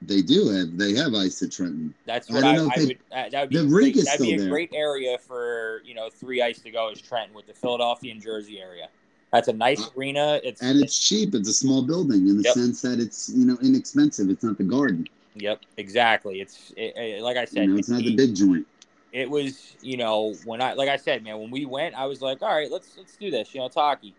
They 0.00 0.22
do 0.22 0.48
have. 0.48 0.78
They 0.78 0.94
have 0.94 1.12
ice 1.14 1.42
at 1.42 1.50
Trenton. 1.50 1.94
That's 2.06 2.30
what 2.30 2.44
I, 2.44 2.56
I, 2.56 2.60
I 2.60 2.78
would. 2.78 2.98
Uh, 3.10 3.28
that 3.30 3.40
would 3.40 3.50
be. 3.50 3.56
The 3.58 3.66
rink 3.66 3.96
is 3.96 4.04
That'd 4.04 4.20
be 4.20 4.34
a 4.34 4.38
there. 4.38 4.48
great 4.48 4.70
area 4.72 5.18
for 5.18 5.82
you 5.84 5.94
know 5.94 6.08
three 6.08 6.40
ice 6.40 6.60
to 6.60 6.70
go 6.70 6.90
is 6.90 7.00
Trenton 7.00 7.34
with 7.34 7.46
the 7.46 7.54
Philadelphia 7.54 8.12
and 8.12 8.22
Jersey 8.22 8.60
area. 8.60 8.88
That's 9.34 9.48
a 9.48 9.52
nice 9.52 9.90
arena. 9.96 10.40
It's 10.44 10.62
and 10.62 10.80
it's 10.80 10.98
cheap. 10.98 11.34
It's 11.34 11.48
a 11.48 11.52
small 11.52 11.82
building 11.82 12.28
in 12.28 12.36
the 12.36 12.44
yep. 12.44 12.54
sense 12.54 12.80
that 12.82 13.00
it's 13.00 13.30
you 13.34 13.44
know 13.44 13.58
inexpensive. 13.62 14.30
It's 14.30 14.44
not 14.44 14.56
the 14.58 14.64
Garden. 14.64 15.06
Yep, 15.34 15.62
exactly. 15.76 16.40
It's 16.40 16.72
it, 16.76 16.96
it, 16.96 17.22
like 17.22 17.36
I 17.36 17.44
said. 17.44 17.64
You 17.64 17.72
know, 17.72 17.78
it's 17.78 17.88
not 17.88 18.02
the 18.02 18.14
big 18.14 18.34
joint 18.34 18.66
it 19.14 19.30
was, 19.30 19.76
you 19.80 19.96
know, 19.96 20.34
when 20.44 20.60
I 20.60 20.72
like 20.72 20.88
I 20.88 20.96
said, 20.96 21.22
man, 21.22 21.38
when 21.38 21.50
we 21.50 21.66
went, 21.66 21.94
I 21.94 22.06
was 22.06 22.20
like, 22.20 22.42
all 22.42 22.52
right, 22.52 22.70
let's 22.70 22.98
let's 22.98 23.16
do 23.16 23.30
this. 23.30 23.54
You 23.54 23.60
know, 23.60 23.66
it's 23.66 23.76
hockey. 23.76 24.12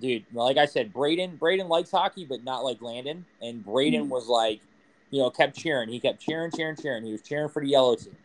Dude, 0.00 0.24
like 0.32 0.56
I 0.56 0.66
said, 0.66 0.92
Braden 0.92 1.36
Braden 1.36 1.68
likes 1.68 1.92
hockey, 1.92 2.24
but 2.24 2.42
not 2.42 2.64
like 2.64 2.82
Landon. 2.82 3.24
And 3.40 3.64
Braden 3.64 4.06
mm. 4.06 4.08
was 4.08 4.26
like, 4.26 4.60
you 5.10 5.20
know, 5.20 5.30
kept 5.30 5.56
cheering. 5.56 5.88
He 5.88 6.00
kept 6.00 6.20
cheering, 6.20 6.50
cheering, 6.50 6.74
cheering. 6.74 7.04
He 7.04 7.12
was 7.12 7.22
cheering 7.22 7.48
for 7.48 7.62
the 7.62 7.68
yellow 7.68 7.94
team 7.94 8.16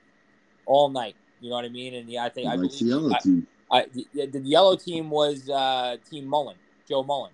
all 0.66 0.90
night. 0.90 1.16
You 1.42 1.50
know 1.50 1.58
what 1.58 1.66
I 1.66 1.70
mean? 1.70 1.94
And 1.94 2.10
yeah, 2.10 2.26
I 2.26 2.30
think 2.30 2.48
I 2.48 2.56
believe 2.56 2.72
the 2.72 2.86
yellow 2.86 3.14
I, 3.14 3.20
team. 3.20 3.46
I, 3.74 3.88
the, 4.14 4.28
the, 4.28 4.40
yellow 4.40 4.76
team 4.76 5.10
was 5.10 5.50
uh, 5.50 5.98
Team 6.10 6.28
Mullen, 6.28 6.58
Joe 6.88 7.02
Mullen. 7.02 7.32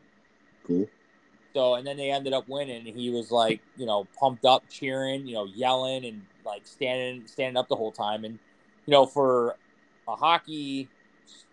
Cool. 0.65 0.87
So 1.53 1.75
and 1.75 1.85
then 1.85 1.97
they 1.97 2.11
ended 2.11 2.31
up 2.31 2.47
winning. 2.47 2.87
And 2.87 2.97
he 2.97 3.09
was 3.09 3.29
like, 3.29 3.59
you 3.75 3.85
know, 3.85 4.07
pumped 4.17 4.45
up, 4.45 4.63
cheering, 4.69 5.27
you 5.27 5.33
know, 5.33 5.45
yelling 5.45 6.05
and 6.05 6.21
like 6.45 6.65
standing 6.65 7.27
standing 7.27 7.57
up 7.57 7.67
the 7.67 7.75
whole 7.75 7.91
time. 7.91 8.23
And 8.23 8.39
you 8.85 8.91
know, 8.91 9.05
for 9.05 9.57
a 10.07 10.15
hockey, 10.15 10.87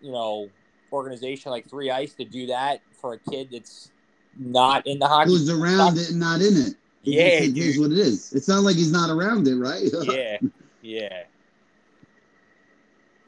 you 0.01 0.11
know, 0.11 0.49
organization 0.93 1.51
like 1.51 1.69
Three 1.69 1.91
Ice 1.91 2.13
to 2.13 2.23
do 2.23 2.47
that 2.47 2.81
for 2.93 3.13
a 3.13 3.19
kid 3.31 3.49
that's 3.51 3.91
not 4.37 4.87
in 4.87 4.99
the 4.99 5.07
hockey, 5.07 5.31
who's 5.31 5.49
around 5.49 5.97
it 5.97 6.11
and 6.11 6.19
not 6.19 6.41
in 6.41 6.55
it. 6.55 6.75
yeah, 7.03 7.23
it 7.25 7.57
is 7.57 7.77
what 7.77 7.91
it 7.91 7.97
is. 7.97 8.31
It's 8.33 8.47
not 8.47 8.63
like 8.63 8.77
he's 8.77 8.91
not 8.91 9.09
around 9.09 9.47
it, 9.47 9.55
right? 9.55 9.83
yeah, 10.03 10.37
yeah. 10.81 11.23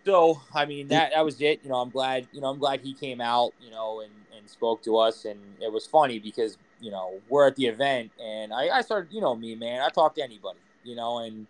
So 0.09 0.41
I 0.55 0.65
mean 0.65 0.87
that 0.87 1.11
that 1.13 1.23
was 1.23 1.39
it. 1.39 1.59
You 1.63 1.69
know, 1.69 1.75
I'm 1.75 1.91
glad. 1.91 2.27
You 2.31 2.41
know, 2.41 2.47
I'm 2.47 2.57
glad 2.57 2.81
he 2.81 2.93
came 2.93 3.21
out. 3.21 3.53
You 3.61 3.69
know, 3.69 4.01
and 4.01 4.11
and 4.35 4.49
spoke 4.49 4.81
to 4.83 4.97
us, 4.97 5.25
and 5.25 5.39
it 5.61 5.71
was 5.71 5.85
funny 5.85 6.17
because 6.17 6.57
you 6.81 6.89
know 6.89 7.21
we're 7.29 7.45
at 7.45 7.55
the 7.55 7.67
event, 7.67 8.11
and 8.19 8.51
I 8.51 8.69
I 8.69 8.81
started. 8.81 9.13
You 9.13 9.21
know 9.21 9.35
me, 9.35 9.53
man. 9.53 9.81
I 9.81 9.89
talk 9.89 10.15
to 10.15 10.23
anybody. 10.23 10.57
You 10.83 10.95
know, 10.95 11.19
and 11.19 11.45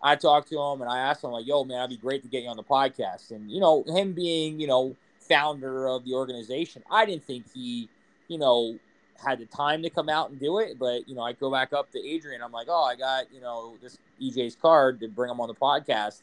I 0.00 0.14
talked 0.14 0.48
to 0.50 0.60
him 0.60 0.80
and 0.82 0.88
I 0.88 0.98
asked 0.98 1.24
him 1.24 1.30
like, 1.30 1.44
"Yo, 1.44 1.64
man, 1.64 1.78
it'd 1.78 1.90
be 1.90 1.96
great 1.96 2.22
to 2.22 2.28
get 2.28 2.44
you 2.44 2.50
on 2.50 2.56
the 2.56 2.62
podcast." 2.62 3.32
And 3.32 3.50
you 3.50 3.58
know, 3.58 3.82
him 3.88 4.12
being 4.12 4.60
you 4.60 4.68
know 4.68 4.94
founder 5.18 5.88
of 5.88 6.04
the 6.04 6.14
organization, 6.14 6.84
I 6.88 7.06
didn't 7.06 7.24
think 7.24 7.46
he, 7.52 7.88
you 8.28 8.38
know, 8.38 8.78
had 9.16 9.40
the 9.40 9.46
time 9.46 9.82
to 9.82 9.90
come 9.90 10.08
out 10.08 10.30
and 10.30 10.38
do 10.38 10.58
it. 10.58 10.78
But 10.78 11.08
you 11.08 11.16
know, 11.16 11.22
I 11.22 11.32
go 11.32 11.50
back 11.50 11.72
up 11.72 11.90
to 11.92 11.98
Adrian. 11.98 12.42
I'm 12.42 12.52
like, 12.52 12.68
oh, 12.70 12.84
I 12.84 12.94
got 12.94 13.32
you 13.34 13.40
know 13.40 13.74
this 13.82 13.98
EJ's 14.22 14.54
card 14.54 15.00
to 15.00 15.08
bring 15.08 15.32
him 15.32 15.40
on 15.40 15.48
the 15.48 15.54
podcast, 15.54 16.20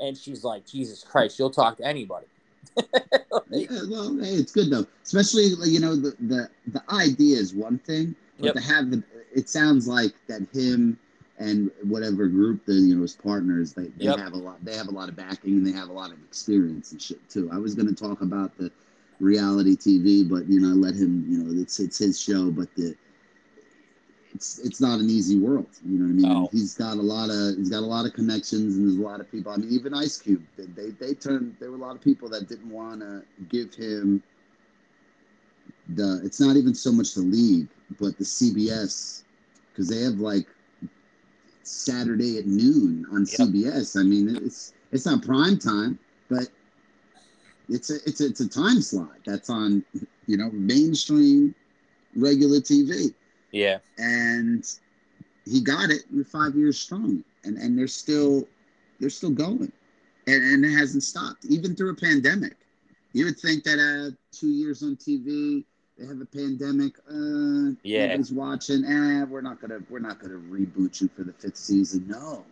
and 0.00 0.16
she's 0.16 0.44
like, 0.44 0.66
Jesus 0.66 1.02
Christ, 1.02 1.38
you'll 1.38 1.50
talk 1.50 1.76
to 1.78 1.84
anybody. 1.86 2.26
yeah, 3.50 3.66
well, 3.88 4.16
hey, 4.18 4.34
it's 4.34 4.52
good 4.52 4.70
though. 4.70 4.86
Especially 5.04 5.44
you 5.68 5.80
know 5.80 5.96
the 5.96 6.14
the 6.20 6.48
the 6.72 6.82
idea 6.92 7.36
is 7.38 7.54
one 7.54 7.78
thing, 7.78 8.14
but 8.40 8.46
Yep. 8.46 8.54
to 8.54 8.60
have 8.60 8.90
the 8.90 9.02
it 9.34 9.48
sounds 9.48 9.86
like 9.88 10.12
that 10.28 10.42
him 10.52 10.98
and 11.38 11.70
whatever 11.82 12.26
group 12.26 12.64
the 12.64 12.74
you 12.74 12.94
know 12.96 13.02
his 13.02 13.14
partners 13.14 13.72
they, 13.74 13.88
they 13.98 14.06
Yep. 14.06 14.18
have 14.18 14.32
a 14.32 14.36
lot 14.36 14.64
they 14.64 14.74
have 14.74 14.88
a 14.88 14.90
lot 14.90 15.08
of 15.08 15.16
backing 15.16 15.52
and 15.58 15.66
they 15.66 15.72
have 15.72 15.88
a 15.88 15.92
lot 15.92 16.10
of 16.10 16.18
experience 16.24 16.92
and 16.92 17.00
shit 17.00 17.28
too. 17.30 17.48
I 17.52 17.58
was 17.58 17.74
going 17.74 17.88
to 17.88 17.94
talk 17.94 18.20
about 18.22 18.56
the 18.58 18.70
reality 19.20 19.76
TV, 19.76 20.28
but 20.28 20.48
you 20.48 20.60
know 20.60 20.74
let 20.74 20.94
him 20.94 21.24
you 21.28 21.38
know 21.42 21.62
it's 21.62 21.78
it's 21.80 21.98
his 21.98 22.20
show, 22.20 22.50
but 22.50 22.68
the 22.74 22.94
it's 24.36 24.58
it's 24.60 24.80
not 24.80 25.00
an 25.00 25.08
easy 25.10 25.38
world. 25.38 25.68
You 25.84 25.98
know 25.98 26.04
what 26.04 26.10
I 26.10 26.14
mean? 26.14 26.30
No. 26.30 26.48
He's 26.52 26.74
got 26.74 26.96
a 26.98 27.02
lot 27.02 27.30
of 27.30 27.56
he's 27.56 27.70
got 27.70 27.82
a 27.82 27.86
lot 27.96 28.06
of 28.06 28.12
connections 28.12 28.76
and 28.76 28.86
there's 28.86 28.98
a 28.98 29.02
lot 29.02 29.20
of 29.20 29.30
people. 29.30 29.52
I 29.52 29.56
mean, 29.56 29.70
even 29.70 29.94
Ice 29.94 30.18
Cube, 30.18 30.44
they 30.56 30.66
they, 30.66 30.90
they 30.90 31.14
turned. 31.14 31.56
There 31.58 31.70
were 31.70 31.76
a 31.76 31.80
lot 31.80 31.96
of 31.96 32.02
people 32.02 32.28
that 32.30 32.48
didn't 32.48 32.70
want 32.70 33.00
to 33.00 33.22
give 33.48 33.74
him 33.74 34.22
the. 35.88 36.20
It's 36.24 36.40
not 36.40 36.56
even 36.56 36.74
so 36.74 36.92
much 36.92 37.14
the 37.14 37.22
league, 37.22 37.68
but 37.98 38.18
the 38.18 38.24
CBS 38.24 39.24
because 39.72 39.88
they 39.88 40.02
have 40.02 40.18
like 40.20 40.46
Saturday 41.62 42.38
at 42.38 42.46
noon 42.46 43.06
on 43.12 43.24
Yep. 43.26 43.48
CBS. 43.48 43.98
I 43.98 44.02
mean, 44.02 44.36
it's 44.44 44.74
it's 44.92 45.06
not 45.06 45.22
prime 45.22 45.58
time, 45.58 45.98
but 46.28 46.48
it's 47.68 47.90
a 47.90 47.96
it's 48.06 48.20
a, 48.20 48.26
it's 48.26 48.40
a 48.40 48.48
time 48.48 48.80
slot 48.80 49.16
that's 49.24 49.48
on 49.50 49.82
you 50.26 50.36
know 50.36 50.50
mainstream 50.52 51.54
regular 52.14 52.60
TV 52.60 53.14
Yeah, 53.56 53.78
and 53.96 54.64
he 55.46 55.60
got 55.62 55.90
it 55.90 56.02
in 56.12 56.24
five 56.24 56.54
years 56.54 56.78
strong. 56.78 57.24
And 57.44 57.56
and 57.56 57.78
they're 57.78 57.86
still 57.88 58.46
they're 59.00 59.10
still 59.10 59.30
going. 59.30 59.72
And, 60.26 60.42
and 60.42 60.64
it 60.64 60.76
hasn't 60.76 61.04
stopped 61.04 61.44
even 61.46 61.74
through 61.76 61.92
a 61.92 61.94
pandemic. 61.94 62.56
You 63.12 63.26
would 63.26 63.38
think 63.38 63.64
that 63.64 63.78
uh 63.78 64.14
two 64.32 64.48
years 64.48 64.82
on 64.82 64.96
tv 64.96 65.64
they 65.96 66.04
have 66.06 66.20
a 66.20 66.26
pandemic 66.26 66.98
uh 67.08 67.72
Yeah. 67.82 68.06
nobody's 68.08 68.32
watching 68.32 68.84
eh, 68.84 69.24
we're 69.24 69.40
not 69.40 69.60
gonna 69.60 69.78
we're 69.88 70.00
not 70.00 70.18
gonna 70.18 70.34
reboot 70.34 71.00
you 71.00 71.08
for 71.16 71.22
the 71.24 71.32
fifth 71.32 71.56
season. 71.56 72.06
No. 72.08 72.44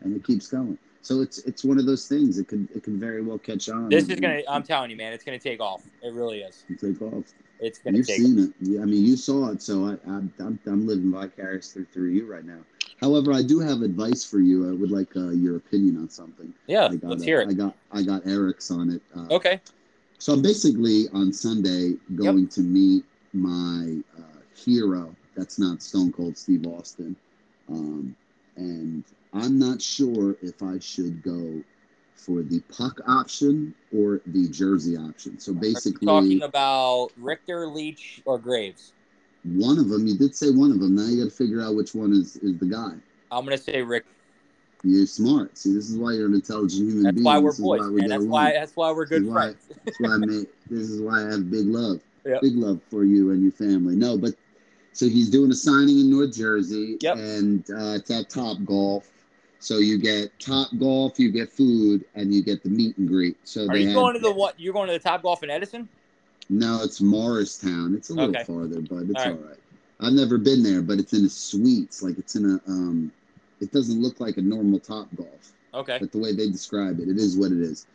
And 0.00 0.16
it 0.16 0.24
keeps 0.24 0.48
going. 0.48 0.78
So 1.02 1.20
it's 1.20 1.38
it's 1.44 1.62
one 1.64 1.78
of 1.78 1.86
those 1.86 2.08
things. 2.08 2.38
It 2.38 2.48
could 2.48 2.68
it 2.74 2.82
can 2.82 2.98
very 2.98 3.22
well 3.22 3.38
catch 3.38 3.68
on. 3.68 3.88
This 3.90 4.08
is 4.08 4.18
gonna. 4.18 4.42
I'm 4.48 4.62
telling 4.62 4.90
you, 4.90 4.96
man, 4.96 5.12
it's 5.12 5.24
gonna 5.24 5.38
take 5.38 5.60
off. 5.60 5.82
It 6.02 6.12
really 6.12 6.40
is. 6.40 6.64
take 6.80 7.00
off 7.02 7.24
It's 7.60 7.78
gonna 7.78 7.98
You've 7.98 8.06
take. 8.06 8.18
seen 8.18 8.38
it. 8.38 8.50
Yeah, 8.60 8.82
I 8.82 8.84
mean, 8.84 9.04
you 9.04 9.16
saw 9.16 9.50
it, 9.50 9.62
so 9.62 9.86
I, 9.86 9.92
I, 10.10 10.16
I'm, 10.40 10.58
I'm 10.66 10.86
living 10.86 11.12
vicariously 11.12 11.84
through 11.92 12.10
you 12.10 12.26
right 12.26 12.44
now. 12.44 12.60
However, 13.00 13.32
I 13.32 13.42
do 13.42 13.60
have 13.60 13.82
advice 13.82 14.24
for 14.24 14.38
you. 14.40 14.68
I 14.68 14.72
would 14.72 14.90
like 14.90 15.14
uh, 15.16 15.30
your 15.30 15.56
opinion 15.56 15.96
on 15.98 16.08
something. 16.10 16.52
Yeah, 16.66 16.88
I 16.88 16.96
got 16.96 17.10
let's 17.10 17.22
uh, 17.22 17.26
hear 17.26 17.40
I 17.40 17.52
it. 17.52 17.56
got 17.56 17.74
I 17.92 18.02
got 18.02 18.26
Eric's 18.26 18.70
on 18.70 18.90
it. 18.90 19.02
Uh, 19.16 19.34
Okay. 19.34 19.60
So 20.18 20.34
I'm 20.34 20.42
basically 20.42 21.08
on 21.14 21.32
Sunday 21.32 21.94
going 22.14 22.46
to 22.48 22.60
meet 22.60 23.04
my 23.32 23.96
uh, 24.18 24.40
hero. 24.54 25.14
That's 25.34 25.58
not 25.58 25.82
Stone 25.82 26.12
Cold 26.12 26.36
Steve 26.36 26.66
Austin, 26.66 27.16
um, 27.70 28.14
and 28.56 29.04
I'm 29.32 29.58
not 29.58 29.80
sure 29.80 30.36
if 30.42 30.62
I 30.62 30.78
should 30.78 31.22
go 31.22 31.62
for 32.20 32.42
the 32.42 32.60
puck 32.76 33.00
option 33.06 33.74
or 33.96 34.20
the 34.26 34.48
jersey 34.48 34.96
option. 34.96 35.38
So 35.40 35.54
basically, 35.54 36.06
Talking 36.06 36.42
about 36.42 37.10
Richter, 37.16 37.66
Leetch, 37.66 38.20
or 38.26 38.38
Graves. 38.38 38.92
One 39.44 39.78
of 39.78 39.88
them, 39.88 40.06
you 40.06 40.18
did 40.18 40.36
say 40.36 40.50
one 40.50 40.70
of 40.70 40.80
them. 40.80 40.94
Now 40.96 41.06
you 41.06 41.24
got 41.24 41.30
to 41.30 41.36
figure 41.36 41.62
out 41.62 41.74
which 41.74 41.94
one 41.94 42.12
is, 42.12 42.36
is 42.36 42.58
the 42.58 42.66
guy. 42.66 42.92
I'm 43.32 43.44
gonna 43.44 43.56
say 43.56 43.80
Rick. 43.80 44.04
You're 44.82 45.06
smart. 45.06 45.56
See, 45.56 45.72
this 45.72 45.88
is 45.88 45.96
why 45.96 46.12
you're 46.12 46.26
an 46.26 46.34
intelligent 46.34 46.88
human 46.88 47.02
That's 47.04 47.14
being. 47.14 47.24
why 47.24 47.38
we're 47.38 47.56
boys, 47.56 47.86
we 47.88 48.00
get 48.00 48.10
That's 48.10 48.24
why. 48.24 48.52
That's 48.52 48.76
why 48.76 48.90
we're 48.92 49.06
good 49.06 49.22
This 49.24 49.28
is 49.28 49.34
why- 49.34 49.54
That's 49.84 50.00
why 50.00 50.08
I 50.14 50.16
made. 50.18 50.46
This 50.68 50.90
is 50.90 51.00
why 51.00 51.18
I 51.26 51.30
have 51.30 51.50
big 51.50 51.66
love. 51.66 52.00
Yep. 52.26 52.42
Big 52.42 52.56
love 52.56 52.80
for 52.90 53.04
you 53.04 53.30
and 53.30 53.42
your 53.42 53.52
family. 53.52 53.94
No, 53.96 54.18
but 54.18 54.34
so 54.92 55.06
he's 55.06 55.30
doing 55.30 55.50
a 55.50 55.54
signing 55.54 56.00
in 56.00 56.10
North 56.10 56.34
Jersey, 56.34 56.98
Yep. 57.00 57.16
and 57.16 57.70
uh, 57.70 57.94
it's 57.96 58.10
at 58.10 58.28
Top 58.28 58.58
Golf. 58.64 59.08
So 59.60 59.78
you 59.78 59.98
get 59.98 60.38
Top 60.40 60.70
Golf, 60.78 61.18
you 61.18 61.30
get 61.30 61.52
food, 61.52 62.04
and 62.14 62.34
you 62.34 62.42
get 62.42 62.62
the 62.62 62.70
meet 62.70 62.96
and 62.96 63.06
greet. 63.06 63.36
So 63.44 63.66
Are 63.68 63.76
you 63.76 63.86
have- 63.88 63.94
going 63.94 64.14
to 64.14 64.20
the 64.20 64.32
what? 64.32 64.58
You're 64.58 64.72
going 64.72 64.86
to 64.88 64.92
the 64.94 64.98
Top 64.98 65.22
Golf 65.22 65.42
in 65.42 65.50
Edison? 65.50 65.88
No, 66.48 66.82
it's 66.82 67.00
Morristown. 67.00 67.94
It's 67.94 68.10
a 68.10 68.14
little 68.14 68.30
Okay. 68.34 68.44
farther, 68.44 68.80
but 68.80 69.02
it's 69.10 69.24
All 69.24 69.32
all 69.32 69.38
right. 69.38 69.48
right. 69.50 69.56
I've 70.00 70.14
never 70.14 70.38
been 70.38 70.62
there, 70.62 70.80
but 70.80 70.98
it's 70.98 71.12
in 71.12 71.26
a 71.26 71.28
suites. 71.28 72.02
Like 72.02 72.18
it's 72.18 72.34
in 72.34 72.46
a 72.46 72.60
um 72.70 73.12
it 73.60 73.70
doesn't 73.70 74.00
look 74.00 74.18
like 74.18 74.38
a 74.38 74.40
normal 74.42 74.80
top 74.80 75.14
golf. 75.14 75.52
Okay. 75.74 75.98
But 76.00 76.10
the 76.10 76.18
way 76.18 76.32
they 76.34 76.48
describe 76.48 76.98
it, 76.98 77.08
it 77.08 77.18
is 77.18 77.36
what 77.36 77.52
it 77.52 77.60
is. 77.60 77.86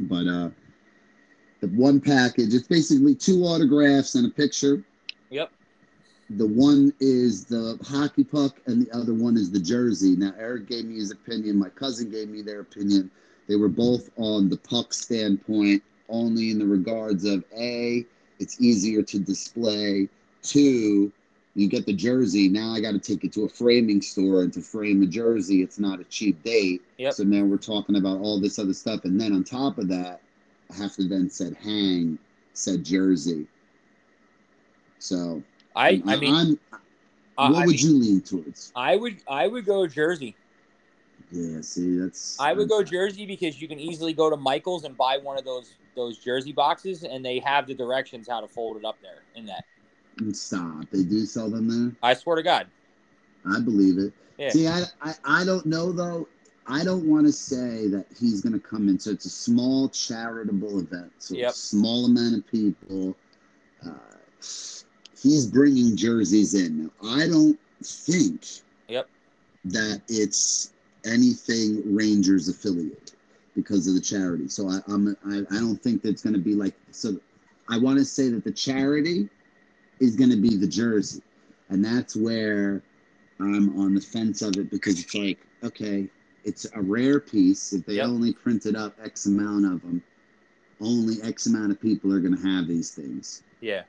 But 0.00 0.26
uh 0.26 0.50
the 1.60 1.68
one 1.68 2.00
package, 2.00 2.54
it's 2.54 2.66
basically 2.66 3.14
two 3.14 3.42
autographs 3.44 4.14
and 4.14 4.26
a 4.26 4.30
picture. 4.30 4.82
Yep. 5.30 5.50
The 6.30 6.46
one 6.46 6.92
is 7.00 7.46
the 7.46 7.78
hockey 7.82 8.24
puck 8.24 8.60
and 8.66 8.84
the 8.84 8.90
other 8.94 9.14
one 9.14 9.36
is 9.36 9.50
the 9.50 9.60
jersey. 9.60 10.14
Now 10.14 10.34
Eric 10.38 10.68
gave 10.68 10.84
me 10.84 10.96
his 10.96 11.10
opinion, 11.10 11.58
my 11.58 11.70
cousin 11.70 12.10
gave 12.10 12.28
me 12.28 12.42
their 12.42 12.60
opinion. 12.60 13.10
They 13.46 13.56
were 13.56 13.68
both 13.68 14.10
on 14.16 14.50
the 14.50 14.58
puck 14.58 14.92
standpoint, 14.92 15.82
only 16.10 16.50
in 16.50 16.58
the 16.58 16.66
regards 16.66 17.24
of 17.24 17.44
A, 17.56 18.04
it's 18.38 18.60
easier 18.60 19.02
to 19.02 19.18
display. 19.18 20.08
Two, 20.42 21.10
you 21.54 21.66
get 21.66 21.86
the 21.86 21.94
jersey. 21.94 22.48
Now 22.48 22.72
I 22.72 22.80
got 22.80 22.92
to 22.92 22.98
take 22.98 23.24
it 23.24 23.32
to 23.32 23.44
a 23.44 23.48
framing 23.48 24.02
store 24.02 24.42
and 24.42 24.52
to 24.52 24.60
frame 24.60 25.02
a 25.02 25.06
jersey, 25.06 25.62
it's 25.62 25.78
not 25.78 25.98
a 25.98 26.04
cheap 26.04 26.42
date. 26.42 26.82
Yep. 26.98 27.14
So 27.14 27.24
now 27.24 27.44
we're 27.44 27.56
talking 27.56 27.96
about 27.96 28.20
all 28.20 28.38
this 28.38 28.58
other 28.58 28.74
stuff. 28.74 29.04
And 29.04 29.18
then 29.18 29.32
on 29.32 29.44
top 29.44 29.78
of 29.78 29.88
that, 29.88 30.20
I 30.70 30.76
have 30.76 30.94
to 30.96 31.08
then 31.08 31.30
said 31.30 31.56
hang 31.56 32.18
said 32.52 32.84
jersey. 32.84 33.46
So 34.98 35.42
I. 35.78 36.02
I 36.06 36.16
mean, 36.16 36.34
I'm, 36.34 36.58
what 37.36 37.62
I 37.62 37.66
would 37.66 37.76
mean, 37.76 37.78
you 37.78 37.92
lean 37.98 38.20
towards? 38.20 38.72
I 38.74 38.96
would. 38.96 39.18
I 39.28 39.46
would 39.46 39.64
go 39.64 39.86
Jersey. 39.86 40.34
Yeah, 41.30 41.60
see, 41.60 41.98
that's 41.98 42.40
I 42.40 42.52
would 42.52 42.68
go 42.68 42.82
Jersey 42.82 43.26
because 43.26 43.60
you 43.60 43.68
can 43.68 43.78
easily 43.78 44.12
go 44.12 44.30
to 44.30 44.36
Michaels 44.36 44.84
and 44.84 44.96
buy 44.96 45.18
one 45.18 45.38
of 45.38 45.44
those 45.44 45.74
those 45.94 46.18
jersey 46.18 46.52
boxes, 46.52 47.04
and 47.04 47.24
they 47.24 47.38
have 47.40 47.66
the 47.66 47.74
directions 47.74 48.28
how 48.28 48.40
to 48.40 48.48
fold 48.48 48.76
it 48.76 48.84
up 48.84 48.96
there 49.02 49.22
in 49.34 49.46
that. 49.46 49.64
Stop. 50.32 50.86
They 50.90 51.04
do 51.04 51.24
sell 51.26 51.48
them 51.48 51.68
there. 51.68 51.96
I 52.02 52.14
swear 52.14 52.36
to 52.36 52.42
God. 52.42 52.66
I 53.48 53.60
believe 53.60 53.98
it. 53.98 54.12
Yeah. 54.36 54.50
See, 54.50 54.66
I, 54.66 54.82
I, 55.02 55.14
I 55.24 55.44
don't 55.44 55.66
know 55.66 55.92
though. 55.92 56.28
I 56.66 56.84
don't 56.84 57.08
want 57.08 57.26
to 57.26 57.32
say 57.32 57.86
that 57.88 58.06
he's 58.18 58.40
going 58.40 58.52
to 58.52 58.58
come 58.58 58.88
in. 58.88 58.98
So 58.98 59.10
it's 59.10 59.24
a 59.24 59.30
small 59.30 59.88
charitable 59.88 60.80
event. 60.80 61.12
So 61.18 61.34
Yep. 61.34 61.50
a 61.50 61.54
small 61.54 62.04
amount 62.06 62.36
of 62.36 62.46
people. 62.46 63.16
Uh, 63.84 63.90
he's 65.22 65.46
bringing 65.46 65.96
jerseys 65.96 66.54
in. 66.54 66.84
Now, 66.84 66.90
I 67.18 67.26
don't 67.28 67.58
think 67.82 68.44
Yep. 68.88 69.08
that 69.66 70.02
it's 70.08 70.72
anything 71.04 71.82
Rangers 71.94 72.48
affiliated 72.48 73.12
because 73.54 73.86
of 73.86 73.94
the 73.94 74.00
charity. 74.00 74.48
So 74.48 74.68
I, 74.68 74.80
I'm 74.88 75.16
I, 75.26 75.38
I 75.50 75.58
don't 75.60 75.80
think 75.82 76.02
that's 76.02 76.22
going 76.22 76.34
to 76.34 76.40
be 76.40 76.54
like 76.54 76.74
so. 76.90 77.18
I 77.70 77.78
want 77.78 77.98
to 77.98 78.04
say 78.04 78.28
that 78.30 78.44
the 78.44 78.52
charity 78.52 79.28
is 80.00 80.16
going 80.16 80.30
to 80.30 80.36
be 80.36 80.56
the 80.56 80.66
jersey, 80.66 81.22
and 81.68 81.84
that's 81.84 82.16
where 82.16 82.82
I'm 83.40 83.78
on 83.78 83.94
the 83.94 84.00
fence 84.00 84.42
of 84.42 84.56
it 84.56 84.70
because 84.70 85.00
it's 85.00 85.14
like 85.14 85.38
okay, 85.62 86.08
it's 86.44 86.66
a 86.74 86.80
rare 86.80 87.20
piece. 87.20 87.72
If 87.72 87.84
they 87.84 87.94
Yep. 87.96 88.06
only 88.06 88.32
printed 88.32 88.76
up 88.76 88.96
X 89.02 89.26
amount 89.26 89.66
of 89.66 89.82
them, 89.82 90.02
only 90.80 91.16
X 91.22 91.46
amount 91.46 91.72
of 91.72 91.80
people 91.80 92.12
are 92.12 92.20
going 92.20 92.36
to 92.36 92.42
have 92.48 92.66
these 92.68 92.92
things, 92.92 93.42
Yeah. 93.60 93.82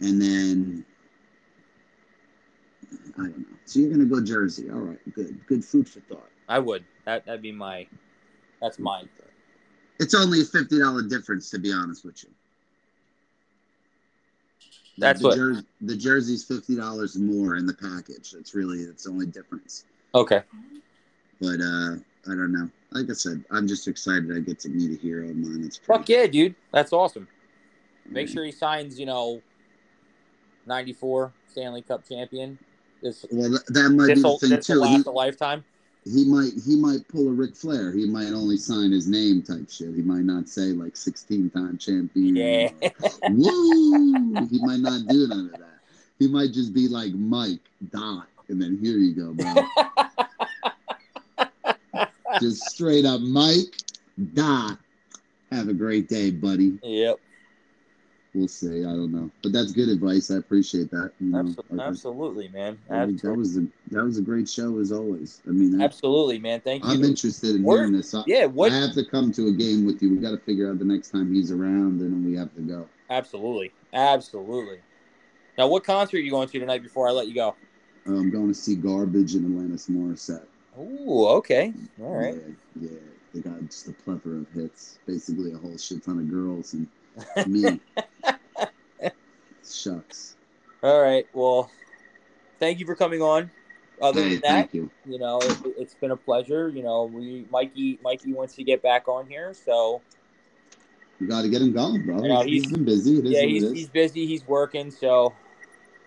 And 0.00 0.20
then. 0.20 0.84
I 3.14 3.22
don't 3.22 3.38
know. 3.38 3.44
So 3.66 3.80
you're 3.80 3.90
gonna 3.90 4.04
go 4.04 4.22
Jersey. 4.22 4.70
All 4.70 4.78
right, 4.78 5.14
good. 5.14 5.38
Good 5.46 5.64
food 5.64 5.88
for 5.88 6.00
thought. 6.00 6.28
I 6.48 6.58
would. 6.58 6.84
That 7.04 7.26
that'd 7.26 7.42
be 7.42 7.52
my. 7.52 7.86
That's 8.60 8.78
mine. 8.78 9.08
It's 9.98 10.14
only 10.14 10.40
a 10.40 10.44
fifty 10.44 10.78
dollar 10.78 11.02
difference, 11.02 11.50
to 11.50 11.58
be 11.58 11.72
honest 11.72 12.04
with 12.04 12.24
you. 12.24 12.30
That's 14.98 15.20
the, 15.20 15.28
what- 15.28 15.36
jer- 15.36 15.62
the 15.82 15.96
jersey's 15.96 16.44
fifty 16.44 16.76
dollars 16.76 17.16
more 17.16 17.56
in 17.56 17.66
the 17.66 17.74
package. 17.74 18.32
That's 18.32 18.54
really 18.54 18.80
it's 18.80 19.04
the 19.04 19.10
only 19.10 19.26
difference. 19.26 19.84
Okay. 20.14 20.42
But 21.40 21.60
uh, 21.60 21.96
I 22.26 22.34
don't 22.34 22.52
know. 22.52 22.68
Like 22.90 23.08
I 23.08 23.12
said, 23.12 23.44
I'm 23.50 23.68
just 23.68 23.86
excited 23.88 24.34
I 24.34 24.40
get 24.40 24.58
to 24.60 24.68
meet 24.68 24.98
a 24.98 25.00
hero 25.00 25.28
of 25.28 25.36
mine. 25.36 25.62
It's 25.64 25.78
pretty 25.78 26.00
Fuck 26.00 26.08
yeah, 26.08 26.26
dude. 26.26 26.54
That's 26.72 26.92
awesome. 26.92 27.28
Make 28.08 28.28
sure 28.28 28.44
he 28.44 28.52
signs. 28.52 28.98
You 28.98 29.06
know. 29.06 29.42
Ninety 30.66 30.92
four 30.92 31.32
Stanley 31.48 31.82
Cup 31.82 32.06
champion. 32.08 32.58
This 33.02 33.24
Well, 33.30 33.50
that 33.68 33.90
might 33.90 34.08
be 34.08 34.14
this 34.14 34.22
the 34.22 34.28
will 34.28 34.38
thing 34.38 34.60
too. 34.60 34.80
last 34.80 35.04
He, 35.04 35.08
a 35.08 35.10
lifetime. 35.10 35.64
he 36.04 36.24
might 36.24 36.52
he 36.66 36.76
might 36.76 37.06
pull 37.08 37.28
a 37.28 37.32
Ric 37.32 37.56
Flair. 37.56 37.92
He 37.92 38.06
might 38.06 38.28
only 38.28 38.56
sign 38.56 38.92
his 38.92 39.06
name 39.08 39.42
type 39.42 39.70
shit. 39.70 39.94
He 39.94 40.02
might 40.02 40.24
not 40.24 40.48
say 40.48 40.72
like 40.72 40.96
sixteen 40.96 41.48
time 41.50 41.78
champion. 41.78 42.36
Yeah. 42.36 42.70
Woo! 43.30 44.46
He 44.50 44.58
might 44.64 44.80
not 44.80 45.06
do 45.08 45.26
none 45.28 45.46
of 45.52 45.60
that. 45.60 45.78
he 46.18 46.28
might 46.28 46.52
just 46.52 46.72
be 46.74 46.88
like 46.88 47.12
Mike 47.14 47.60
Dot, 47.92 48.26
and 48.48 48.60
then 48.60 48.78
here 48.82 48.98
you 48.98 49.14
go, 49.14 49.32
bro. 49.32 49.64
just 52.40 52.64
straight 52.70 53.04
up 53.06 53.20
Mike 53.22 53.74
Dot. 54.34 54.78
Have 55.50 55.68
a 55.68 55.74
great 55.74 56.08
day, 56.08 56.30
buddy. 56.30 56.78
Yep. 56.82 57.18
We'll 58.32 58.46
see. 58.46 58.80
I 58.80 58.90
don't 58.90 59.10
know, 59.10 59.28
but 59.42 59.52
that's 59.52 59.72
good 59.72 59.88
advice. 59.88 60.30
I 60.30 60.36
appreciate 60.36 60.90
that. 60.92 61.10
You 61.20 61.32
know, 61.32 61.40
Absolutely, 61.40 61.80
absolutely 61.80 62.48
man. 62.48 62.78
Think 62.88 63.20
that 63.22 63.34
was 63.34 63.56
a 63.56 63.66
that 63.90 64.04
was 64.04 64.18
a 64.18 64.22
great 64.22 64.48
show 64.48 64.78
as 64.78 64.92
always. 64.92 65.42
I 65.48 65.50
mean, 65.50 65.82
Absolutely, 65.82 66.38
man. 66.38 66.60
Thank 66.60 66.84
you. 66.84 66.90
I'm 66.90 67.02
interested 67.02 67.56
in 67.56 67.64
We're- 67.64 67.80
hearing 67.80 67.92
this. 67.92 68.14
I, 68.14 68.22
yeah, 68.28 68.44
what 68.44 68.70
I 68.70 68.76
have 68.76 68.94
to 68.94 69.04
come 69.04 69.32
to 69.32 69.48
a 69.48 69.52
game 69.52 69.84
with 69.84 70.00
you. 70.00 70.10
We 70.10 70.18
got 70.18 70.30
to 70.30 70.38
figure 70.38 70.70
out 70.70 70.78
the 70.78 70.84
next 70.84 71.10
time 71.10 71.34
he's 71.34 71.50
around, 71.50 72.00
and 72.00 72.12
then 72.12 72.24
we 72.24 72.36
have 72.36 72.54
to 72.54 72.60
go. 72.62 72.88
Absolutely. 73.10 73.72
Absolutely. 73.92 74.78
Now, 75.58 75.66
what 75.66 75.82
concert 75.82 76.18
are 76.18 76.20
you 76.20 76.30
going 76.30 76.48
to 76.48 76.58
tonight 76.60 76.84
before 76.84 77.08
I 77.08 77.10
let 77.10 77.26
you 77.26 77.34
go? 77.34 77.56
Uh, 78.08 78.12
I'm 78.12 78.30
going 78.30 78.48
to 78.48 78.54
see 78.54 78.76
Garbage 78.76 79.34
and 79.34 79.44
Alanis 79.50 79.90
Morissette. 79.90 80.46
Ooh, 80.78 81.26
okay. 81.26 81.74
All 82.00 82.14
right. 82.16 82.36
Yeah, 82.80 82.90
yeah. 82.90 82.98
They 83.34 83.40
got 83.40 83.60
just 83.66 83.88
a 83.88 83.92
plethora 83.92 84.38
of 84.38 84.46
hits. 84.52 84.98
Basically, 85.06 85.52
a 85.52 85.56
whole 85.58 85.76
shit 85.76 86.04
ton 86.04 86.18
of 86.20 86.30
girls 86.30 86.74
and 86.74 86.86
me. 87.46 87.80
Shucks. 89.64 90.36
All 90.82 91.00
right. 91.00 91.26
Well, 91.32 91.70
thank 92.58 92.78
you 92.80 92.86
for 92.86 92.94
coming 92.94 93.22
on. 93.22 93.50
Other 94.00 94.22
Hey, 94.22 94.30
than 94.30 94.40
that, 94.40 94.48
thank 94.48 94.74
you. 94.74 94.90
you 95.04 95.18
know, 95.18 95.38
it, 95.40 95.58
it's 95.76 95.94
been 95.94 96.10
a 96.10 96.16
pleasure. 96.16 96.70
You 96.70 96.82
know, 96.82 97.04
we 97.04 97.46
Mikey 97.50 97.98
Mikey 98.02 98.32
wants 98.32 98.54
to 98.54 98.64
get 98.64 98.82
back 98.82 99.08
on 99.08 99.26
here, 99.28 99.52
so 99.52 100.00
You 101.18 101.28
got 101.28 101.42
to 101.42 101.50
get 101.50 101.60
him 101.60 101.72
going, 101.72 102.02
bro. 102.06 102.24
I 102.24 102.28
know, 102.28 102.42
he's, 102.42 102.62
he's- 102.62 102.72
been 102.72 102.84
busy. 102.84 103.18
It 103.18 103.24
yeah, 103.26 103.42
he's 103.42 103.70
he's 103.70 103.88
busy. 103.88 104.26
He's 104.26 104.46
working. 104.46 104.90
So, 104.90 105.34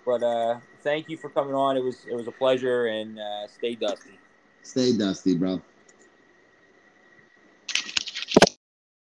but 0.06 0.24
uh, 0.24 0.60
thank 0.82 1.08
you 1.08 1.18
for 1.18 1.30
coming 1.30 1.54
on. 1.54 1.78
It 1.78 1.84
was 1.84 2.06
it 2.10 2.16
was 2.16 2.28
a 2.28 2.32
pleasure, 2.32 2.88
and 2.88 3.20
uh, 3.20 3.48
stay 3.48 3.76
dusty. 3.76 4.18
Stay 4.64 4.98
dusty, 4.98 5.36
bro. 5.36 5.62